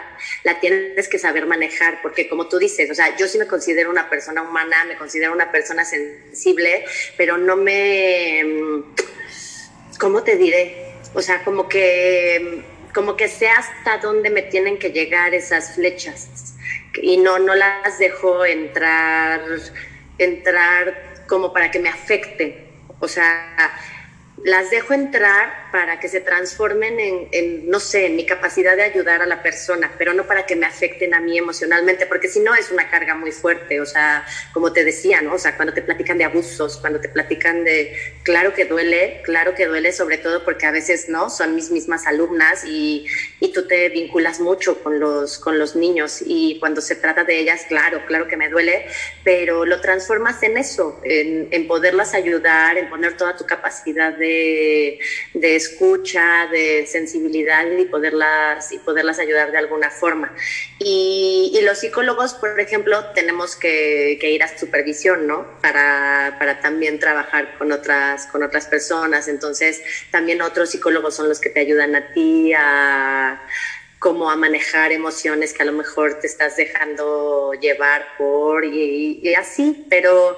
la 0.44 0.61
tienes 0.61 1.09
que 1.09 1.18
saber 1.18 1.47
manejar, 1.47 2.01
porque 2.01 2.29
como 2.29 2.49
tú 2.49 2.59
dices, 2.59 2.90
o 2.90 2.94
sea, 2.94 3.16
yo 3.16 3.27
sí 3.27 3.38
me 3.38 3.47
considero 3.49 3.90
una 3.90 4.09
persona 4.09 4.42
humana, 4.42 4.85
me 4.85 4.97
considero 4.97 5.33
una 5.33 5.51
persona 5.51 5.85
sensible, 5.85 6.85
pero 7.16 7.38
no 7.38 7.57
me, 7.57 8.85
¿cómo 9.99 10.23
te 10.23 10.37
diré? 10.37 10.84
O 11.14 11.22
sea, 11.22 11.44
como 11.44 11.68
que, 11.68 12.62
como 12.92 13.16
que 13.16 13.29
sé 13.29 13.48
hasta 13.48 13.98
dónde 13.98 14.31
me 14.31 14.42
tienen 14.42 14.79
que 14.79 14.90
llegar 14.90 15.33
esas 15.35 15.74
flechas 15.74 16.55
y 17.00 17.16
no, 17.16 17.38
no 17.38 17.55
las 17.55 17.98
dejo 17.98 18.44
entrar, 18.44 19.42
entrar 20.18 21.14
como 21.29 21.53
para 21.53 21.70
que 21.70 21.79
me 21.79 21.88
afecten. 21.88 22.64
O 23.00 23.09
sea, 23.09 23.74
las 24.45 24.71
dejo 24.71 24.93
entrar 24.93 25.71
para 25.73 25.99
que 25.99 26.07
se 26.07 26.21
transformen 26.21 26.97
en, 27.33 27.69
no 27.71 27.81
sé, 27.81 28.07
en 28.07 28.17
mi 28.17 28.27
capacidad 28.27 28.77
de 28.77 28.83
ayudar 28.83 29.23
a 29.23 29.27
la 29.27 29.43
persona, 29.43 29.91
pero 29.97 30.13
no 30.13 30.27
para 30.27 30.45
que 30.45 30.55
me 30.55 30.67
afecten 30.67 31.15
a 31.15 31.21
mí 31.21 31.39
emocionalmente, 31.39 32.05
porque 32.05 32.29
si 32.29 32.41
no 32.41 32.55
es 32.55 32.71
una 32.71 32.91
carga 32.91 33.15
muy 33.15 33.33
fuerte, 33.33 33.81
o 33.81 33.87
sea, 33.87 34.27
como 34.53 34.71
te 34.71 34.85
decía, 34.85 35.23
¿no? 35.23 35.35
O 35.35 35.39
sea, 35.39 35.57
cuando 35.57 35.73
te 35.73 35.81
platican 35.81 36.19
de 36.19 36.25
abusos, 36.25 36.77
cuando 36.77 37.01
te 37.01 37.09
platican 37.09 37.65
de, 37.65 37.97
claro 38.23 38.53
que 38.53 38.67
duele, 38.67 39.23
claro 39.25 39.55
que 39.55 39.65
duele, 39.65 39.93
sobre 39.93 40.19
todo 40.19 40.45
porque 40.45 40.67
a 40.67 40.71
veces, 40.71 41.09
¿no? 41.09 41.31
Son 41.31 41.55
mis 41.55 41.71
mismas 41.71 42.07
alumnas 42.07 42.67
y, 42.67 43.07
y 43.41 43.51
tú 43.51 43.67
te 43.67 43.89
vinculas 43.89 44.41
mucho 44.41 44.83
con 44.83 45.01
los, 45.01 45.39
con 45.39 45.59
los 45.59 45.75
niños 45.75 46.23
y 46.25 46.59
cuando 46.61 46.83
se 46.83 46.97
trata 46.97 47.25
de 47.25 47.41
ellas, 47.41 47.65
claro, 47.67 48.03
claro 48.07 48.29
que 48.29 48.37
me 48.37 48.51
duele, 48.51 48.85
pero 49.25 49.65
lo 49.65 49.81
transformas 49.81 50.43
en 50.43 50.59
eso, 50.59 51.01
en, 51.03 51.49
en 51.51 51.67
poderlas 51.67 52.13
ayudar, 52.13 52.77
en 52.77 52.91
poner 52.91 53.17
toda 53.17 53.39
tu 53.39 53.47
capacidad 53.47 54.13
de 54.13 54.34
de, 55.35 55.57
escucha, 55.57 56.47
de 56.51 56.87
sensibilidad 56.87 57.66
y 57.79 57.85
poderlas, 57.87 58.73
y 58.73 58.79
poderlas 58.79 59.18
ayudar 59.18 59.53
de 59.53 59.59
alguna 59.59 59.90
forma. 59.90 60.35
Y, 60.79 61.61
los 61.62 61.79
psicólogos, 61.79 62.35
por 62.35 62.61
ejemplo, 62.61 63.12
tenemos 63.14 63.57
que, 63.57 64.18
ir 64.23 64.42
a 64.42 64.59
supervisión, 64.59 65.27
¿no? 65.27 65.47
Para, 65.61 66.61
también 66.61 66.99
trabajar 66.99 67.57
con 67.59 67.73
otras, 67.73 68.27
con 68.27 68.42
otras 68.42 68.66
personas. 68.66 69.29
Entonces, 69.29 69.83
también 70.11 70.42
otros 70.42 70.70
psicólogos 70.70 71.14
son 71.14 71.29
los 71.29 71.40
que 71.40 71.51
te 71.51 71.61
ayudan 71.61 71.94
a 71.94 72.12
ti 72.12 72.53
a 72.53 73.42
como 73.99 74.31
a 74.31 74.37
manejar 74.37 74.92
emociones 74.92 75.55
que 75.55 75.62
a 75.62 75.66
lo 75.66 75.73
mejor 75.73 76.20
te 76.20 76.27
estás 76.27 76.57
dejando 76.57 77.55
llevar 77.55 78.05
por 78.18 78.62
y 78.66 79.35
así, 79.35 79.87
pero 79.88 80.37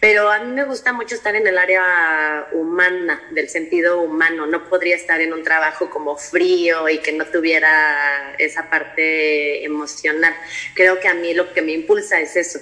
pero 0.00 0.30
a 0.30 0.38
mí 0.38 0.50
me 0.52 0.64
gusta 0.64 0.94
mucho 0.94 1.14
estar 1.14 1.36
en 1.36 1.46
el 1.46 1.58
área 1.58 2.48
humana, 2.52 3.22
del 3.32 3.50
sentido 3.50 4.00
humano. 4.00 4.46
No 4.46 4.64
podría 4.64 4.96
estar 4.96 5.20
en 5.20 5.34
un 5.34 5.44
trabajo 5.44 5.90
como 5.90 6.16
frío 6.16 6.88
y 6.88 6.98
que 6.98 7.12
no 7.12 7.26
tuviera 7.26 8.34
esa 8.38 8.70
parte 8.70 9.62
emocional. 9.62 10.34
Creo 10.74 10.98
que 11.00 11.08
a 11.08 11.14
mí 11.14 11.34
lo 11.34 11.52
que 11.52 11.60
me 11.60 11.72
impulsa 11.72 12.18
es 12.18 12.34
eso. 12.34 12.60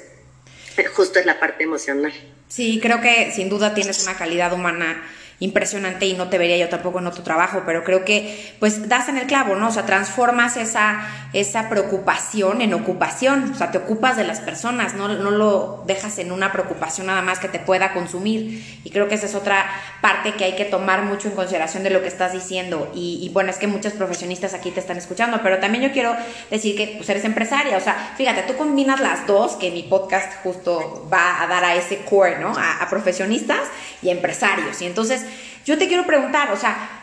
Justo 0.95 1.21
es 1.21 1.27
la 1.27 1.39
parte 1.39 1.63
emocional. 1.63 2.13
Sí, 2.49 2.81
creo 2.83 3.01
que 3.01 3.31
sin 3.33 3.49
duda 3.49 3.73
tienes 3.73 4.03
una 4.03 4.17
calidad 4.17 4.53
humana 4.53 5.09
impresionante 5.41 6.07
y 6.07 6.15
no 6.15 6.29
te 6.29 6.39
vería 6.39 6.57
yo 6.57 6.69
tampoco 6.69 6.99
en 6.99 7.07
otro 7.07 7.23
trabajo, 7.23 7.63
pero 7.65 7.85
creo 7.85 8.05
que 8.05 8.55
pues 8.59 8.89
das 8.89 9.09
en 9.09 9.19
el 9.19 9.27
clavo, 9.27 9.55
¿no? 9.55 9.69
O 9.69 9.71
sea, 9.71 9.87
transformas 9.87 10.57
esa, 10.57 11.07
esa 11.33 11.69
preocupación 11.69 12.61
en 12.61 12.75
ocupación, 12.75 13.53
o 13.53 13.55
sea, 13.55 13.71
te 13.71 13.79
ocupas 13.79 14.17
de 14.17 14.25
las 14.25 14.41
personas, 14.41 14.95
no, 14.95 15.09
no 15.09 15.31
lo 15.31 15.85
dejas 15.87 16.19
en 16.19 16.33
una 16.33 16.51
preocupación 16.51 17.07
nada 17.07 17.23
más 17.23 17.39
que 17.39 17.49
te 17.49 17.61
pueda 17.61 17.93
consumir. 17.93 18.81
Y 18.83 18.91
creo 18.91 19.09
que 19.09 19.15
esa 19.15 19.27
es 19.27 19.35
otra 19.37 19.67
parte 20.01 20.33
que 20.33 20.45
hay 20.45 20.57
que 20.57 20.65
tomar 20.65 21.03
mucho 21.03 21.29
en 21.29 21.35
consideración 21.35 21.85
de 21.85 21.91
lo 21.91 22.03
que 22.03 22.09
estás 22.09 22.33
diciendo. 22.33 22.91
Y, 22.95 23.31
bueno, 23.33 23.51
es 23.51 23.59
que 23.59 23.69
muchos 23.69 23.93
profesionistas 23.93 24.55
aquí 24.55 24.73
te 24.73 24.81
están 24.81 24.97
escuchando, 24.97 25.41
pero 25.43 25.59
también 25.59 25.85
yo 25.85 25.93
quiero 25.93 26.17
decir 26.51 26.77
que 26.77 26.95
pues, 26.97 27.09
eres 27.11 27.25
empresaria, 27.25 27.77
o 27.77 27.81
sea, 27.81 28.13
fíjate, 28.17 28.43
tú 28.43 28.57
combinas 28.57 29.01
las 29.01 29.27
dos, 29.27 29.53
que 29.53 29.71
mi 29.71 29.85
podcast 29.85 30.33
justo 30.43 31.09
va 31.13 31.43
a 31.43 31.47
dar 31.47 31.65
a 31.65 31.77
ese 31.77 31.99
core, 31.99 32.39
¿no? 32.39 32.57
a, 32.57 32.83
a 32.83 32.89
profesionistas 32.89 33.61
y 34.03 34.11
empresarios. 34.11 34.81
Y 34.83 34.87
entonces 34.87 35.25
yo 35.65 35.79
te 35.79 35.89
quiero 35.89 36.07
preguntar, 36.07 36.53
o 36.53 36.57
sea, 36.57 36.99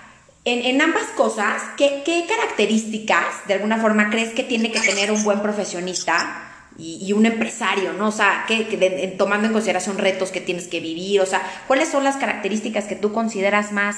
en, 0.46 0.80
ambas 0.80 1.06
cosas, 1.16 1.62
¿qué, 1.76 2.26
características 2.28 3.48
de 3.48 3.56
alguna 3.56 3.78
forma 3.78 4.10
crees 4.10 4.34
que 4.34 4.44
tiene 4.44 4.72
que 4.72 4.80
tener 4.80 5.12
un 5.12 5.24
buen 5.24 5.42
profesionista 5.42 6.52
y, 6.78 7.14
un 7.14 7.26
empresario, 7.26 7.94
¿no? 7.94 8.10
O 8.10 8.12
sea, 8.12 8.46
que, 8.48 9.16
tomando 9.18 9.48
en 9.48 9.54
consideración 9.54 9.98
retos 9.98 10.32
que 10.32 10.42
tienes 10.42 10.68
que 10.68 10.80
vivir, 10.80 11.22
o 11.22 11.26
sea, 11.26 11.42
¿cuáles 11.68 11.90
son 11.90 12.04
las 12.04 12.18
características 12.18 12.86
que 12.86 12.96
tú 12.96 13.12
consideras 13.12 13.72
más, 13.72 13.98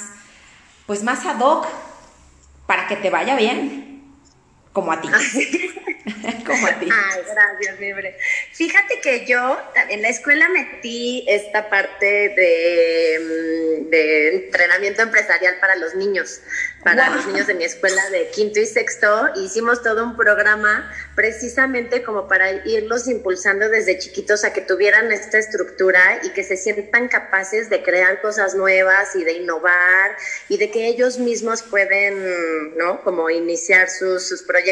pues 0.85 1.03
más 1.03 1.25
ad 1.25 1.39
hoc 1.41 1.67
para 2.65 2.87
que 2.87 2.95
te 2.95 3.09
vaya 3.09 3.35
bien, 3.35 3.86
como 4.77 4.91
a 4.91 5.01
ti? 5.01 5.07
como 6.45 6.67
a 6.67 6.79
ti. 6.79 6.87
Ay, 6.91 7.23
gracias, 7.33 7.79
Libre. 7.79 8.15
Fíjate 8.53 9.01
que 9.01 9.25
yo 9.25 9.59
en 9.89 10.03
la 10.03 10.09
escuela 10.09 10.47
metí 10.49 11.25
esta 11.27 11.67
parte 11.67 12.05
de, 12.05 13.19
mm, 13.19 13.89
de 13.89 14.35
entrenamiento 14.35 15.01
empresarial 15.01 15.55
para 15.59 15.77
los 15.77 15.95
niños 15.95 16.41
para 16.83 17.09
los 17.09 17.27
niños 17.27 17.47
de 17.47 17.53
mi 17.53 17.65
escuela 17.65 18.09
de 18.11 18.29
quinto 18.29 18.59
y 18.59 18.65
sexto. 18.65 19.29
Hicimos 19.35 19.83
todo 19.83 20.03
un 20.03 20.15
programa 20.15 20.89
precisamente 21.15 22.01
como 22.01 22.27
para 22.27 22.65
irlos 22.65 23.07
impulsando 23.07 23.67
desde 23.67 23.99
chiquitos 23.99 24.45
a 24.45 24.53
que 24.53 24.61
tuvieran 24.61 25.11
esta 25.11 25.37
estructura 25.37 26.21
y 26.23 26.29
que 26.29 26.43
se 26.43 26.55
sientan 26.55 27.09
capaces 27.09 27.69
de 27.69 27.83
crear 27.83 28.21
cosas 28.21 28.55
nuevas 28.55 29.15
y 29.15 29.23
de 29.23 29.33
innovar 29.33 30.15
y 30.47 30.57
de 30.57 30.71
que 30.71 30.87
ellos 30.87 31.17
mismos 31.17 31.61
pueden, 31.63 32.77
¿no? 32.77 33.03
Como 33.03 33.29
iniciar 33.29 33.89
sus, 33.89 34.27
sus 34.27 34.43
proyectos. 34.43 34.66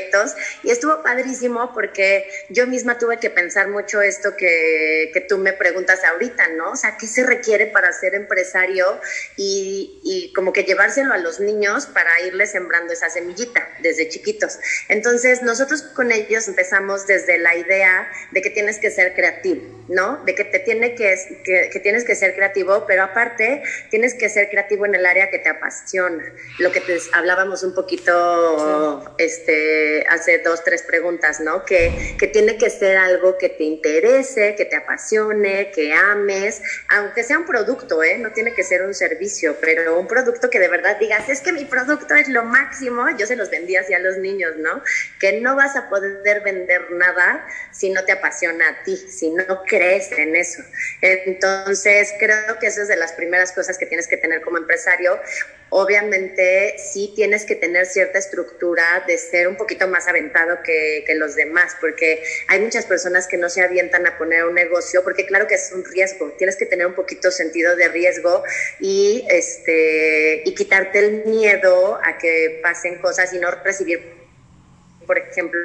Y 0.63 0.71
estuvo 0.71 1.01
padrísimo 1.03 1.73
porque 1.73 2.27
yo 2.49 2.67
misma 2.67 2.97
tuve 2.97 3.17
que 3.17 3.29
pensar 3.29 3.67
mucho 3.69 4.01
esto 4.01 4.35
que, 4.35 5.11
que 5.13 5.21
tú 5.21 5.37
me 5.37 5.53
preguntas 5.53 6.03
ahorita, 6.03 6.49
¿no? 6.49 6.71
O 6.71 6.75
sea, 6.75 6.97
¿qué 6.97 7.07
se 7.07 7.25
requiere 7.25 7.67
para 7.67 7.91
ser 7.93 8.15
empresario 8.15 8.99
y, 9.37 9.99
y 10.03 10.33
como 10.33 10.53
que 10.53 10.63
llevárselo 10.63 11.13
a 11.13 11.17
los 11.17 11.39
niños 11.39 11.85
para 11.85 12.19
irles 12.21 12.51
sembrando 12.51 12.93
esa 12.93 13.09
semillita 13.09 13.67
desde 13.81 14.09
chiquitos. 14.09 14.59
Entonces, 14.89 15.41
nosotros 15.43 15.81
con 15.81 16.11
ellos 16.11 16.47
empezamos 16.47 17.07
desde 17.07 17.37
la 17.37 17.55
idea 17.55 18.09
de 18.31 18.41
que 18.41 18.49
tienes 18.49 18.79
que 18.79 18.91
ser 18.91 19.13
creativo, 19.13 19.85
¿no? 19.87 20.23
De 20.25 20.35
que 20.35 20.43
te 20.43 20.59
tiene 20.59 20.95
que, 20.95 21.15
que, 21.43 21.79
tienes 21.79 22.03
que 22.03 22.15
ser 22.15 22.35
creativo, 22.35 22.85
pero 22.87 23.03
aparte 23.03 23.63
tienes 23.89 24.13
que 24.13 24.29
ser 24.29 24.49
creativo 24.49 24.85
en 24.85 24.95
el 24.95 25.05
área 25.05 25.29
que 25.29 25.39
te 25.39 25.49
apasiona. 25.49 26.23
Lo 26.59 26.71
que 26.71 26.81
te 26.81 26.97
hablábamos 27.13 27.63
un 27.63 27.73
poquito 27.73 29.15
este, 29.17 29.84
hace 30.09 30.39
dos, 30.39 30.63
tres 30.63 30.83
preguntas, 30.83 31.39
¿no? 31.39 31.65
Que, 31.65 32.15
que 32.17 32.27
tiene 32.27 32.57
que 32.57 32.69
ser 32.69 32.97
algo 32.97 33.37
que 33.37 33.49
te 33.49 33.63
interese, 33.63 34.55
que 34.55 34.65
te 34.65 34.75
apasione, 34.75 35.71
que 35.71 35.93
ames, 35.93 36.61
aunque 36.89 37.23
sea 37.23 37.39
un 37.39 37.45
producto, 37.45 38.03
¿eh? 38.03 38.17
No 38.17 38.31
tiene 38.31 38.53
que 38.53 38.63
ser 38.63 38.83
un 38.83 38.93
servicio, 38.93 39.57
pero 39.61 39.99
un 39.99 40.07
producto 40.07 40.49
que 40.49 40.59
de 40.59 40.67
verdad 40.67 40.97
digas, 40.99 41.29
es 41.29 41.41
que 41.41 41.51
mi 41.51 41.65
producto 41.65 42.15
es 42.15 42.27
lo 42.29 42.43
máximo, 42.43 43.05
yo 43.17 43.25
se 43.25 43.35
los 43.35 43.49
vendía 43.49 43.81
así 43.81 43.93
a 43.93 43.99
los 43.99 44.17
niños, 44.17 44.55
¿no? 44.57 44.81
Que 45.19 45.39
no 45.41 45.55
vas 45.55 45.75
a 45.75 45.89
poder 45.89 46.41
vender 46.41 46.91
nada 46.91 47.45
si 47.71 47.89
no 47.89 48.03
te 48.05 48.11
apasiona 48.11 48.69
a 48.69 48.83
ti, 48.83 48.95
si 48.95 49.31
no 49.31 49.63
crees 49.65 50.11
en 50.11 50.35
eso. 50.35 50.61
Entonces, 51.01 52.13
creo 52.19 52.59
que 52.59 52.67
eso 52.67 52.81
es 52.81 52.87
de 52.87 52.95
las 52.95 53.13
primeras 53.13 53.51
cosas 53.51 53.77
que 53.77 53.85
tienes 53.85 54.07
que 54.07 54.17
tener 54.17 54.41
como 54.41 54.57
empresario. 54.57 55.19
Obviamente, 55.69 56.75
sí 56.77 57.11
tienes 57.15 57.43
que 57.43 57.55
tener 57.55 57.85
cierta 57.85 58.19
estructura 58.19 59.03
de 59.07 59.17
ser 59.17 59.47
un 59.47 59.57
poquito 59.57 59.74
más 59.87 60.07
aventado 60.07 60.59
que, 60.63 61.03
que 61.05 61.15
los 61.15 61.35
demás, 61.35 61.75
porque 61.79 62.23
hay 62.47 62.59
muchas 62.59 62.85
personas 62.85 63.27
que 63.27 63.37
no 63.37 63.49
se 63.49 63.61
avientan 63.61 64.07
a 64.07 64.17
poner 64.17 64.45
un 64.45 64.55
negocio, 64.55 65.03
porque 65.03 65.25
claro 65.25 65.47
que 65.47 65.55
es 65.55 65.71
un 65.71 65.83
riesgo, 65.85 66.31
tienes 66.37 66.55
que 66.55 66.65
tener 66.65 66.87
un 66.87 66.93
poquito 66.93 67.31
sentido 67.31 67.75
de 67.75 67.87
riesgo 67.89 68.43
y, 68.79 69.25
este, 69.29 70.41
y 70.45 70.55
quitarte 70.55 70.99
el 70.99 71.25
miedo 71.25 71.99
a 72.03 72.17
que 72.17 72.59
pasen 72.63 72.99
cosas 72.99 73.33
y 73.33 73.39
no 73.39 73.51
recibir, 73.51 74.01
por 75.05 75.19
ejemplo, 75.19 75.59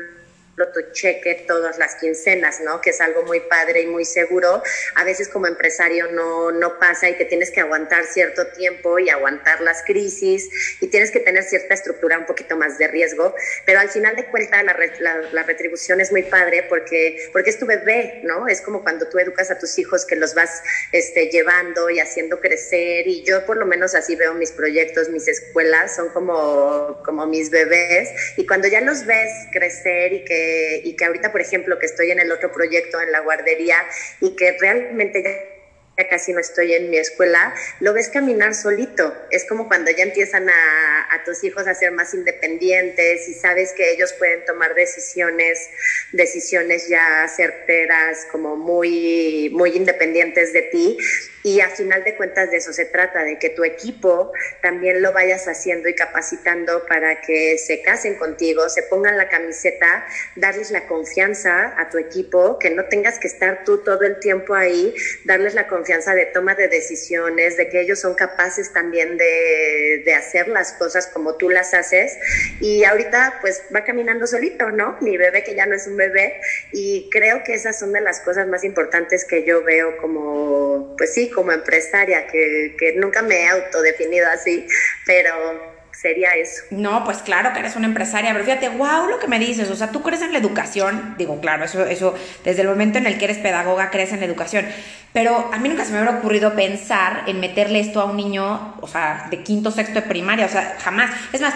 tu 0.69 0.81
cheque 0.93 1.45
todas 1.47 1.79
las 1.79 1.95
quincenas, 1.97 2.61
¿no? 2.61 2.81
Que 2.81 2.91
es 2.91 3.01
algo 3.01 3.23
muy 3.23 3.41
padre 3.41 3.83
y 3.83 3.87
muy 3.87 4.05
seguro. 4.05 4.63
A 4.95 5.05
veces 5.05 5.29
como 5.29 5.47
empresario 5.47 6.11
no, 6.13 6.53
no 6.53 6.79
pasa 6.79 7.09
y 7.09 7.17
te 7.17 7.25
tienes 7.25 7.51
que 7.51 7.61
aguantar 7.61 8.05
cierto 8.05 8.47
tiempo 8.49 8.99
y 8.99 9.09
aguantar 9.09 9.61
las 9.61 9.83
crisis 9.83 10.49
y 10.81 10.89
tienes 10.89 11.11
que 11.11 11.21
tener 11.21 11.45
cierta 11.45 11.75
estructura 11.75 12.19
un 12.19 12.27
poquito 12.27 12.57
más 12.57 12.79
de 12.79 12.89
riesgo, 12.89 13.35
pero 13.65 13.81
al 13.81 13.89
final 13.89 14.17
de 14.17 14.27
cuentas 14.27 14.65
la, 14.65 15.17
la, 15.33 15.43
retribución 15.43 16.01
es 16.01 16.13
muy 16.13 16.23
padre 16.23 16.65
porque, 16.69 17.29
porque 17.33 17.51
es 17.51 17.59
tu 17.59 17.67
bebé, 17.67 18.21
¿no? 18.25 18.49
Es 18.49 18.61
como 18.61 18.83
cuando 18.83 19.09
tú 19.09 19.19
educas 19.19 19.51
a 19.51 19.59
tus 19.59 19.79
hijos 19.79 20.05
que 20.05 20.17
los 20.17 20.35
vas 20.35 20.63
este, 20.93 21.27
llevando 21.27 21.91
y 21.91 22.01
haciendo 22.01 22.41
crecer 22.41 23.07
y 23.07 23.23
yo 23.25 23.45
por 23.47 23.57
lo 23.57 23.67
menos 23.67 23.95
así 23.95 24.17
veo 24.17 24.35
mis 24.35 24.53
proyectos, 24.53 25.09
mis 25.09 25.29
escuelas, 25.29 25.97
son 25.97 26.09
como, 26.11 27.01
como 27.05 27.27
mis 27.27 27.51
bebés 27.51 28.11
y 28.37 28.47
cuando 28.47 28.69
ya 28.69 28.81
los 28.81 29.07
ves 29.07 29.31
crecer 29.53 30.13
y 30.13 30.25
que 30.25 30.50
y 30.85 30.97
que 30.97 31.05
ahorita, 31.05 31.33
por 31.33 31.41
ejemplo, 31.41 31.79
que 31.79 31.87
estoy 31.87 32.11
en 32.11 32.21
el 32.21 32.31
otro 32.33 32.53
proyecto 32.53 33.01
en 33.01 33.13
la 33.13 33.21
guardería 33.21 33.77
y 34.21 34.37
que 34.37 34.57
realmente 34.59 35.23
ya 35.23 36.09
casi 36.09 36.33
no 36.33 36.41
estoy 36.41 36.73
en 36.73 36.91
mi 36.91 36.97
escuela, 36.97 37.55
lo 37.81 37.93
ves 37.93 38.09
caminar 38.09 38.55
solito. 38.55 39.15
Es 39.31 39.45
como 39.45 39.69
cuando 39.69 39.91
ya 39.91 40.03
empiezan 40.03 40.49
a, 40.49 41.15
a, 41.15 41.25
tus 41.25 41.45
hijos 41.45 41.67
a 41.67 41.75
ser 41.75 41.93
más 41.93 42.15
independientes 42.15 43.29
y 43.29 43.35
sabes 43.35 43.73
que 43.73 43.93
ellos 43.93 44.13
pueden 44.15 44.45
tomar 44.45 44.75
decisiones, 44.75 45.69
decisiones 46.13 46.89
ya 46.89 47.29
certeras, 47.29 48.27
como 48.31 48.57
muy, 48.57 49.51
muy 49.53 49.77
independientes 49.77 50.53
de 50.53 50.63
ti. 50.63 50.97
Y 51.43 51.61
a 51.61 51.71
final 51.71 52.05
de 52.05 52.17
cuentas 52.17 52.51
de 52.51 52.59
eso 52.59 52.73
se 52.73 52.85
trata, 52.85 53.25
de 53.25 53.39
que 53.39 53.51
tu 53.51 53.65
equipo 53.65 54.33
también 54.61 55.01
lo 55.03 55.13
vayas 55.13 55.49
haciendo 55.49 55.89
y 55.89 55.95
capacitando 55.95 56.85
para 56.87 57.21
que 57.21 57.57
se 57.59 57.81
casen 57.83 58.17
contigo, 58.17 58.69
se 58.69 58.83
pongan 58.83 59.17
la 59.17 59.29
camiseta, 59.29 60.07
darles 60.37 60.71
la 60.71 60.87
confianza 60.87 61.75
a 61.81 61.89
tu 61.89 61.99
equipo, 61.99 62.59
que 62.59 62.71
no 62.71 62.85
tengas 62.87 63.19
que 63.19 63.27
estar 63.27 63.65
tú 63.65 63.79
todo 63.79 64.03
el 64.03 64.19
tiempo 64.21 64.55
ahí, 64.55 64.95
darles 65.25 65.55
la 65.55 65.67
confianza 65.67 66.15
de 66.15 66.27
toma 66.27 66.55
de 66.55 66.69
decisiones, 66.69 67.57
de 67.57 67.69
que 67.69 67.81
ellos 67.81 68.01
son 68.01 68.15
capaces 68.15 68.73
también 68.73 69.17
de, 69.17 70.03
de 70.05 70.15
hacer 70.15 70.49
las 70.49 70.73
cosas 70.75 71.07
como 71.07 71.37
tú 71.37 71.49
las 71.49 71.73
haces. 71.73 72.19
Y 72.61 72.85
ahorita 72.85 73.39
pues 73.41 73.63
va 73.75 73.85
caminando 73.85 74.27
solito, 74.27 74.71
¿no? 74.71 74.99
Mi 75.01 75.17
bebé 75.17 75.43
que 75.43 75.55
ya 75.55 75.67
no 75.67 75.75
es 75.75 75.87
un 75.87 75.97
bebé. 75.97 76.41
Y 76.73 77.09
creo 77.11 77.43
que 77.45 77.55
esas 77.55 77.79
son 77.79 77.93
de 77.93 78.01
las 78.01 78.21
cosas 78.21 78.47
más 78.47 78.65
importantes 78.65 79.25
que 79.25 79.45
yo 79.45 79.63
veo 79.63 79.97
como, 79.99 80.95
pues 80.97 81.15
sí, 81.15 81.30
como 81.31 81.53
empresaria, 81.53 82.27
que, 82.27 82.77
que 82.79 82.95
nunca 82.95 83.23
me 83.23 83.43
he 83.43 83.49
autodefinido 83.49 84.29
así, 84.31 84.67
pero 85.07 85.71
sería 86.01 86.35
eso. 86.35 86.63
No, 86.71 87.05
pues 87.05 87.19
claro 87.19 87.53
que 87.53 87.59
eres 87.59 87.77
una 87.77 87.87
empresaria, 87.87 88.33
pero 88.33 88.45
fíjate, 88.45 88.69
wow, 88.71 89.09
lo 89.09 89.19
que 89.19 89.29
me 89.29 89.39
dices, 89.39 89.69
o 89.71 89.77
sea, 89.77 89.91
tú 89.91 90.03
crees 90.03 90.23
en 90.23 90.33
la 90.33 90.39
educación, 90.39 91.15
digo, 91.19 91.41
claro, 91.41 91.65
eso, 91.65 91.85
eso, 91.85 92.15
desde 92.43 92.63
el 92.63 92.69
momento 92.69 92.99
en 92.99 93.07
el 93.07 93.19
que 93.19 93.27
eres 93.27 93.39
pedagoga, 93.39 93.91
crees 93.91 94.13
en 94.13 94.21
la 94.21 94.27
educación, 94.27 94.67
pero 95.13 95.51
a 95.53 95.59
mí 95.59 95.69
nunca 95.69 95.85
se 95.85 95.93
me 95.93 96.01
hubiera 96.01 96.19
ocurrido 96.19 96.55
pensar 96.55 97.25
en 97.27 97.41
meterle 97.41 97.81
esto 97.81 98.01
a 98.01 98.07
un 98.07 98.17
niño, 98.17 98.77
o 98.81 98.89
sea, 98.89 99.27
de 99.31 99.43
quinto, 99.43 99.71
sexto 99.71 100.01
de 100.01 100.03
primaria, 100.03 100.47
o 100.47 100.49
sea, 100.49 100.77
jamás. 100.81 101.11
Es 101.33 101.41
más, 101.41 101.55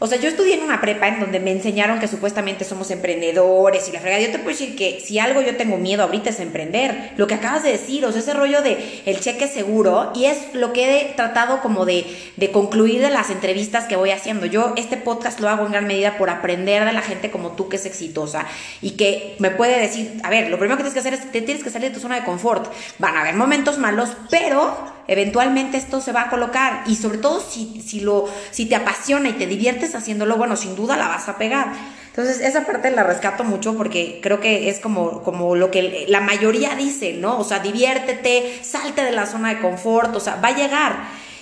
o 0.00 0.06
sea, 0.06 0.18
yo 0.18 0.28
estudié 0.28 0.54
en 0.54 0.62
una 0.62 0.80
prepa 0.80 1.08
en 1.08 1.18
donde 1.18 1.40
me 1.40 1.50
enseñaron 1.50 1.98
que 1.98 2.06
supuestamente 2.06 2.64
somos 2.64 2.92
emprendedores 2.92 3.88
y 3.88 3.92
la 3.92 3.98
fregada. 3.98 4.22
Yo 4.22 4.30
te 4.30 4.38
puedo 4.38 4.50
decir 4.56 4.76
que 4.76 5.00
si 5.00 5.18
algo 5.18 5.42
yo 5.42 5.56
tengo 5.56 5.76
miedo 5.76 6.04
ahorita 6.04 6.30
es 6.30 6.38
emprender. 6.38 7.12
Lo 7.16 7.26
que 7.26 7.34
acabas 7.34 7.64
de 7.64 7.72
decir, 7.72 8.04
o 8.04 8.12
sea, 8.12 8.20
ese 8.20 8.32
rollo 8.32 8.62
de 8.62 9.02
el 9.06 9.18
cheque 9.18 9.48
seguro 9.48 10.12
y 10.14 10.26
es 10.26 10.54
lo 10.54 10.72
que 10.72 11.00
he 11.00 11.14
tratado 11.14 11.60
como 11.60 11.84
de, 11.84 12.06
de 12.36 12.52
concluir 12.52 13.00
de 13.00 13.10
las 13.10 13.30
entrevistas 13.30 13.86
que 13.86 13.96
voy 13.96 14.10
haciendo. 14.10 14.46
Yo 14.46 14.72
este 14.76 14.96
podcast 14.96 15.40
lo 15.40 15.48
hago 15.48 15.66
en 15.66 15.72
gran 15.72 15.88
medida 15.88 16.16
por 16.16 16.30
aprender 16.30 16.84
de 16.84 16.92
la 16.92 17.02
gente 17.02 17.32
como 17.32 17.52
tú 17.52 17.68
que 17.68 17.74
es 17.74 17.84
exitosa 17.84 18.46
y 18.80 18.92
que 18.92 19.34
me 19.40 19.50
puede 19.50 19.80
decir, 19.80 20.20
a 20.22 20.30
ver, 20.30 20.48
lo 20.48 20.58
primero 20.58 20.76
que 20.76 20.84
tienes 20.84 20.94
que 20.94 21.00
hacer 21.00 21.14
es 21.14 21.26
que 21.26 21.42
tienes 21.42 21.64
que 21.64 21.70
salir 21.70 21.88
de 21.88 21.94
tu 21.94 22.00
zona 22.00 22.14
de 22.20 22.24
confort. 22.24 22.72
Van 23.00 23.16
a 23.16 23.22
haber 23.22 23.34
momentos 23.34 23.78
malos, 23.78 24.10
pero 24.30 24.76
eventualmente 25.08 25.76
esto 25.76 26.00
se 26.00 26.12
va 26.12 26.22
a 26.22 26.30
colocar 26.30 26.84
y 26.86 26.94
sobre 26.94 27.18
todo 27.18 27.40
si, 27.40 27.82
si, 27.84 28.00
lo, 28.00 28.28
si 28.50 28.66
te 28.66 28.76
apasiona 28.76 29.30
y 29.30 29.32
te 29.32 29.46
diviertes 29.46 29.87
haciéndolo, 29.94 30.36
bueno, 30.36 30.56
sin 30.56 30.76
duda 30.76 30.96
la 30.96 31.08
vas 31.08 31.28
a 31.28 31.38
pegar. 31.38 31.68
Entonces, 32.08 32.40
esa 32.40 32.66
parte 32.66 32.90
la 32.90 33.04
rescato 33.04 33.44
mucho 33.44 33.76
porque 33.76 34.18
creo 34.20 34.40
que 34.40 34.68
es 34.68 34.80
como, 34.80 35.22
como 35.22 35.54
lo 35.54 35.70
que 35.70 36.06
la 36.08 36.20
mayoría 36.20 36.74
dice, 36.74 37.12
¿no? 37.12 37.38
O 37.38 37.44
sea, 37.44 37.60
diviértete, 37.60 38.58
salte 38.62 39.04
de 39.04 39.12
la 39.12 39.24
zona 39.26 39.54
de 39.54 39.60
confort, 39.60 40.16
o 40.16 40.20
sea, 40.20 40.36
va 40.36 40.48
a 40.48 40.56
llegar. 40.56 40.96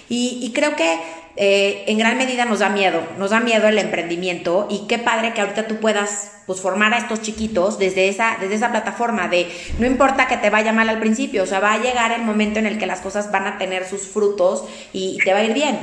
Y, 0.09 0.53
creo 0.55 0.77
que 0.77 1.01
eh, 1.37 1.85
en 1.87 1.99
gran 1.99 2.17
medida 2.17 2.45
nos 2.45 2.61
da 2.61 2.69
miedo, 2.69 3.01
nos 3.19 3.31
da 3.31 3.41
miedo 3.41 3.69
el 3.69 3.79
emprendimiento 3.79 4.67
y 4.71 4.87
qué 4.87 4.99
padre 4.99 5.33
que 5.33 5.41
ahorita 5.41 5.67
tú 5.67 5.77
puedas 5.81 6.33
pues 6.47 6.61
formar 6.61 6.95
a 6.95 6.99
estos 6.99 7.23
chiquitos 7.23 7.79
desde 7.79 8.09
esa, 8.09 8.37
desde 8.41 8.55
esa 8.55 8.71
plataforma 8.71 9.29
de 9.29 9.49
no 9.79 9.87
importa 9.87 10.29
que 10.29 10.37
te 10.37 10.49
vaya 10.49 10.73
mal 10.73 10.89
al 10.89 11.01
principio, 11.01 11.43
o 11.43 11.47
sea, 11.47 11.59
va 11.59 11.73
a 11.73 11.79
llegar 11.79 12.13
el 12.13 12.23
momento 12.23 12.59
en 12.61 12.67
el 12.67 12.79
que 12.79 12.87
las 12.87 13.01
cosas 13.01 13.33
van 13.33 13.47
a 13.47 13.59
tener 13.59 13.87
sus 13.87 14.03
frutos 14.03 14.65
y 14.93 15.19
te 15.25 15.33
va 15.33 15.41
a 15.41 15.45
ir 15.45 15.55
bien. 15.55 15.77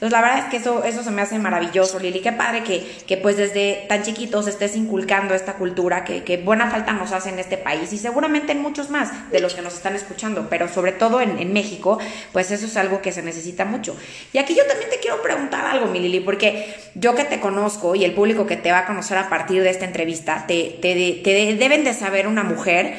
Entonces, 0.00 0.18
la 0.18 0.22
verdad 0.22 0.38
es 0.38 0.44
que 0.46 0.56
eso, 0.56 0.82
eso 0.82 1.02
se 1.02 1.10
me 1.10 1.20
hace 1.20 1.38
maravilloso, 1.38 1.98
Lili. 1.98 2.20
Qué 2.22 2.32
padre 2.32 2.64
que, 2.64 2.90
que 3.06 3.18
pues 3.18 3.36
desde 3.36 3.84
tan 3.86 4.02
chiquitos 4.02 4.46
estés 4.46 4.74
inculcando 4.74 5.34
esta 5.34 5.56
cultura 5.56 6.04
que, 6.04 6.24
que, 6.24 6.38
buena 6.38 6.70
falta 6.70 6.94
nos 6.94 7.12
hace 7.12 7.28
en 7.28 7.38
este 7.38 7.58
país 7.58 7.92
y 7.92 7.98
seguramente 7.98 8.52
en 8.52 8.62
muchos 8.62 8.88
más 8.88 9.30
de 9.30 9.40
los 9.40 9.52
que 9.52 9.60
nos 9.60 9.74
están 9.74 9.94
escuchando, 9.94 10.46
pero 10.48 10.68
sobre 10.68 10.92
todo 10.92 11.20
en, 11.20 11.38
en 11.38 11.52
México, 11.52 11.98
pues 12.32 12.50
eso 12.50 12.64
es 12.64 12.78
algo 12.78 13.02
que 13.02 13.12
se 13.12 13.20
necesita 13.20 13.66
mucho. 13.66 13.94
Y 14.32 14.38
aquí 14.38 14.54
yo 14.54 14.64
también 14.66 14.88
te 14.88 15.00
quiero 15.00 15.20
preguntar 15.20 15.66
algo, 15.66 15.84
mi 15.84 15.98
Lili, 15.98 16.20
porque 16.20 16.74
yo 16.94 17.14
que 17.14 17.24
te 17.24 17.38
conozco 17.38 17.94
y 17.94 18.06
el 18.06 18.14
público 18.14 18.46
que 18.46 18.56
te 18.56 18.72
va 18.72 18.78
a 18.78 18.86
conocer 18.86 19.18
a 19.18 19.28
partir 19.28 19.62
de 19.62 19.68
esta 19.68 19.84
entrevista, 19.84 20.46
te, 20.48 20.78
te, 20.80 21.20
te 21.22 21.54
deben 21.56 21.84
de 21.84 21.92
saber 21.92 22.26
una 22.26 22.42
mujer 22.42 22.94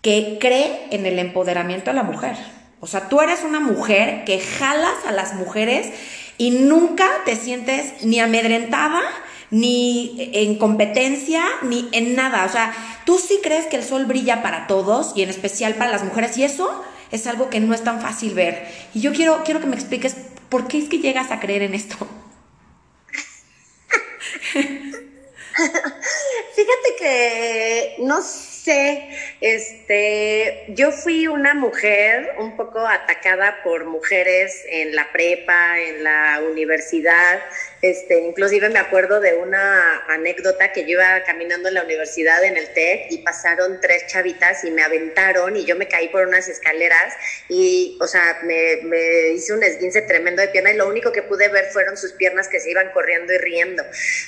que 0.00 0.38
cree 0.40 0.86
en 0.92 1.04
el 1.04 1.18
empoderamiento 1.18 1.90
de 1.90 1.94
la 1.96 2.04
mujer. 2.04 2.36
O 2.80 2.86
sea, 2.88 3.08
tú 3.08 3.20
eres 3.20 3.44
una 3.44 3.60
mujer 3.60 4.24
que 4.24 4.40
jalas 4.40 5.06
a 5.06 5.12
las 5.12 5.34
mujeres 5.34 5.92
y 6.42 6.50
nunca 6.50 7.08
te 7.24 7.36
sientes 7.36 8.02
ni 8.02 8.18
amedrentada, 8.18 9.00
ni 9.50 10.28
en 10.34 10.58
competencia, 10.58 11.44
ni 11.62 11.88
en 11.92 12.16
nada. 12.16 12.44
O 12.44 12.48
sea, 12.48 12.74
tú 13.06 13.16
sí 13.16 13.38
crees 13.44 13.66
que 13.66 13.76
el 13.76 13.84
sol 13.84 14.06
brilla 14.06 14.42
para 14.42 14.66
todos 14.66 15.12
y 15.14 15.22
en 15.22 15.30
especial 15.30 15.76
para 15.76 15.92
las 15.92 16.02
mujeres 16.02 16.36
y 16.36 16.42
eso 16.42 16.84
es 17.12 17.28
algo 17.28 17.48
que 17.48 17.60
no 17.60 17.74
es 17.74 17.84
tan 17.84 18.00
fácil 18.00 18.34
ver. 18.34 18.66
Y 18.92 19.00
yo 19.00 19.12
quiero, 19.12 19.44
quiero 19.44 19.60
que 19.60 19.68
me 19.68 19.76
expliques 19.76 20.16
por 20.48 20.66
qué 20.66 20.78
es 20.78 20.88
que 20.88 20.98
llegas 20.98 21.30
a 21.30 21.38
creer 21.38 21.62
en 21.62 21.74
esto. 21.74 21.94
Fíjate 24.52 24.96
que 26.98 27.94
no 28.00 28.20
sé, 28.20 28.51
este, 29.40 30.66
yo 30.68 30.92
fui 30.92 31.26
una 31.26 31.54
mujer 31.54 32.34
un 32.38 32.56
poco 32.56 32.86
atacada 32.86 33.62
por 33.62 33.84
mujeres 33.86 34.64
en 34.68 34.94
la 34.94 35.10
prepa, 35.12 35.80
en 35.80 36.04
la 36.04 36.40
universidad, 36.48 37.40
este, 37.82 38.20
inclusive 38.20 38.68
me 38.68 38.78
acuerdo 38.78 39.20
de 39.20 39.34
una 39.34 40.04
anécdota 40.06 40.72
que 40.72 40.82
yo 40.82 40.90
iba 40.90 41.24
caminando 41.24 41.66
en 41.66 41.74
la 41.74 41.82
universidad 41.82 42.44
en 42.44 42.56
el 42.56 42.72
TEC 42.72 43.10
y 43.10 43.18
pasaron 43.18 43.80
tres 43.80 44.06
chavitas 44.06 44.62
y 44.62 44.70
me 44.70 44.82
aventaron 44.82 45.56
y 45.56 45.64
yo 45.64 45.74
me 45.74 45.88
caí 45.88 46.08
por 46.08 46.28
unas 46.28 46.48
escaleras 46.48 47.12
y, 47.48 47.98
o 48.00 48.06
sea, 48.06 48.38
me, 48.44 48.78
me 48.84 49.30
hice 49.30 49.52
un 49.52 49.64
esguince 49.64 50.02
tremendo 50.02 50.42
de 50.42 50.48
pierna 50.48 50.70
y 50.70 50.76
lo 50.76 50.88
único 50.88 51.10
que 51.10 51.22
pude 51.22 51.48
ver 51.48 51.66
fueron 51.72 51.96
sus 51.96 52.12
piernas 52.12 52.46
que 52.46 52.60
se 52.60 52.70
iban 52.70 52.92
corriendo 52.92 53.32
y 53.32 53.38
riendo. 53.38 53.82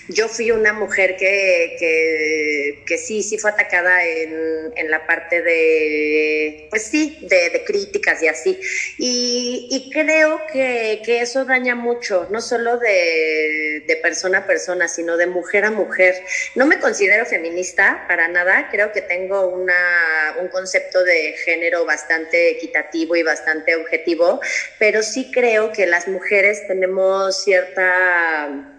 Yo 0.09 0.29
fui 0.29 0.51
una 0.51 0.73
mujer 0.73 1.17
que, 1.17 1.77
que, 1.79 2.83
que 2.85 2.99
sí, 2.99 3.23
sí 3.23 3.39
fue 3.39 3.53
atacada 3.53 4.05
en, 4.05 4.73
en, 4.75 4.91
la 4.91 5.07
parte 5.07 5.43
de, 5.43 6.67
pues 6.71 6.83
sí, 6.83 7.19
de, 7.23 7.51
de 7.51 7.65
críticas 7.65 8.21
y 8.21 8.27
así. 8.27 8.59
Y, 8.99 9.69
y 9.71 9.91
creo 9.93 10.43
que, 10.53 11.03
que 11.05 11.21
eso 11.21 11.45
daña 11.45 11.77
mucho, 11.77 12.27
no 12.33 12.41
solo 12.41 12.79
de 12.79 13.44
de, 13.87 13.97
persona 13.97 14.39
a 14.39 14.47
persona, 14.47 14.89
sino 14.89 15.17
de 15.17 15.27
mujer 15.27 15.65
a 15.65 15.71
mujer. 15.71 16.15
No 16.55 16.67
me 16.67 16.79
considero 16.79 17.25
feminista 17.25 18.05
para 18.09 18.29
nada, 18.29 18.69
creo 18.71 18.93
que 18.93 19.01
tengo 19.01 19.49
una, 19.49 20.37
un 20.41 20.49
concepto 20.49 21.03
de 21.05 21.35
género 21.45 21.85
bastante 21.85 22.51
equitativo 22.51 23.17
y 23.17 23.23
bastante 23.23 23.77
objetivo, 23.77 24.41
pero 24.79 25.03
sí 25.03 25.31
creo 25.33 25.73
que 25.73 25.87
las 25.87 26.09
mujeres 26.09 26.67
tenemos 26.67 27.43
cierta 27.43 28.74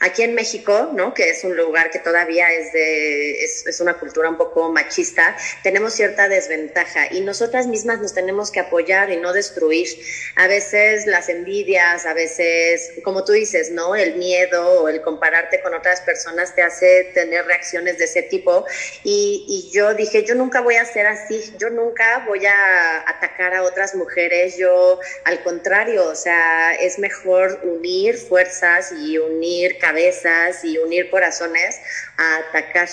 Aquí 0.00 0.22
en 0.22 0.34
México, 0.34 0.90
¿no? 0.94 1.14
que 1.14 1.30
es 1.30 1.44
un 1.44 1.56
lugar 1.56 1.90
que 1.90 1.98
todavía 1.98 2.52
es, 2.52 2.72
de, 2.72 3.44
es, 3.44 3.66
es, 3.66 3.80
una 3.80 3.94
cultura 3.94 4.28
un 4.28 4.36
poco 4.36 4.70
machista, 4.70 5.36
tenemos 5.62 5.94
cierta 5.94 6.28
desventaja 6.28 7.12
y 7.12 7.20
nosotras 7.20 7.66
mismas 7.66 8.00
nos 8.00 8.14
tenemos 8.14 8.50
que 8.50 8.60
apoyar 8.60 9.10
y 9.10 9.16
no 9.16 9.32
destruir. 9.32 9.88
A 10.36 10.46
veces 10.46 11.06
las 11.06 11.28
envidias, 11.28 12.06
a 12.06 12.14
veces, 12.14 12.92
como 13.04 13.24
tú 13.24 13.32
dices, 13.32 13.70
¿no? 13.70 13.94
el 13.94 14.16
miedo 14.16 14.82
o 14.82 14.88
el 14.88 15.02
compararte 15.02 15.60
con 15.60 15.74
otras 15.74 16.00
personas 16.02 16.54
te 16.54 16.62
hace 16.62 17.10
tener 17.14 17.46
reacciones 17.46 17.98
de 17.98 18.04
ese 18.04 18.22
tipo. 18.22 18.64
Y, 19.04 19.44
y 19.48 19.70
yo 19.74 19.94
dije, 19.94 20.24
yo 20.24 20.34
nunca 20.34 20.60
voy 20.60 20.76
a 20.76 20.84
ser 20.84 21.06
así, 21.06 21.52
yo 21.58 21.70
nunca 21.70 22.24
voy 22.26 22.46
a 22.46 23.08
atacar 23.08 23.54
a 23.54 23.62
otras 23.62 23.94
mujeres, 23.94 24.56
yo 24.56 25.00
al 25.24 25.42
contrario, 25.42 26.06
o 26.06 26.14
sea, 26.14 26.74
es 26.74 26.98
mejor 26.98 27.60
unir 27.62 28.16
fuerzas 28.16 28.92
y 28.92 29.18
unir 29.18 29.67
cabezas 29.76 30.64
y 30.64 30.78
unir 30.78 31.10
corazones 31.10 31.80
a 32.16 32.36
atacar. 32.38 32.88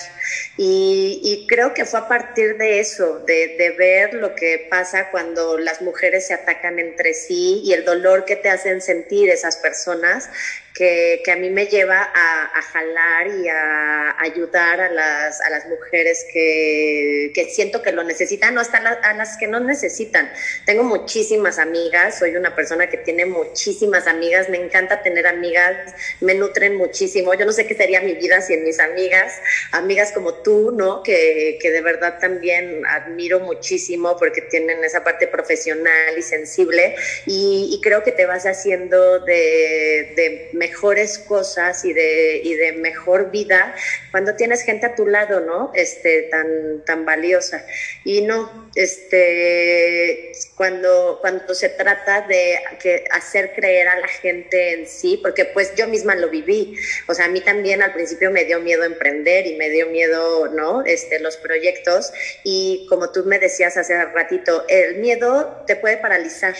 Y, 0.57 1.45
creo 1.47 1.73
que 1.73 1.85
fue 1.85 1.99
a 1.99 2.07
partir 2.07 2.57
de 2.57 2.79
eso, 2.79 3.19
de, 3.19 3.75
ver 3.77 4.13
lo 4.13 4.35
que 4.35 4.67
pasa 4.69 5.09
cuando 5.11 5.57
las 5.57 5.81
mujeres 5.81 6.27
se 6.27 6.33
atacan 6.33 6.79
entre 6.79 7.13
sí 7.13 7.61
y 7.63 7.73
el 7.73 7.85
dolor 7.85 8.25
que 8.25 8.35
te 8.35 8.49
hacen 8.49 8.81
sentir 8.81 9.29
esas 9.29 9.57
personas, 9.57 10.29
que, 10.75 11.21
que, 11.23 11.31
a 11.31 11.37
mí 11.37 11.49
me 11.49 11.67
lleva 11.67 12.01
a, 12.13 12.43
a, 12.53 12.61
jalar 12.61 13.27
y 13.27 13.47
a 13.47 14.21
ayudar 14.21 14.81
a 14.81 14.91
las, 14.91 15.39
a 15.39 15.49
las 15.49 15.65
mujeres 15.67 16.25
que, 16.33 17.31
que 17.33 17.45
siento 17.45 17.81
que 17.81 17.93
lo 17.93 18.03
necesitan 18.03 18.57
o 18.57 18.59
hasta 18.61 18.81
la, 18.81 18.89
a 18.91 19.13
las 19.13 19.37
que 19.37 19.47
no 19.47 19.61
necesitan. 19.61 20.29
Tengo 20.65 20.83
muchísimas 20.83 21.59
amigas, 21.59 22.19
soy 22.19 22.35
una 22.35 22.53
persona 22.55 22.89
que 22.89 22.97
tiene 22.97 23.25
muchísimas 23.25 24.05
amigas, 24.05 24.49
me 24.49 24.57
encanta 24.57 25.01
tener 25.01 25.27
amigas, 25.27 25.95
me 26.19 26.33
nutren 26.33 26.75
muchísimo. 26.75 27.33
Yo 27.33 27.45
no 27.45 27.53
sé 27.53 27.65
qué 27.65 27.73
sería 27.73 28.01
mi 28.01 28.13
vida 28.13 28.41
sin 28.41 28.65
mis 28.65 28.81
amigas, 28.81 29.33
amigas 29.71 30.11
como 30.11 30.33
tú, 30.33 30.73
¿no? 30.75 31.03
Que, 31.03 31.57
que 31.61 31.71
de 31.71 31.79
verdad 31.79 32.19
también 32.19 32.85
admiro 32.85 33.39
muchísimo 33.39 34.17
porque 34.19 34.41
tienen 34.41 34.83
esa 34.83 35.05
parte 35.05 35.27
profesional 35.27 36.17
y 36.17 36.21
sensible 36.21 36.95
y, 37.25 37.69
y 37.71 37.81
creo 37.81 38.03
que 38.03 38.11
te 38.11 38.25
vas 38.25 38.45
haciendo 38.45 39.19
de, 39.21 40.11
de 40.17 40.49
mejores 40.65 41.19
cosas 41.19 41.85
y 41.85 41.93
de, 41.93 42.41
y 42.43 42.55
de 42.55 42.73
mejor 42.73 43.29
vida 43.29 43.75
cuando 44.11 44.35
tienes 44.35 44.61
gente 44.63 44.87
a 44.87 44.95
tu 44.95 45.05
lado, 45.05 45.41
¿no? 45.41 45.71
Este, 45.75 46.23
tan, 46.23 46.83
tan 46.85 47.05
valiosa. 47.05 47.65
Y 48.03 48.21
no, 48.21 48.69
este, 48.75 50.31
cuando, 50.55 51.19
cuando 51.21 51.53
se 51.53 51.69
trata 51.69 52.21
de 52.21 52.59
que 52.81 53.03
hacer 53.11 53.53
creer 53.53 53.87
a 53.89 53.99
la 53.99 54.07
gente 54.07 54.73
en 54.73 54.87
sí, 54.87 55.19
porque 55.21 55.45
pues 55.45 55.75
yo 55.75 55.87
misma 55.87 56.15
lo 56.15 56.29
viví. 56.29 56.75
O 57.07 57.13
sea, 57.13 57.25
a 57.25 57.29
mí 57.29 57.41
también 57.41 57.83
al 57.83 57.93
principio 57.93 58.31
me 58.31 58.45
dio 58.45 58.59
miedo 58.59 58.83
emprender 58.83 59.45
y 59.45 59.55
me 59.57 59.69
dio 59.69 59.87
miedo, 59.87 60.47
¿no? 60.47 60.83
Este, 60.85 61.19
los 61.19 61.37
proyectos. 61.37 62.11
Y 62.43 62.87
como 62.89 63.11
tú 63.11 63.23
me 63.25 63.37
decías 63.37 63.77
hace 63.77 64.03
ratito, 64.05 64.65
el 64.67 64.95
miedo 64.95 65.63
te 65.67 65.75
puede 65.75 65.97
paralizar 65.97 66.55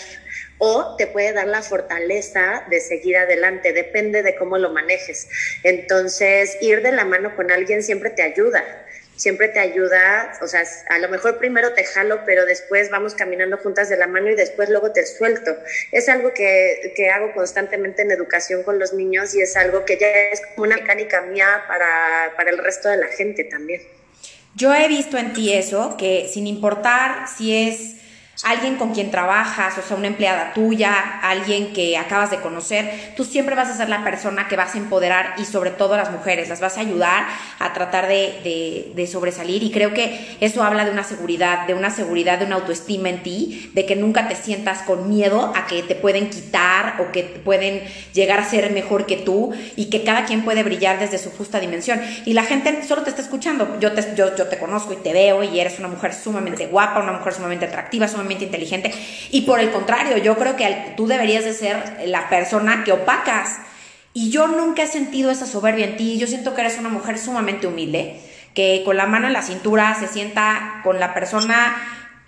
o 0.58 0.96
te 0.96 1.06
puede 1.06 1.32
dar 1.32 1.46
la 1.46 1.62
fortaleza 1.62 2.64
de 2.70 2.80
seguir 2.80 3.16
adelante, 3.16 3.72
depende 3.72 4.22
de 4.22 4.36
cómo 4.36 4.58
lo 4.58 4.70
manejes. 4.70 5.28
Entonces, 5.62 6.56
ir 6.60 6.82
de 6.82 6.92
la 6.92 7.04
mano 7.04 7.34
con 7.36 7.50
alguien 7.50 7.82
siempre 7.82 8.10
te 8.10 8.22
ayuda, 8.22 8.64
siempre 9.16 9.48
te 9.48 9.58
ayuda, 9.58 10.32
o 10.42 10.46
sea, 10.46 10.62
a 10.88 10.98
lo 10.98 11.08
mejor 11.08 11.38
primero 11.38 11.72
te 11.72 11.84
jalo, 11.84 12.20
pero 12.24 12.44
después 12.46 12.90
vamos 12.90 13.14
caminando 13.14 13.56
juntas 13.58 13.88
de 13.88 13.96
la 13.96 14.06
mano 14.06 14.30
y 14.30 14.34
después 14.34 14.68
luego 14.68 14.92
te 14.92 15.04
suelto. 15.06 15.56
Es 15.92 16.08
algo 16.08 16.32
que, 16.32 16.92
que 16.94 17.10
hago 17.10 17.32
constantemente 17.34 18.02
en 18.02 18.10
educación 18.10 18.62
con 18.62 18.78
los 18.78 18.92
niños 18.92 19.34
y 19.34 19.40
es 19.40 19.56
algo 19.56 19.84
que 19.84 19.98
ya 19.98 20.08
es 20.08 20.40
como 20.54 20.66
una 20.66 20.76
mecánica 20.76 21.22
mía 21.22 21.64
para, 21.66 22.32
para 22.36 22.50
el 22.50 22.58
resto 22.58 22.88
de 22.88 22.98
la 22.98 23.08
gente 23.08 23.44
también. 23.44 23.82
Yo 24.54 24.74
he 24.74 24.88
visto 24.88 25.18
en 25.18 25.34
ti 25.34 25.52
eso, 25.52 25.96
que 25.98 26.30
sin 26.32 26.46
importar 26.46 27.28
si 27.28 27.68
es 27.68 27.95
alguien 28.44 28.76
con 28.76 28.92
quien 28.92 29.10
trabajas, 29.10 29.78
o 29.78 29.82
sea, 29.82 29.96
una 29.96 30.08
empleada 30.08 30.52
tuya, 30.52 31.20
alguien 31.22 31.72
que 31.72 31.96
acabas 31.96 32.30
de 32.30 32.40
conocer, 32.40 33.14
tú 33.16 33.24
siempre 33.24 33.54
vas 33.54 33.68
a 33.68 33.76
ser 33.76 33.88
la 33.88 34.04
persona 34.04 34.46
que 34.48 34.56
vas 34.56 34.74
a 34.74 34.78
empoderar 34.78 35.34
y 35.38 35.44
sobre 35.44 35.70
todo 35.70 35.94
a 35.94 35.96
las 35.96 36.10
mujeres, 36.10 36.48
las 36.48 36.60
vas 36.60 36.76
a 36.76 36.80
ayudar 36.80 37.26
a 37.58 37.72
tratar 37.72 38.08
de, 38.08 38.92
de, 38.94 39.06
sobresalir 39.06 39.62
y 39.62 39.70
creo 39.70 39.94
que 39.94 40.36
eso 40.40 40.62
habla 40.62 40.84
de 40.84 40.90
una 40.90 41.04
seguridad, 41.04 41.66
de 41.66 41.74
una 41.74 41.90
seguridad, 41.90 42.38
de 42.38 42.44
una 42.44 42.56
autoestima 42.56 43.08
en 43.08 43.22
ti, 43.22 43.70
de 43.72 43.86
que 43.86 43.96
nunca 43.96 44.28
te 44.28 44.34
sientas 44.34 44.82
con 44.82 45.08
miedo 45.08 45.52
a 45.54 45.66
que 45.66 45.82
te 45.82 45.94
pueden 45.94 46.28
quitar 46.28 47.00
o 47.00 47.12
que 47.12 47.22
pueden 47.22 47.82
llegar 48.12 48.40
a 48.40 48.44
ser 48.44 48.70
mejor 48.72 49.06
que 49.06 49.16
tú 49.16 49.54
y 49.76 49.90
que 49.90 50.02
cada 50.02 50.24
quien 50.24 50.44
puede 50.44 50.62
brillar 50.64 50.98
desde 50.98 51.18
su 51.18 51.30
justa 51.30 51.60
dimensión. 51.60 52.00
Y 52.24 52.32
la 52.32 52.42
gente 52.42 52.82
solo 52.82 53.02
te 53.02 53.10
está 53.10 53.22
escuchando, 53.22 53.78
yo 53.80 53.92
te, 53.92 54.14
yo, 54.16 54.34
yo 54.36 54.48
te 54.48 54.58
conozco 54.58 54.92
y 54.92 54.96
te 54.96 55.12
veo 55.12 55.42
y 55.44 55.60
eres 55.60 55.78
una 55.78 55.88
mujer 55.88 56.12
sumamente 56.12 56.66
guapa, 56.66 57.00
una 57.00 57.12
mujer 57.12 57.32
sumamente 57.32 57.66
atractiva, 57.66 58.08
sumamente 58.08 58.25
inteligente. 58.34 58.92
Y 59.30 59.42
por 59.42 59.60
el 59.60 59.70
contrario, 59.70 60.18
yo 60.18 60.36
creo 60.36 60.56
que 60.56 60.94
tú 60.96 61.06
deberías 61.06 61.44
de 61.44 61.52
ser 61.52 62.02
la 62.06 62.28
persona 62.28 62.84
que 62.84 62.92
opacas. 62.92 63.58
Y 64.12 64.30
yo 64.30 64.46
nunca 64.46 64.82
he 64.82 64.86
sentido 64.86 65.30
esa 65.30 65.46
soberbia 65.46 65.86
en 65.86 65.96
ti. 65.96 66.18
Yo 66.18 66.26
siento 66.26 66.54
que 66.54 66.62
eres 66.62 66.78
una 66.78 66.88
mujer 66.88 67.18
sumamente 67.18 67.66
humilde, 67.66 68.20
que 68.54 68.82
con 68.84 68.96
la 68.96 69.06
mano 69.06 69.26
en 69.26 69.32
la 69.32 69.42
cintura 69.42 69.94
se 69.98 70.08
sienta 70.08 70.80
con 70.82 70.98
la 70.98 71.14
persona 71.14 71.76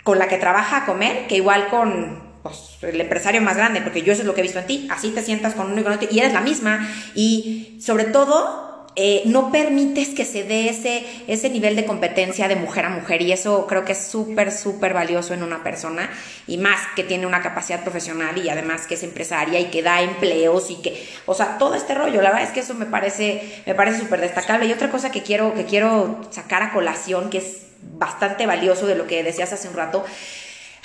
con 0.03 0.19
la 0.19 0.27
que 0.27 0.37
trabaja 0.37 0.77
a 0.77 0.85
comer, 0.85 1.27
que 1.27 1.35
igual 1.35 1.67
con 1.67 2.21
pues, 2.43 2.77
el 2.81 2.99
empresario 3.01 3.41
más 3.41 3.57
grande, 3.57 3.81
porque 3.81 4.01
yo 4.01 4.13
eso 4.13 4.21
es 4.21 4.27
lo 4.27 4.33
que 4.33 4.41
he 4.41 4.43
visto 4.43 4.59
en 4.59 4.67
ti. 4.67 4.87
Así 4.91 5.11
te 5.11 5.21
sientas 5.21 5.53
con 5.53 5.71
uno 5.71 5.81
y 5.81 5.83
con 5.83 5.93
otro 5.93 6.07
y 6.09 6.19
eres 6.19 6.33
la 6.33 6.41
misma. 6.41 6.87
Y 7.15 7.77
sobre 7.81 8.05
todo 8.05 8.68
eh, 9.01 9.21
no 9.23 9.49
permites 9.49 10.09
que 10.09 10.25
se 10.25 10.43
dé 10.43 10.67
ese, 10.67 11.05
ese 11.29 11.49
nivel 11.49 11.77
de 11.77 11.85
competencia 11.85 12.49
de 12.49 12.57
mujer 12.57 12.83
a 12.83 12.89
mujer 12.89 13.21
y 13.21 13.31
eso 13.31 13.65
creo 13.65 13.85
que 13.85 13.93
es 13.93 13.97
súper, 13.97 14.51
súper 14.51 14.93
valioso 14.93 15.33
en 15.33 15.41
una 15.41 15.63
persona 15.63 16.09
y 16.47 16.57
más 16.57 16.81
que 16.97 17.05
tiene 17.05 17.25
una 17.25 17.41
capacidad 17.41 17.81
profesional 17.81 18.37
y 18.37 18.49
además 18.49 18.87
que 18.87 18.95
es 18.95 19.03
empresaria 19.03 19.57
y 19.61 19.69
que 19.71 19.81
da 19.81 20.01
empleos 20.01 20.69
y 20.69 20.81
que, 20.81 21.01
o 21.25 21.33
sea, 21.33 21.57
todo 21.57 21.75
este 21.75 21.95
rollo, 21.95 22.21
la 22.21 22.31
verdad 22.31 22.49
es 22.49 22.51
que 22.51 22.59
eso 22.59 22.73
me 22.73 22.87
parece, 22.87 23.63
me 23.65 23.73
parece 23.73 23.99
súper 23.99 24.19
destacable. 24.19 24.65
Y 24.65 24.73
otra 24.73 24.89
cosa 24.91 25.11
que 25.11 25.23
quiero, 25.23 25.53
que 25.53 25.63
quiero 25.63 26.19
sacar 26.29 26.61
a 26.61 26.73
colación, 26.73 27.29
que 27.29 27.37
es 27.37 27.67
bastante 27.81 28.45
valioso 28.47 28.85
de 28.85 28.95
lo 28.95 29.07
que 29.07 29.23
decías 29.23 29.53
hace 29.53 29.69
un 29.69 29.75
rato, 29.75 30.03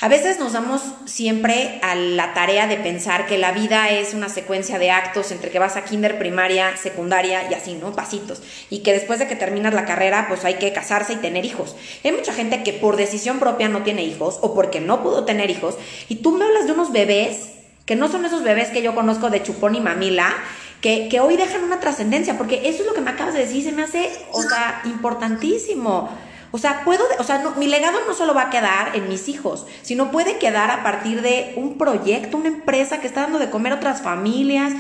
a 0.05 0.09
veces 0.09 0.38
nos 0.38 0.53
damos 0.53 0.83
siempre 1.07 1.81
a 1.83 1.95
la 1.95 2.35
tarea 2.35 2.67
de 2.67 2.77
pensar 2.77 3.25
que 3.25 3.38
la 3.38 3.53
vida 3.53 3.88
es 3.88 4.12
una 4.12 4.29
secuencia 4.29 4.79
de 4.79 4.90
actos 4.90 5.31
entre 5.31 5.51
que 5.51 5.59
vas 5.59 5.79
a 5.79 5.85
kinder, 5.85 6.19
primaria, 6.19 6.77
secundaria 6.77 7.51
y 7.51 7.55
así, 7.55 7.73
¿no? 7.73 7.95
Pasitos. 7.95 8.43
Y 8.69 8.81
que 8.81 8.93
después 8.93 9.19
de 9.19 9.27
que 9.27 9.35
terminas 9.35 9.73
la 9.73 9.87
carrera, 9.87 10.27
pues 10.29 10.45
hay 10.45 10.57
que 10.57 10.75
casarse 10.75 11.14
y 11.14 11.17
tener 11.17 11.47
hijos. 11.47 11.75
Hay 12.05 12.12
mucha 12.12 12.35
gente 12.35 12.62
que 12.62 12.75
por 12.75 12.97
decisión 12.97 13.38
propia 13.38 13.71
no 13.71 13.83
tiene 13.83 14.05
hijos 14.05 14.40
o 14.43 14.53
porque 14.53 14.79
no 14.79 15.03
pudo 15.03 15.25
tener 15.25 15.49
hijos. 15.49 15.79
Y 16.11 16.17
tú 16.17 16.33
me 16.33 16.45
hablas 16.45 16.67
de 16.67 16.73
unos 16.73 16.93
bebés 16.93 17.53
que 17.87 17.97
no 17.97 18.11
son 18.11 18.27
esos 18.27 18.43
bebés 18.43 18.69
que 18.69 18.83
yo 18.83 18.95
conozco 18.95 19.31
de 19.31 19.43
chupón 19.43 19.75
y 19.75 19.81
mamila, 19.81 20.35
que, 20.83 21.09
que 21.09 21.21
hoy 21.21 21.38
dejan 21.38 21.64
una 21.64 21.81
trascendencia, 21.81 22.37
porque 22.37 22.69
eso 22.69 22.83
es 22.83 22.87
lo 22.87 22.93
que 22.93 23.01
me 23.01 23.12
acabas 23.12 23.33
de 23.33 23.40
decir, 23.40 23.64
se 23.64 23.73
me 23.73 23.85
hace, 23.85 24.11
o 24.33 24.43
sea, 24.43 24.83
importantísimo. 24.85 26.11
O 26.55 26.59
sea, 26.59 26.85
puedo, 26.85 27.03
o 27.19 27.25
sea, 27.25 27.43
mi 27.57 27.67
legado 27.67 27.99
no 28.07 28.14
solo 28.14 28.33
va 28.33 28.43
a 28.43 28.51
quedar 28.51 28.95
en 28.95 29.09
mis 29.09 29.29
hijos, 29.29 29.67
sino 29.83 30.12
puede 30.12 30.38
quedar 30.38 30.71
a 30.71 30.85
partir 30.85 31.21
de 31.21 31.53
un 31.57 31.77
proyecto, 31.77 32.37
una 32.37 32.47
empresa 32.47 33.01
que 33.01 33.09
está 33.09 33.23
dando 33.23 33.40
de 33.40 33.51
comer 33.51 33.73
a 33.73 33.77
otras 33.79 34.03
familias. 34.03 34.73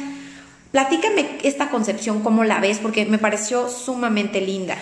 Platícame 0.70 1.38
esta 1.42 1.70
concepción, 1.70 2.22
cómo 2.22 2.44
la 2.44 2.60
ves, 2.60 2.78
porque 2.78 3.06
me 3.06 3.18
pareció 3.18 3.68
sumamente 3.68 4.40
linda. 4.40 4.76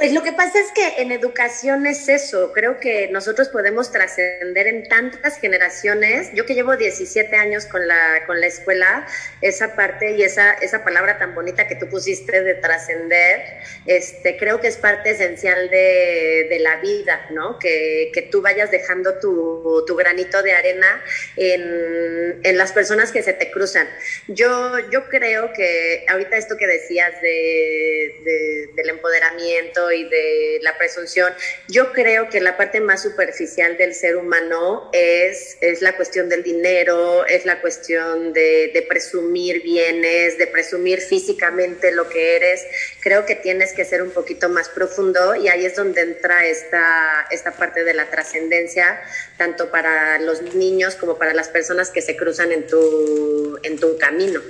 Pues 0.00 0.14
lo 0.14 0.22
que 0.22 0.32
pasa 0.32 0.58
es 0.58 0.72
que 0.72 1.02
en 1.02 1.12
educación 1.12 1.86
es 1.86 2.08
eso, 2.08 2.54
creo 2.54 2.80
que 2.80 3.08
nosotros 3.08 3.50
podemos 3.50 3.92
trascender 3.92 4.66
en 4.66 4.88
tantas 4.88 5.38
generaciones. 5.38 6.30
Yo 6.32 6.46
que 6.46 6.54
llevo 6.54 6.74
17 6.74 7.36
años 7.36 7.66
con 7.66 7.86
la, 7.86 8.24
con 8.26 8.40
la 8.40 8.46
escuela, 8.46 9.06
esa 9.42 9.76
parte 9.76 10.12
y 10.12 10.22
esa, 10.22 10.54
esa 10.54 10.84
palabra 10.84 11.18
tan 11.18 11.34
bonita 11.34 11.68
que 11.68 11.74
tú 11.76 11.86
pusiste 11.86 12.42
de 12.42 12.54
trascender, 12.54 13.42
este, 13.84 14.38
creo 14.38 14.58
que 14.58 14.68
es 14.68 14.78
parte 14.78 15.10
esencial 15.10 15.68
de, 15.68 16.46
de 16.48 16.58
la 16.60 16.76
vida, 16.76 17.26
¿no? 17.32 17.58
Que, 17.58 18.10
que, 18.14 18.22
tú 18.22 18.40
vayas 18.40 18.70
dejando 18.70 19.18
tu, 19.18 19.84
tu 19.86 19.96
granito 19.96 20.42
de 20.42 20.52
arena 20.52 21.04
en, 21.36 22.40
en, 22.42 22.56
las 22.56 22.72
personas 22.72 23.12
que 23.12 23.22
se 23.22 23.34
te 23.34 23.50
cruzan. 23.50 23.86
Yo, 24.28 24.78
yo 24.90 25.10
creo 25.10 25.52
que 25.52 26.06
ahorita 26.08 26.38
esto 26.38 26.56
que 26.56 26.66
decías 26.66 27.20
de, 27.20 28.14
de, 28.24 28.70
del 28.76 28.88
empoderamiento, 28.88 29.89
y 29.92 30.04
de 30.04 30.58
la 30.62 30.76
presunción, 30.78 31.32
yo 31.68 31.92
creo 31.92 32.28
que 32.28 32.40
la 32.40 32.56
parte 32.56 32.80
más 32.80 33.02
superficial 33.02 33.76
del 33.76 33.94
ser 33.94 34.16
humano 34.16 34.90
es, 34.92 35.56
es 35.60 35.82
la 35.82 35.96
cuestión 35.96 36.28
del 36.28 36.42
dinero, 36.42 37.26
es 37.26 37.44
la 37.44 37.60
cuestión 37.60 38.32
de, 38.32 38.70
de 38.72 38.82
presumir 38.82 39.62
bienes, 39.62 40.38
de 40.38 40.46
presumir 40.46 41.00
físicamente 41.00 41.92
lo 41.92 42.08
que 42.08 42.36
eres. 42.36 42.64
Creo 43.00 43.26
que 43.26 43.34
tienes 43.34 43.72
que 43.72 43.84
ser 43.84 44.02
un 44.02 44.10
poquito 44.10 44.48
más 44.48 44.68
profundo 44.68 45.34
y 45.34 45.48
ahí 45.48 45.64
es 45.64 45.76
donde 45.76 46.02
entra 46.02 46.46
esta, 46.46 47.26
esta 47.30 47.52
parte 47.52 47.84
de 47.84 47.94
la 47.94 48.10
trascendencia, 48.10 49.00
tanto 49.36 49.70
para 49.70 50.18
los 50.18 50.42
niños 50.54 50.96
como 50.96 51.18
para 51.18 51.34
las 51.34 51.48
personas 51.48 51.90
que 51.90 52.02
se 52.02 52.16
cruzan 52.16 52.52
en 52.52 52.66
tu, 52.66 53.58
en 53.62 53.78
tu 53.78 53.98
camino. 53.98 54.40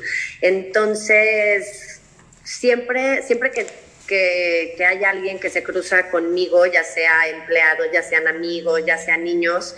Entonces, 0.40 2.00
siempre, 2.44 3.22
siempre 3.22 3.50
que 3.50 3.66
que, 4.11 4.75
que 4.77 4.85
haya 4.85 5.11
alguien 5.11 5.38
que 5.38 5.51
se 5.51 5.62
cruza 5.62 6.11
conmigo, 6.11 6.66
ya 6.66 6.83
sea 6.83 7.29
empleado, 7.29 7.85
ya 7.92 8.03
sean 8.03 8.27
amigos, 8.27 8.85
ya 8.85 8.99
sean 8.99 9.23
niños, 9.23 9.77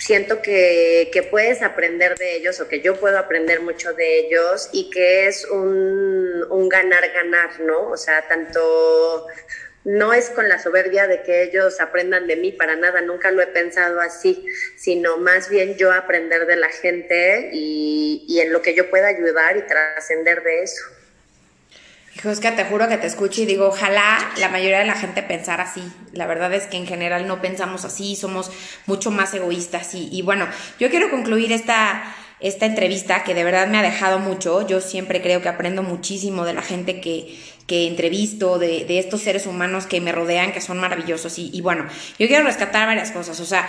siento 0.00 0.42
que, 0.42 1.08
que, 1.12 1.22
puedes 1.22 1.62
aprender 1.62 2.18
de 2.18 2.34
ellos 2.34 2.58
o 2.60 2.66
que 2.66 2.80
yo 2.80 2.96
puedo 2.96 3.16
aprender 3.16 3.60
mucho 3.60 3.92
de 3.92 4.18
ellos 4.18 4.70
y 4.72 4.90
que 4.90 5.28
es 5.28 5.44
un, 5.44 6.68
ganar-ganar, 6.68 7.60
¿no? 7.60 7.90
O 7.90 7.96
sea, 7.96 8.26
tanto 8.26 9.26
no 9.84 10.12
es 10.12 10.30
con 10.30 10.48
la 10.48 10.58
soberbia 10.58 11.06
de 11.06 11.22
que 11.22 11.44
ellos 11.44 11.80
aprendan 11.80 12.26
de 12.26 12.34
mí, 12.34 12.50
para 12.50 12.74
nada, 12.74 13.02
nunca 13.02 13.30
lo 13.30 13.40
he 13.40 13.46
pensado 13.46 14.00
así, 14.00 14.44
sino 14.76 15.18
más 15.18 15.48
bien 15.48 15.76
yo 15.76 15.92
aprender 15.92 16.46
de 16.46 16.56
la 16.56 16.70
gente 16.70 17.50
y 17.52 18.40
en 18.40 18.52
lo 18.52 18.62
que 18.62 18.74
yo 18.74 18.90
pueda 18.90 19.06
ayudar 19.06 19.56
y 19.56 19.62
trascender 19.62 20.42
de 20.42 20.64
eso. 20.64 20.93
Hijo, 22.16 22.30
es 22.30 22.38
que 22.38 22.52
te 22.52 22.64
juro 22.64 22.88
que 22.88 22.96
te 22.96 23.08
escucho 23.08 23.42
y 23.42 23.46
digo, 23.46 23.66
ojalá 23.66 24.18
la 24.38 24.48
mayoría 24.48 24.78
de 24.78 24.84
la 24.84 24.94
gente 24.94 25.22
pensara 25.22 25.64
así. 25.64 25.82
La 26.12 26.26
verdad 26.26 26.52
es 26.54 26.66
que 26.66 26.76
en 26.76 26.86
general 26.86 27.26
no 27.26 27.42
pensamos 27.42 27.84
así, 27.84 28.14
somos 28.14 28.52
mucho 28.86 29.10
más 29.10 29.34
egoístas. 29.34 29.94
Y, 29.94 30.08
y 30.12 30.22
bueno, 30.22 30.46
yo 30.78 30.90
quiero 30.90 31.10
concluir 31.10 31.50
esta, 31.50 32.04
esta 32.38 32.66
entrevista 32.66 33.24
que 33.24 33.34
de 33.34 33.42
verdad 33.42 33.66
me 33.66 33.78
ha 33.78 33.82
dejado 33.82 34.20
mucho. 34.20 34.64
Yo 34.66 34.80
siempre 34.80 35.22
creo 35.22 35.42
que 35.42 35.48
aprendo 35.48 35.82
muchísimo 35.82 36.44
de 36.44 36.54
la 36.54 36.62
gente 36.62 37.00
que, 37.00 37.36
que 37.66 37.88
entrevisto, 37.88 38.60
de, 38.60 38.84
de 38.84 39.00
estos 39.00 39.20
seres 39.20 39.46
humanos 39.46 39.86
que 39.86 40.00
me 40.00 40.12
rodean, 40.12 40.52
que 40.52 40.60
son 40.60 40.78
maravillosos. 40.78 41.36
Y, 41.40 41.50
y 41.52 41.62
bueno, 41.62 41.84
yo 42.18 42.28
quiero 42.28 42.44
rescatar 42.44 42.86
varias 42.86 43.10
cosas. 43.10 43.40
O 43.40 43.44
sea, 43.44 43.68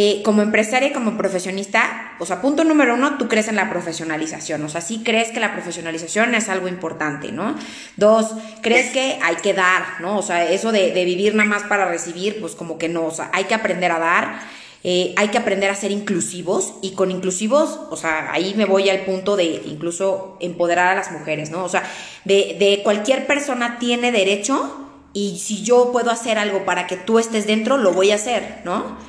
eh, 0.00 0.22
como 0.22 0.42
empresaria 0.42 0.90
y 0.90 0.92
como 0.92 1.16
profesionista, 1.16 2.12
o 2.20 2.24
sea, 2.24 2.40
punto 2.40 2.62
número 2.62 2.94
uno, 2.94 3.18
tú 3.18 3.26
crees 3.26 3.48
en 3.48 3.56
la 3.56 3.68
profesionalización, 3.68 4.62
o 4.62 4.68
sea, 4.68 4.80
sí 4.80 5.02
crees 5.04 5.32
que 5.32 5.40
la 5.40 5.52
profesionalización 5.52 6.36
es 6.36 6.48
algo 6.48 6.68
importante, 6.68 7.32
¿no? 7.32 7.56
Dos, 7.96 8.28
crees 8.60 8.92
que 8.92 9.18
hay 9.20 9.34
que 9.42 9.54
dar, 9.54 10.00
¿no? 10.00 10.16
O 10.16 10.22
sea, 10.22 10.48
eso 10.52 10.70
de, 10.70 10.92
vivir 11.04 11.34
nada 11.34 11.48
más 11.48 11.64
para 11.64 11.88
recibir, 11.88 12.40
pues 12.40 12.54
como 12.54 12.78
que 12.78 12.88
no, 12.88 13.06
o 13.06 13.10
sea, 13.10 13.28
hay 13.34 13.46
que 13.46 13.54
aprender 13.54 13.90
a 13.90 13.98
dar. 13.98 14.38
Eh, 14.84 15.14
hay 15.16 15.28
que 15.30 15.38
aprender 15.38 15.68
a 15.68 15.74
ser 15.74 15.90
inclusivos 15.90 16.74
y 16.80 16.92
con 16.92 17.10
inclusivos, 17.10 17.80
o 17.90 17.96
sea, 17.96 18.32
ahí 18.32 18.54
me 18.56 18.66
voy 18.66 18.88
al 18.90 19.00
punto 19.00 19.34
de 19.34 19.62
incluso 19.66 20.36
empoderar 20.38 20.92
a 20.92 20.94
las 20.94 21.10
mujeres, 21.10 21.50
¿no? 21.50 21.64
O 21.64 21.68
sea, 21.68 21.82
de, 22.24 22.54
de 22.60 22.82
cualquier 22.84 23.26
persona 23.26 23.80
tiene 23.80 24.12
derecho 24.12 24.92
y 25.12 25.40
si 25.40 25.64
yo 25.64 25.90
puedo 25.90 26.12
hacer 26.12 26.38
algo 26.38 26.64
para 26.64 26.86
que 26.86 26.96
tú 26.96 27.18
estés 27.18 27.48
dentro, 27.48 27.78
lo 27.78 27.92
voy 27.92 28.12
a 28.12 28.14
hacer, 28.14 28.60
¿no? 28.64 29.08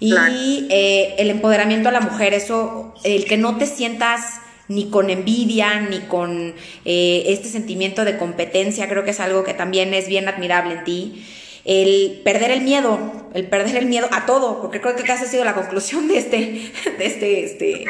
Y 0.00 0.66
eh, 0.70 1.14
el 1.18 1.30
empoderamiento 1.30 1.88
a 1.88 1.92
la 1.92 2.00
mujer, 2.00 2.34
eso, 2.34 2.94
el 3.04 3.24
que 3.24 3.36
no 3.36 3.56
te 3.58 3.66
sientas 3.66 4.40
ni 4.68 4.90
con 4.90 5.10
envidia, 5.10 5.80
ni 5.80 6.00
con 6.00 6.54
eh, 6.84 7.24
este 7.26 7.48
sentimiento 7.48 8.04
de 8.04 8.18
competencia, 8.18 8.88
creo 8.88 9.02
que 9.04 9.10
es 9.10 9.20
algo 9.20 9.42
que 9.42 9.54
también 9.54 9.94
es 9.94 10.08
bien 10.08 10.28
admirable 10.28 10.74
en 10.74 10.84
ti 10.84 11.24
el 11.64 12.20
perder 12.24 12.50
el 12.50 12.62
miedo, 12.62 12.98
el 13.34 13.46
perder 13.46 13.76
el 13.76 13.86
miedo 13.86 14.08
a 14.10 14.26
todo, 14.26 14.60
porque 14.60 14.80
creo 14.80 14.96
que 14.96 15.02
casi 15.02 15.24
ha 15.24 15.28
sido 15.28 15.44
la 15.44 15.54
conclusión 15.54 16.08
de 16.08 16.18
este, 16.18 16.72
de 16.98 17.06
este, 17.06 17.44
este, 17.44 17.84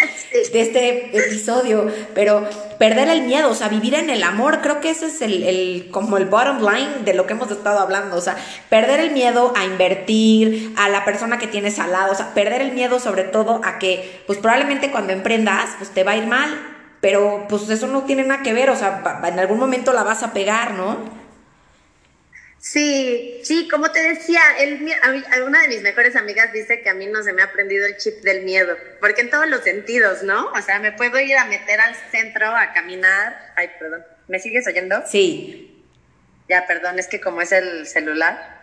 de 0.52 0.60
este 0.60 1.16
episodio, 1.16 1.86
pero 2.14 2.48
perder 2.78 3.08
el 3.08 3.22
miedo, 3.22 3.50
o 3.50 3.54
sea, 3.54 3.68
vivir 3.68 3.94
en 3.94 4.10
el 4.10 4.22
amor, 4.22 4.60
creo 4.60 4.80
que 4.80 4.90
ese 4.90 5.06
es 5.06 5.22
el, 5.22 5.42
el, 5.42 5.88
como 5.90 6.16
el 6.16 6.26
bottom 6.26 6.60
line 6.60 7.04
de 7.04 7.14
lo 7.14 7.26
que 7.26 7.34
hemos 7.34 7.50
estado 7.50 7.78
hablando, 7.78 8.16
o 8.16 8.20
sea, 8.20 8.36
perder 8.68 9.00
el 9.00 9.12
miedo 9.12 9.52
a 9.56 9.64
invertir, 9.64 10.72
a 10.76 10.88
la 10.88 11.04
persona 11.04 11.38
que 11.38 11.46
tienes 11.46 11.78
al 11.78 11.92
lado, 11.92 12.12
o 12.12 12.14
sea, 12.14 12.34
perder 12.34 12.62
el 12.62 12.72
miedo 12.72 13.00
sobre 13.00 13.24
todo 13.24 13.60
a 13.64 13.78
que, 13.78 14.22
pues 14.26 14.38
probablemente 14.38 14.90
cuando 14.90 15.12
emprendas, 15.12 15.70
pues 15.78 15.90
te 15.90 16.04
va 16.04 16.12
a 16.12 16.16
ir 16.16 16.26
mal, 16.26 16.50
pero 17.00 17.46
pues 17.48 17.68
eso 17.70 17.86
no 17.86 18.02
tiene 18.02 18.24
nada 18.24 18.42
que 18.42 18.52
ver, 18.52 18.70
o 18.70 18.76
sea, 18.76 19.22
en 19.24 19.38
algún 19.38 19.58
momento 19.58 19.92
la 19.92 20.02
vas 20.02 20.22
a 20.22 20.32
pegar, 20.32 20.72
¿no? 20.72 21.27
Sí, 22.60 23.40
sí, 23.44 23.68
como 23.70 23.92
te 23.92 24.02
decía, 24.02 24.40
el, 24.58 24.92
a 25.02 25.44
una 25.44 25.62
de 25.62 25.68
mis 25.68 25.82
mejores 25.82 26.16
amigas 26.16 26.52
dice 26.52 26.82
que 26.82 26.90
a 26.90 26.94
mí 26.94 27.06
no 27.06 27.22
se 27.22 27.32
me 27.32 27.42
ha 27.42 27.46
aprendido 27.46 27.86
el 27.86 27.96
chip 27.96 28.20
del 28.22 28.42
miedo, 28.42 28.76
porque 29.00 29.20
en 29.20 29.30
todos 29.30 29.48
los 29.48 29.62
sentidos, 29.62 30.24
¿no? 30.24 30.50
O 30.50 30.60
sea, 30.60 30.80
me 30.80 30.92
puedo 30.92 31.20
ir 31.20 31.36
a 31.36 31.44
meter 31.44 31.80
al 31.80 31.94
centro 32.10 32.46
a 32.48 32.72
caminar. 32.72 33.52
Ay, 33.54 33.70
perdón, 33.78 34.04
¿me 34.26 34.40
sigues 34.40 34.66
oyendo? 34.66 35.02
Sí. 35.06 35.84
Ya, 36.48 36.66
perdón, 36.66 36.98
es 36.98 37.06
que 37.06 37.20
como 37.20 37.42
es 37.42 37.52
el 37.52 37.86
celular. 37.86 38.60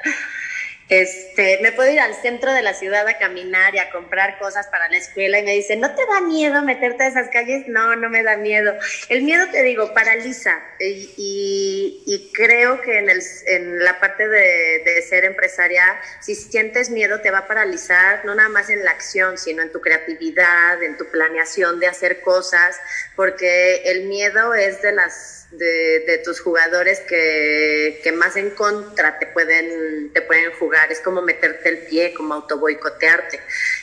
Este, 0.88 1.60
me 1.64 1.72
puedo 1.72 1.92
ir 1.92 2.00
al 2.00 2.14
centro 2.14 2.54
de 2.54 2.62
la 2.62 2.76
ciudad 2.76 3.08
a 3.08 3.18
caminar 3.18 3.74
y 3.74 3.80
a 3.80 3.90
comprar 3.90 4.38
cosas 4.38 4.68
para 4.68 4.88
la 4.88 4.98
escuela 4.98 5.40
y 5.40 5.44
me 5.44 5.54
dice, 5.54 5.76
¿no 5.76 5.96
te 5.96 6.06
da 6.06 6.22
miedo 6.22 6.62
meterte 6.62 7.04
a 7.04 7.08
esas 7.08 7.30
calles? 7.30 7.68
No, 7.68 7.96
no 7.96 8.08
me 8.10 8.22
da 8.22 8.38
miedo. 8.38 8.72
El 9.10 9.24
miedo, 9.24 9.48
te 9.52 9.64
digo, 9.64 9.96
paraliza 9.96 10.60
y, 10.80 12.04
y, 12.06 12.32
creo 12.34 12.82
que 12.82 13.00
en, 13.00 13.10
el, 13.10 13.24
en 13.48 13.84
la 13.84 14.00
parte 14.00 14.28
de, 14.28 14.84
de, 14.86 15.02
ser 15.02 15.26
empresaria, 15.26 15.84
si 16.20 16.36
sientes 16.36 16.92
miedo 16.92 17.20
te 17.20 17.32
va 17.32 17.40
a 17.40 17.48
paralizar, 17.48 18.24
no 18.24 18.36
nada 18.36 18.50
más 18.50 18.70
en 18.70 18.84
la 18.84 18.92
acción, 18.92 19.40
sino 19.40 19.64
en 19.64 19.72
tu 19.72 19.82
creatividad, 19.82 20.84
en 20.84 20.98
tu 20.98 21.10
planeación 21.10 21.80
de 21.80 21.88
hacer 21.88 22.22
cosas, 22.22 22.80
porque 23.16 23.82
el 23.86 24.04
miedo 24.04 24.54
es 24.54 24.84
de 24.84 24.92
las 24.92 25.45
de, 25.52 26.22
tus 26.24 26.40
jugadores 26.40 27.00
que, 27.02 28.00
que, 28.04 28.12
más 28.12 28.36
en 28.36 28.52
contra 28.52 29.20
te 29.20 29.28
pueden, 29.28 30.12
te 30.14 30.22
pueden 30.22 30.52
jugar. 30.54 30.92
Es 30.92 31.00
como 31.02 31.22
meterte 31.22 31.70
el 31.70 31.78
pie, 31.80 32.14
como 32.14 32.34
autoboicotearte. 32.34 33.40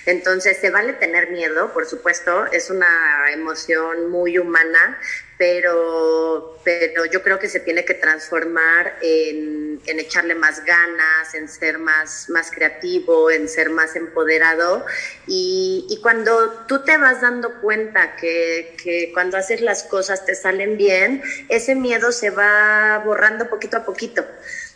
Entonces, 0.06 0.58
se 0.58 0.70
vale 0.70 0.94
tener 0.94 1.30
miedo, 1.30 1.72
por 1.72 1.86
supuesto, 1.86 2.46
es 2.46 2.70
una 2.70 3.30
emoción 3.32 4.10
muy 4.10 4.38
humana, 4.38 4.98
pero, 5.42 6.56
pero 6.62 7.04
yo 7.06 7.20
creo 7.20 7.40
que 7.40 7.48
se 7.48 7.58
tiene 7.58 7.84
que 7.84 7.94
transformar 7.94 8.96
en, 9.02 9.80
en, 9.86 9.98
echarle 9.98 10.36
más 10.36 10.64
ganas, 10.64 11.34
en 11.34 11.48
ser 11.48 11.80
más, 11.80 12.30
más 12.30 12.52
creativo, 12.52 13.28
en 13.28 13.48
ser 13.48 13.70
más 13.70 13.96
empoderado. 13.96 14.86
Y, 15.26 15.84
y 15.90 16.00
cuando 16.00 16.64
tú 16.68 16.84
te 16.84 16.96
vas 16.96 17.22
dando 17.22 17.60
cuenta 17.60 18.14
que, 18.14 18.76
que, 18.84 19.10
cuando 19.12 19.36
haces 19.36 19.62
las 19.62 19.82
cosas 19.82 20.24
te 20.24 20.36
salen 20.36 20.76
bien, 20.76 21.20
ese 21.48 21.74
miedo 21.74 22.12
se 22.12 22.30
va 22.30 23.02
borrando 23.04 23.50
poquito 23.50 23.78
a 23.78 23.84
poquito, 23.84 24.24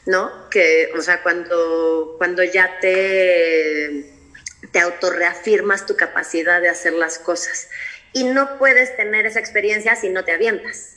¿no? 0.04 0.50
Que, 0.50 0.90
o 0.98 1.00
sea, 1.00 1.22
cuando, 1.22 2.16
cuando 2.18 2.42
ya 2.42 2.80
te 2.80 4.16
te 4.72 4.80
autorreafirmas 4.80 5.86
tu 5.86 5.96
capacidad 5.96 6.60
de 6.60 6.68
hacer 6.68 6.92
las 6.92 7.18
cosas. 7.18 7.68
Y 8.16 8.24
no 8.24 8.56
puedes 8.56 8.96
tener 8.96 9.26
esa 9.26 9.40
experiencia 9.40 9.94
si 9.94 10.08
no 10.08 10.24
te 10.24 10.32
avientas. 10.32 10.96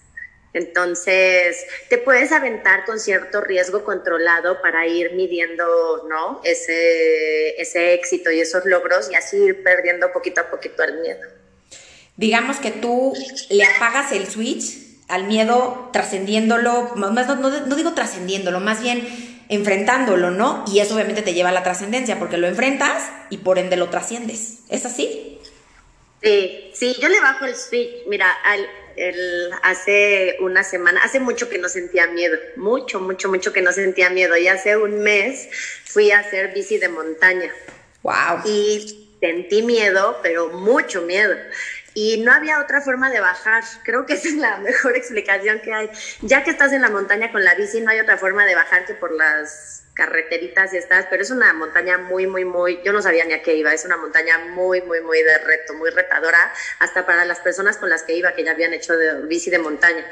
Entonces, 0.53 1.57
te 1.89 1.97
puedes 1.97 2.31
aventar 2.31 2.85
con 2.85 2.97
cierto 2.97 3.41
riesgo 3.41 3.83
controlado 3.83 4.61
para 4.61 4.87
ir 4.87 5.11
midiendo, 5.15 6.07
¿no? 6.09 6.39
Ese, 6.45 7.59
ese 7.61 7.93
éxito 7.93 8.31
y 8.31 8.39
esos 8.39 8.63
logros 8.63 9.11
y 9.11 9.15
así 9.15 9.35
ir 9.35 9.63
perdiendo 9.63 10.13
poquito 10.13 10.39
a 10.39 10.49
poquito 10.49 10.81
el 10.81 11.01
miedo. 11.01 11.27
Digamos 12.15 12.55
que 12.59 12.71
tú 12.71 13.13
le 13.49 13.65
apagas 13.65 14.13
el 14.13 14.25
switch 14.25 14.77
al 15.09 15.25
miedo 15.25 15.89
trascendiéndolo, 15.91 16.93
más 16.95 17.27
no, 17.27 17.49
no 17.49 17.75
digo 17.75 17.95
trascendiéndolo, 17.95 18.61
más 18.61 18.81
bien 18.81 19.05
enfrentándolo, 19.49 20.31
¿no? 20.31 20.63
Y 20.71 20.79
eso 20.79 20.95
obviamente 20.95 21.21
te 21.21 21.33
lleva 21.33 21.49
a 21.49 21.51
la 21.51 21.63
trascendencia, 21.63 22.17
porque 22.17 22.37
lo 22.37 22.47
enfrentas 22.47 23.03
y 23.29 23.39
por 23.39 23.59
ende 23.59 23.75
lo 23.75 23.89
trasciendes. 23.89 24.59
¿Es 24.69 24.85
así? 24.85 25.38
Sí, 26.21 26.71
sí, 26.73 26.95
yo 27.01 27.09
le 27.09 27.19
bajo 27.19 27.45
el 27.45 27.55
switch. 27.55 28.05
Mira, 28.07 28.29
al, 28.43 28.67
el, 28.95 29.51
hace 29.63 30.37
una 30.41 30.63
semana, 30.63 31.01
hace 31.03 31.19
mucho 31.19 31.49
que 31.49 31.57
no 31.57 31.69
sentía 31.69 32.07
miedo, 32.07 32.37
mucho, 32.55 32.99
mucho, 32.99 33.29
mucho 33.29 33.53
que 33.53 33.61
no 33.61 33.71
sentía 33.71 34.09
miedo. 34.09 34.35
Y 34.37 34.47
hace 34.47 34.77
un 34.77 34.99
mes 34.99 35.49
fui 35.85 36.11
a 36.11 36.19
hacer 36.19 36.53
bici 36.53 36.77
de 36.77 36.89
montaña. 36.89 37.51
Wow. 38.03 38.41
Y 38.45 39.09
sentí 39.19 39.61
miedo, 39.61 40.19
pero 40.21 40.49
mucho 40.49 41.01
miedo 41.01 41.35
y 41.93 42.21
no 42.21 42.31
había 42.31 42.61
otra 42.61 42.81
forma 42.81 43.09
de 43.09 43.19
bajar. 43.19 43.63
Creo 43.83 44.05
que 44.05 44.13
esa 44.13 44.27
es 44.29 44.35
la 44.35 44.57
mejor 44.57 44.95
explicación 44.95 45.59
que 45.59 45.73
hay. 45.73 45.89
Ya 46.21 46.43
que 46.43 46.51
estás 46.51 46.71
en 46.71 46.81
la 46.81 46.89
montaña 46.89 47.31
con 47.31 47.43
la 47.43 47.55
bici, 47.55 47.81
no 47.81 47.91
hay 47.91 47.99
otra 47.99 48.17
forma 48.17 48.45
de 48.45 48.55
bajar 48.55 48.85
que 48.85 48.93
por 48.93 49.11
las 49.11 49.78
carreteritas 49.99 50.73
y 50.73 50.77
estás, 50.77 51.07
pero 51.09 51.21
es 51.21 51.29
una 51.29 51.51
montaña 51.51 51.97
muy, 51.97 52.25
muy, 52.25 52.45
muy, 52.45 52.79
yo 52.85 52.93
no 52.93 53.01
sabía 53.01 53.25
ni 53.25 53.33
a 53.33 53.41
qué 53.41 53.55
iba, 53.55 53.73
es 53.73 53.83
una 53.83 53.97
montaña 53.97 54.37
muy, 54.37 54.81
muy, 54.81 55.01
muy 55.01 55.21
de 55.21 55.37
reto, 55.39 55.73
muy 55.73 55.89
retadora, 55.89 56.53
hasta 56.79 57.05
para 57.05 57.25
las 57.25 57.39
personas 57.39 57.75
con 57.75 57.89
las 57.89 58.03
que 58.03 58.15
iba, 58.15 58.31
que 58.31 58.45
ya 58.45 58.51
habían 58.51 58.73
hecho 58.73 58.95
de 58.95 59.27
bici 59.27 59.49
de 59.49 59.59
montaña. 59.59 60.05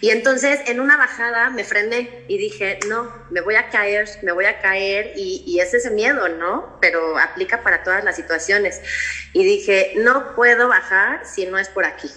Y 0.00 0.08
entonces 0.10 0.60
en 0.66 0.80
una 0.80 0.96
bajada 0.96 1.50
me 1.50 1.62
frené 1.62 2.24
y 2.26 2.38
dije, 2.38 2.78
no, 2.88 3.12
me 3.30 3.42
voy 3.42 3.56
a 3.56 3.68
caer, 3.68 4.08
me 4.22 4.32
voy 4.32 4.46
a 4.46 4.62
caer, 4.62 5.12
y, 5.14 5.44
y 5.46 5.60
es 5.60 5.74
ese 5.74 5.90
miedo, 5.90 6.26
¿no? 6.30 6.78
Pero 6.80 7.18
aplica 7.18 7.62
para 7.62 7.82
todas 7.82 8.02
las 8.02 8.16
situaciones. 8.16 8.80
Y 9.34 9.44
dije, 9.44 9.92
no 9.96 10.34
puedo 10.34 10.68
bajar 10.68 11.26
si 11.26 11.44
no 11.44 11.58
es 11.58 11.68
por 11.68 11.84
aquí. 11.84 12.10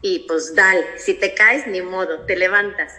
Y 0.00 0.26
pues 0.28 0.54
dale, 0.54 0.86
si 0.96 1.14
te 1.14 1.34
caes, 1.34 1.66
ni 1.66 1.82
modo, 1.82 2.24
te 2.24 2.36
levantas 2.36 2.92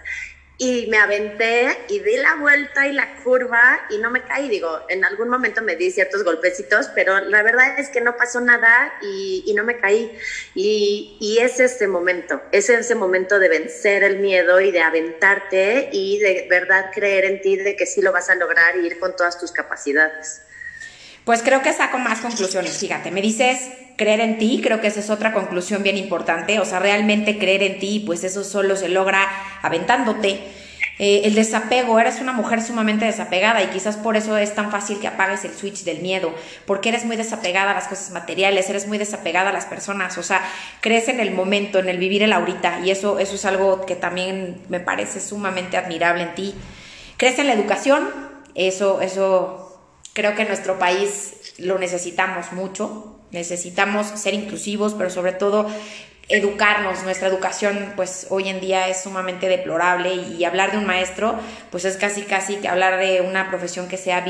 y 0.61 0.87
me 0.87 0.97
aventé 0.97 1.69
y 1.87 1.99
di 1.99 2.17
la 2.17 2.35
vuelta 2.35 2.85
y 2.85 2.91
la 2.91 3.15
curva 3.23 3.79
y 3.89 3.97
no 3.97 4.11
me 4.11 4.25
caí. 4.25 4.49
Digo, 4.49 4.81
en 4.89 5.05
algún 5.05 5.29
momento 5.29 5.61
me 5.61 5.77
di 5.77 5.89
ciertos 5.89 6.25
golpecitos, 6.25 6.89
pero 6.93 7.21
la 7.21 7.41
verdad 7.43 7.79
es 7.79 7.89
que 7.89 8.01
no 8.01 8.17
pasó 8.17 8.41
nada 8.41 8.93
y, 9.01 9.41
y 9.47 9.53
no 9.53 9.63
me 9.63 9.79
caí. 9.79 10.11
Y, 10.53 11.17
y, 11.21 11.39
es 11.39 11.61
ese 11.61 11.87
momento, 11.87 12.41
es 12.51 12.69
ese 12.69 12.93
momento 12.93 13.39
de 13.39 13.47
vencer 13.47 14.03
el 14.03 14.19
miedo 14.19 14.59
y 14.59 14.71
de 14.71 14.81
aventarte 14.81 15.87
y 15.93 16.19
de 16.19 16.45
verdad 16.49 16.91
creer 16.93 17.23
en 17.23 17.41
ti 17.41 17.55
de 17.55 17.77
que 17.77 17.85
sí 17.85 18.01
lo 18.01 18.11
vas 18.11 18.29
a 18.29 18.35
lograr 18.35 18.75
y 18.75 18.85
ir 18.85 18.99
con 18.99 19.15
todas 19.15 19.39
tus 19.39 19.53
capacidades. 19.53 20.41
Pues 21.29 21.43
creo 21.43 21.61
que 21.61 21.71
saco 21.73 21.99
más 21.99 22.21
conclusiones. 22.21 22.79
Fíjate, 22.79 23.11
me 23.11 23.21
dices 23.21 23.69
creer 23.97 24.19
en 24.19 24.39
ti, 24.39 24.61
creo 24.63 24.81
que 24.81 24.87
esa 24.87 24.99
es 24.99 25.11
otra 25.11 25.31
conclusión 25.31 25.83
bien 25.83 25.95
importante. 25.95 26.59
O 26.59 26.65
sea, 26.65 26.79
realmente 26.79 27.37
creer 27.37 27.61
en 27.61 27.77
ti, 27.77 28.01
pues 28.03 28.23
eso 28.23 28.43
solo 28.43 28.75
se 28.75 28.89
logra 28.89 29.29
aventándote. 29.61 30.39
Eh, 30.97 31.21
el 31.25 31.35
desapego, 31.35 31.99
eres 31.99 32.19
una 32.19 32.33
mujer 32.33 32.63
sumamente 32.63 33.05
desapegada 33.05 33.61
y 33.61 33.67
quizás 33.67 33.95
por 33.95 34.17
eso 34.17 34.37
es 34.37 34.55
tan 34.55 34.71
fácil 34.71 34.99
que 34.99 35.07
apagues 35.07 35.45
el 35.45 35.53
switch 35.53 35.83
del 35.83 35.99
miedo, 35.99 36.33
porque 36.65 36.89
eres 36.89 37.05
muy 37.05 37.15
desapegada 37.15 37.71
a 37.71 37.75
las 37.75 37.87
cosas 37.87 38.09
materiales, 38.09 38.67
eres 38.67 38.87
muy 38.87 38.97
desapegada 38.97 39.51
a 39.51 39.53
las 39.53 39.65
personas, 39.65 40.17
o 40.17 40.23
sea, 40.23 40.41
crees 40.81 41.09
en 41.09 41.19
el 41.19 41.29
momento, 41.29 41.77
en 41.77 41.89
el 41.89 41.99
vivir 41.99 42.23
el 42.23 42.33
ahorita 42.33 42.79
y 42.83 42.89
eso, 42.89 43.19
eso 43.19 43.35
es 43.35 43.45
algo 43.45 43.85
que 43.85 43.95
también 43.95 44.63
me 44.67 44.79
parece 44.79 45.19
sumamente 45.19 45.77
admirable 45.77 46.23
en 46.23 46.33
ti. 46.33 46.55
Crees 47.17 47.37
en 47.37 47.45
la 47.45 47.53
educación, 47.53 48.09
eso, 48.55 48.99
eso 49.01 49.68
Creo 50.19 50.35
que 50.35 50.43
nuestro 50.43 50.77
país 50.77 51.53
lo 51.59 51.79
necesitamos 51.79 52.51
mucho, 52.51 53.15
necesitamos 53.31 54.05
ser 54.05 54.33
inclusivos, 54.33 54.93
pero 54.93 55.09
sobre 55.09 55.31
todo 55.31 55.65
educarnos. 56.27 57.03
Nuestra 57.03 57.29
educación, 57.29 57.93
pues 57.95 58.27
hoy 58.29 58.49
en 58.49 58.59
día 58.59 58.89
es 58.89 59.01
sumamente 59.01 59.47
deplorable 59.47 60.13
y, 60.13 60.43
hablar 60.43 60.73
de 60.73 60.77
un 60.77 60.85
maestro, 60.85 61.39
pues 61.71 61.85
es 61.85 61.95
casi, 61.95 62.23
casi 62.23 62.67
hablar 62.67 62.99
de 62.99 63.21
una 63.21 63.47
profesión 63.47 63.87
que 63.87 63.95
sea 63.95 64.25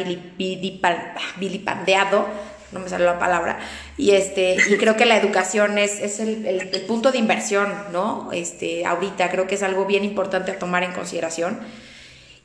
vilipandeado, 1.39 2.27
no 2.71 2.79
me 2.81 2.87
sale 2.87 3.05
la 3.05 3.17
palabra, 3.17 3.57
y 3.97 4.11
este, 4.11 4.57
y 4.69 4.77
creo 4.77 4.95
que 4.95 5.07
la 5.07 5.17
educación 5.17 5.79
es, 5.79 5.99
es 5.99 6.19
el, 6.19 6.45
el, 6.45 6.69
el, 6.71 6.81
punto 6.81 7.11
de 7.11 7.17
inversión, 7.17 7.73
¿no? 7.91 8.29
Este, 8.31 8.85
ahorita 8.85 9.31
creo 9.31 9.47
que 9.47 9.55
es 9.55 9.63
algo 9.63 9.87
bien 9.87 10.05
importante 10.05 10.51
a 10.51 10.59
tomar 10.59 10.83
en 10.83 10.91
consideración. 10.91 11.61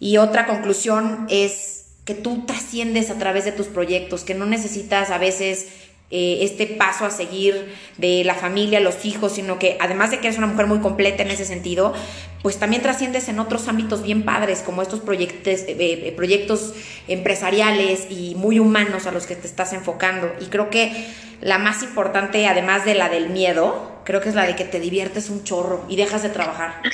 Y 0.00 0.16
otra 0.16 0.46
conclusión 0.46 1.26
es 1.28 1.83
que 2.04 2.14
tú 2.14 2.44
trasciendes 2.46 3.10
a 3.10 3.18
través 3.18 3.44
de 3.44 3.52
tus 3.52 3.66
proyectos, 3.66 4.24
que 4.24 4.34
no 4.34 4.46
necesitas 4.46 5.10
a 5.10 5.18
veces 5.18 5.68
eh, 6.10 6.40
este 6.42 6.66
paso 6.66 7.06
a 7.06 7.10
seguir 7.10 7.74
de 7.96 8.22
la 8.24 8.34
familia, 8.34 8.78
los 8.78 9.06
hijos, 9.06 9.32
sino 9.32 9.58
que 9.58 9.78
además 9.80 10.10
de 10.10 10.20
que 10.20 10.26
eres 10.26 10.36
una 10.36 10.46
mujer 10.46 10.66
muy 10.66 10.80
completa 10.80 11.22
en 11.22 11.30
ese 11.30 11.46
sentido, 11.46 11.94
pues 12.42 12.58
también 12.58 12.82
trasciendes 12.82 13.28
en 13.28 13.38
otros 13.38 13.68
ámbitos 13.68 14.02
bien 14.02 14.22
padres, 14.22 14.60
como 14.60 14.82
estos 14.82 15.00
proyectos, 15.00 15.60
eh, 15.62 15.76
eh, 15.78 16.12
proyectos 16.14 16.74
empresariales 17.08 18.06
y 18.10 18.34
muy 18.34 18.58
humanos 18.58 19.06
a 19.06 19.12
los 19.12 19.26
que 19.26 19.34
te 19.34 19.46
estás 19.46 19.72
enfocando. 19.72 20.30
Y 20.40 20.46
creo 20.46 20.68
que 20.68 21.06
la 21.40 21.56
más 21.56 21.82
importante, 21.82 22.46
además 22.46 22.84
de 22.84 22.94
la 22.94 23.08
del 23.08 23.30
miedo, 23.30 24.02
creo 24.04 24.20
que 24.20 24.28
es 24.28 24.34
la 24.34 24.46
de 24.46 24.56
que 24.56 24.64
te 24.64 24.78
diviertes 24.78 25.30
un 25.30 25.42
chorro 25.42 25.86
y 25.88 25.96
dejas 25.96 26.22
de 26.22 26.28
trabajar. 26.28 26.82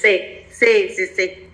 Sí, 0.00 0.46
sí, 0.52 0.94
sí, 0.94 1.06
sí 1.16 1.48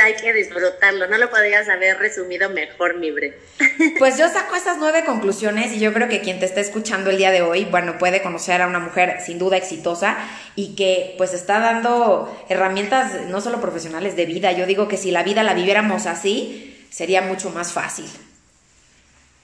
hay 0.00 0.14
que 0.14 0.32
disfrutarlo. 0.32 1.06
No 1.06 1.18
lo 1.18 1.28
podrías 1.30 1.68
haber 1.68 1.98
resumido 1.98 2.50
mejor, 2.50 2.96
Mibre. 2.98 3.34
Pues 3.98 4.16
yo 4.18 4.28
saco 4.28 4.56
estas 4.56 4.78
nueve 4.78 5.04
conclusiones 5.04 5.72
y 5.72 5.78
yo 5.78 5.92
creo 5.92 6.08
que 6.08 6.20
quien 6.20 6.40
te 6.40 6.46
está 6.46 6.60
escuchando 6.60 7.10
el 7.10 7.18
día 7.18 7.30
de 7.30 7.42
hoy, 7.42 7.64
bueno, 7.64 7.98
puede 7.98 8.22
conocer 8.22 8.62
a 8.62 8.66
una 8.66 8.78
mujer 8.78 9.20
sin 9.24 9.38
duda 9.38 9.56
exitosa 9.56 10.16
y 10.56 10.74
que 10.74 11.14
pues 11.18 11.34
está 11.34 11.60
dando 11.60 12.44
herramientas 12.48 13.26
no 13.26 13.40
solo 13.40 13.60
profesionales 13.60 14.16
de 14.16 14.26
vida. 14.26 14.52
Yo 14.52 14.66
digo 14.66 14.88
que 14.88 14.96
si 14.96 15.10
la 15.10 15.22
vida 15.22 15.42
la 15.42 15.54
viviéramos 15.54 16.06
así, 16.06 16.86
sería 16.90 17.22
mucho 17.22 17.50
más 17.50 17.72
fácil. 17.72 18.06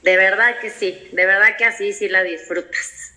De 0.03 0.17
verdad 0.17 0.59
que 0.61 0.71
sí, 0.71 1.09
de 1.13 1.27
verdad 1.27 1.57
que 1.57 1.65
así 1.65 1.93
sí 1.93 2.09
la 2.09 2.23
disfrutas. 2.23 3.13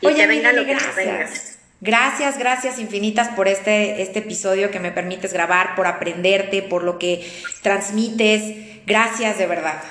Y 0.00 0.06
Oye, 0.06 0.16
que 0.16 0.26
venga 0.26 0.52
lo 0.52 0.64
que 0.64 0.74
gracias. 0.74 1.51
Gracias, 1.84 2.38
gracias 2.38 2.78
infinitas 2.78 3.30
por 3.30 3.48
este, 3.48 4.02
este 4.02 4.20
episodio 4.20 4.70
que 4.70 4.78
me 4.78 4.92
permites 4.92 5.32
grabar, 5.32 5.74
por 5.74 5.88
aprenderte, 5.88 6.62
por 6.62 6.84
lo 6.84 6.96
que 6.96 7.28
transmites. 7.60 8.84
Gracias 8.86 9.36
de 9.36 9.46
verdad. 9.48 9.82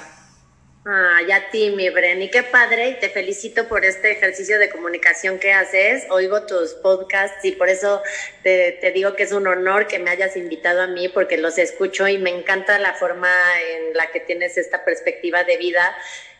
Ah, 0.85 1.19
ya 1.27 1.49
ti, 1.51 1.71
mi 1.71 1.89
Bren, 1.89 2.29
qué 2.31 2.43
padre, 2.43 2.91
y 2.91 2.93
te 3.01 3.09
felicito 3.09 3.67
por 3.67 3.83
este 3.83 4.13
ejercicio 4.13 4.57
de 4.57 4.69
comunicación 4.69 5.37
que 5.37 5.51
haces. 5.51 6.05
Oigo 6.09 6.45
tus 6.45 6.75
podcasts 6.75 7.43
y 7.43 7.51
por 7.51 7.67
eso 7.67 8.01
te, 8.41 8.71
te, 8.79 8.91
digo 8.91 9.13
que 9.17 9.23
es 9.23 9.33
un 9.33 9.45
honor 9.45 9.87
que 9.87 9.99
me 9.99 10.11
hayas 10.11 10.37
invitado 10.37 10.81
a 10.81 10.87
mí, 10.87 11.09
porque 11.09 11.35
los 11.35 11.57
escucho 11.57 12.07
y 12.07 12.17
me 12.17 12.29
encanta 12.29 12.79
la 12.79 12.93
forma 12.93 13.29
en 13.69 13.97
la 13.97 14.09
que 14.11 14.21
tienes 14.21 14.57
esta 14.57 14.85
perspectiva 14.85 15.43
de 15.43 15.57
vida 15.57 15.93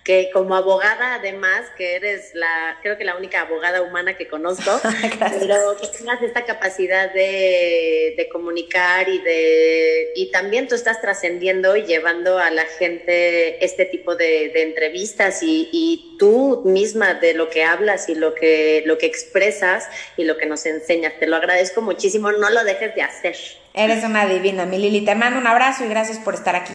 que 0.04 0.32
como 0.34 0.56
abogada 0.56 1.16
además, 1.16 1.62
que 1.78 1.96
eres 1.96 2.34
la, 2.34 2.80
creo 2.82 2.98
que 2.98 3.04
la 3.04 3.16
única 3.16 3.42
abogada 3.42 3.84
humana 3.84 4.18
que 4.18 4.28
conozco, 4.28 4.80
pero 5.40 5.78
que 5.80 5.88
tengas 5.88 6.22
esta 6.24 6.44
capacidad 6.44 7.14
de, 7.14 8.16
de, 8.18 8.30
comunicar 8.30 9.08
y 9.08 9.20
de, 9.20 10.12
y 10.16 10.32
también 10.32 10.68
tú 10.68 10.74
estás 10.74 11.02
trascendiendo 11.02 11.76
y 11.76 11.84
llevando 11.84 12.40
a 12.40 12.50
la 12.50 12.66
gente 12.66 13.64
este 13.64 13.86
tipo 13.86 14.16
de, 14.16 14.50
de 14.50 14.64
entrevistas 14.64 15.44
y, 15.44 15.70
y, 15.72 16.08
tú 16.18 16.62
misma 16.66 17.16
de 17.16 17.34
lo 17.34 17.50
que 17.50 17.64
hablas 17.64 18.08
y 18.08 18.14
lo 18.14 18.36
que, 18.36 18.84
lo 18.86 19.00
que 19.00 19.08
expresas 19.08 19.90
y 20.18 20.24
lo 20.24 20.38
que 20.38 20.46
nos 20.46 20.68
enseñas. 20.68 21.14
Te 21.20 21.26
lo 21.26 21.36
agradezco 21.36 21.82
muchísimo, 21.82 22.32
no 22.32 22.52
lo 22.52 22.64
dejes 22.64 22.94
de 22.94 23.02
hacer. 23.02 23.36
Eres 23.74 24.04
una 24.04 24.28
divina, 24.28 24.66
mi 24.66 24.78
Lili. 24.78 25.06
Te 25.06 25.16
mando 25.16 25.40
un 25.40 25.48
abrazo 25.48 25.86
y 25.86 25.88
gracias 25.88 26.20
por 26.20 26.36
estar 26.36 26.56
aquí. 26.56 26.70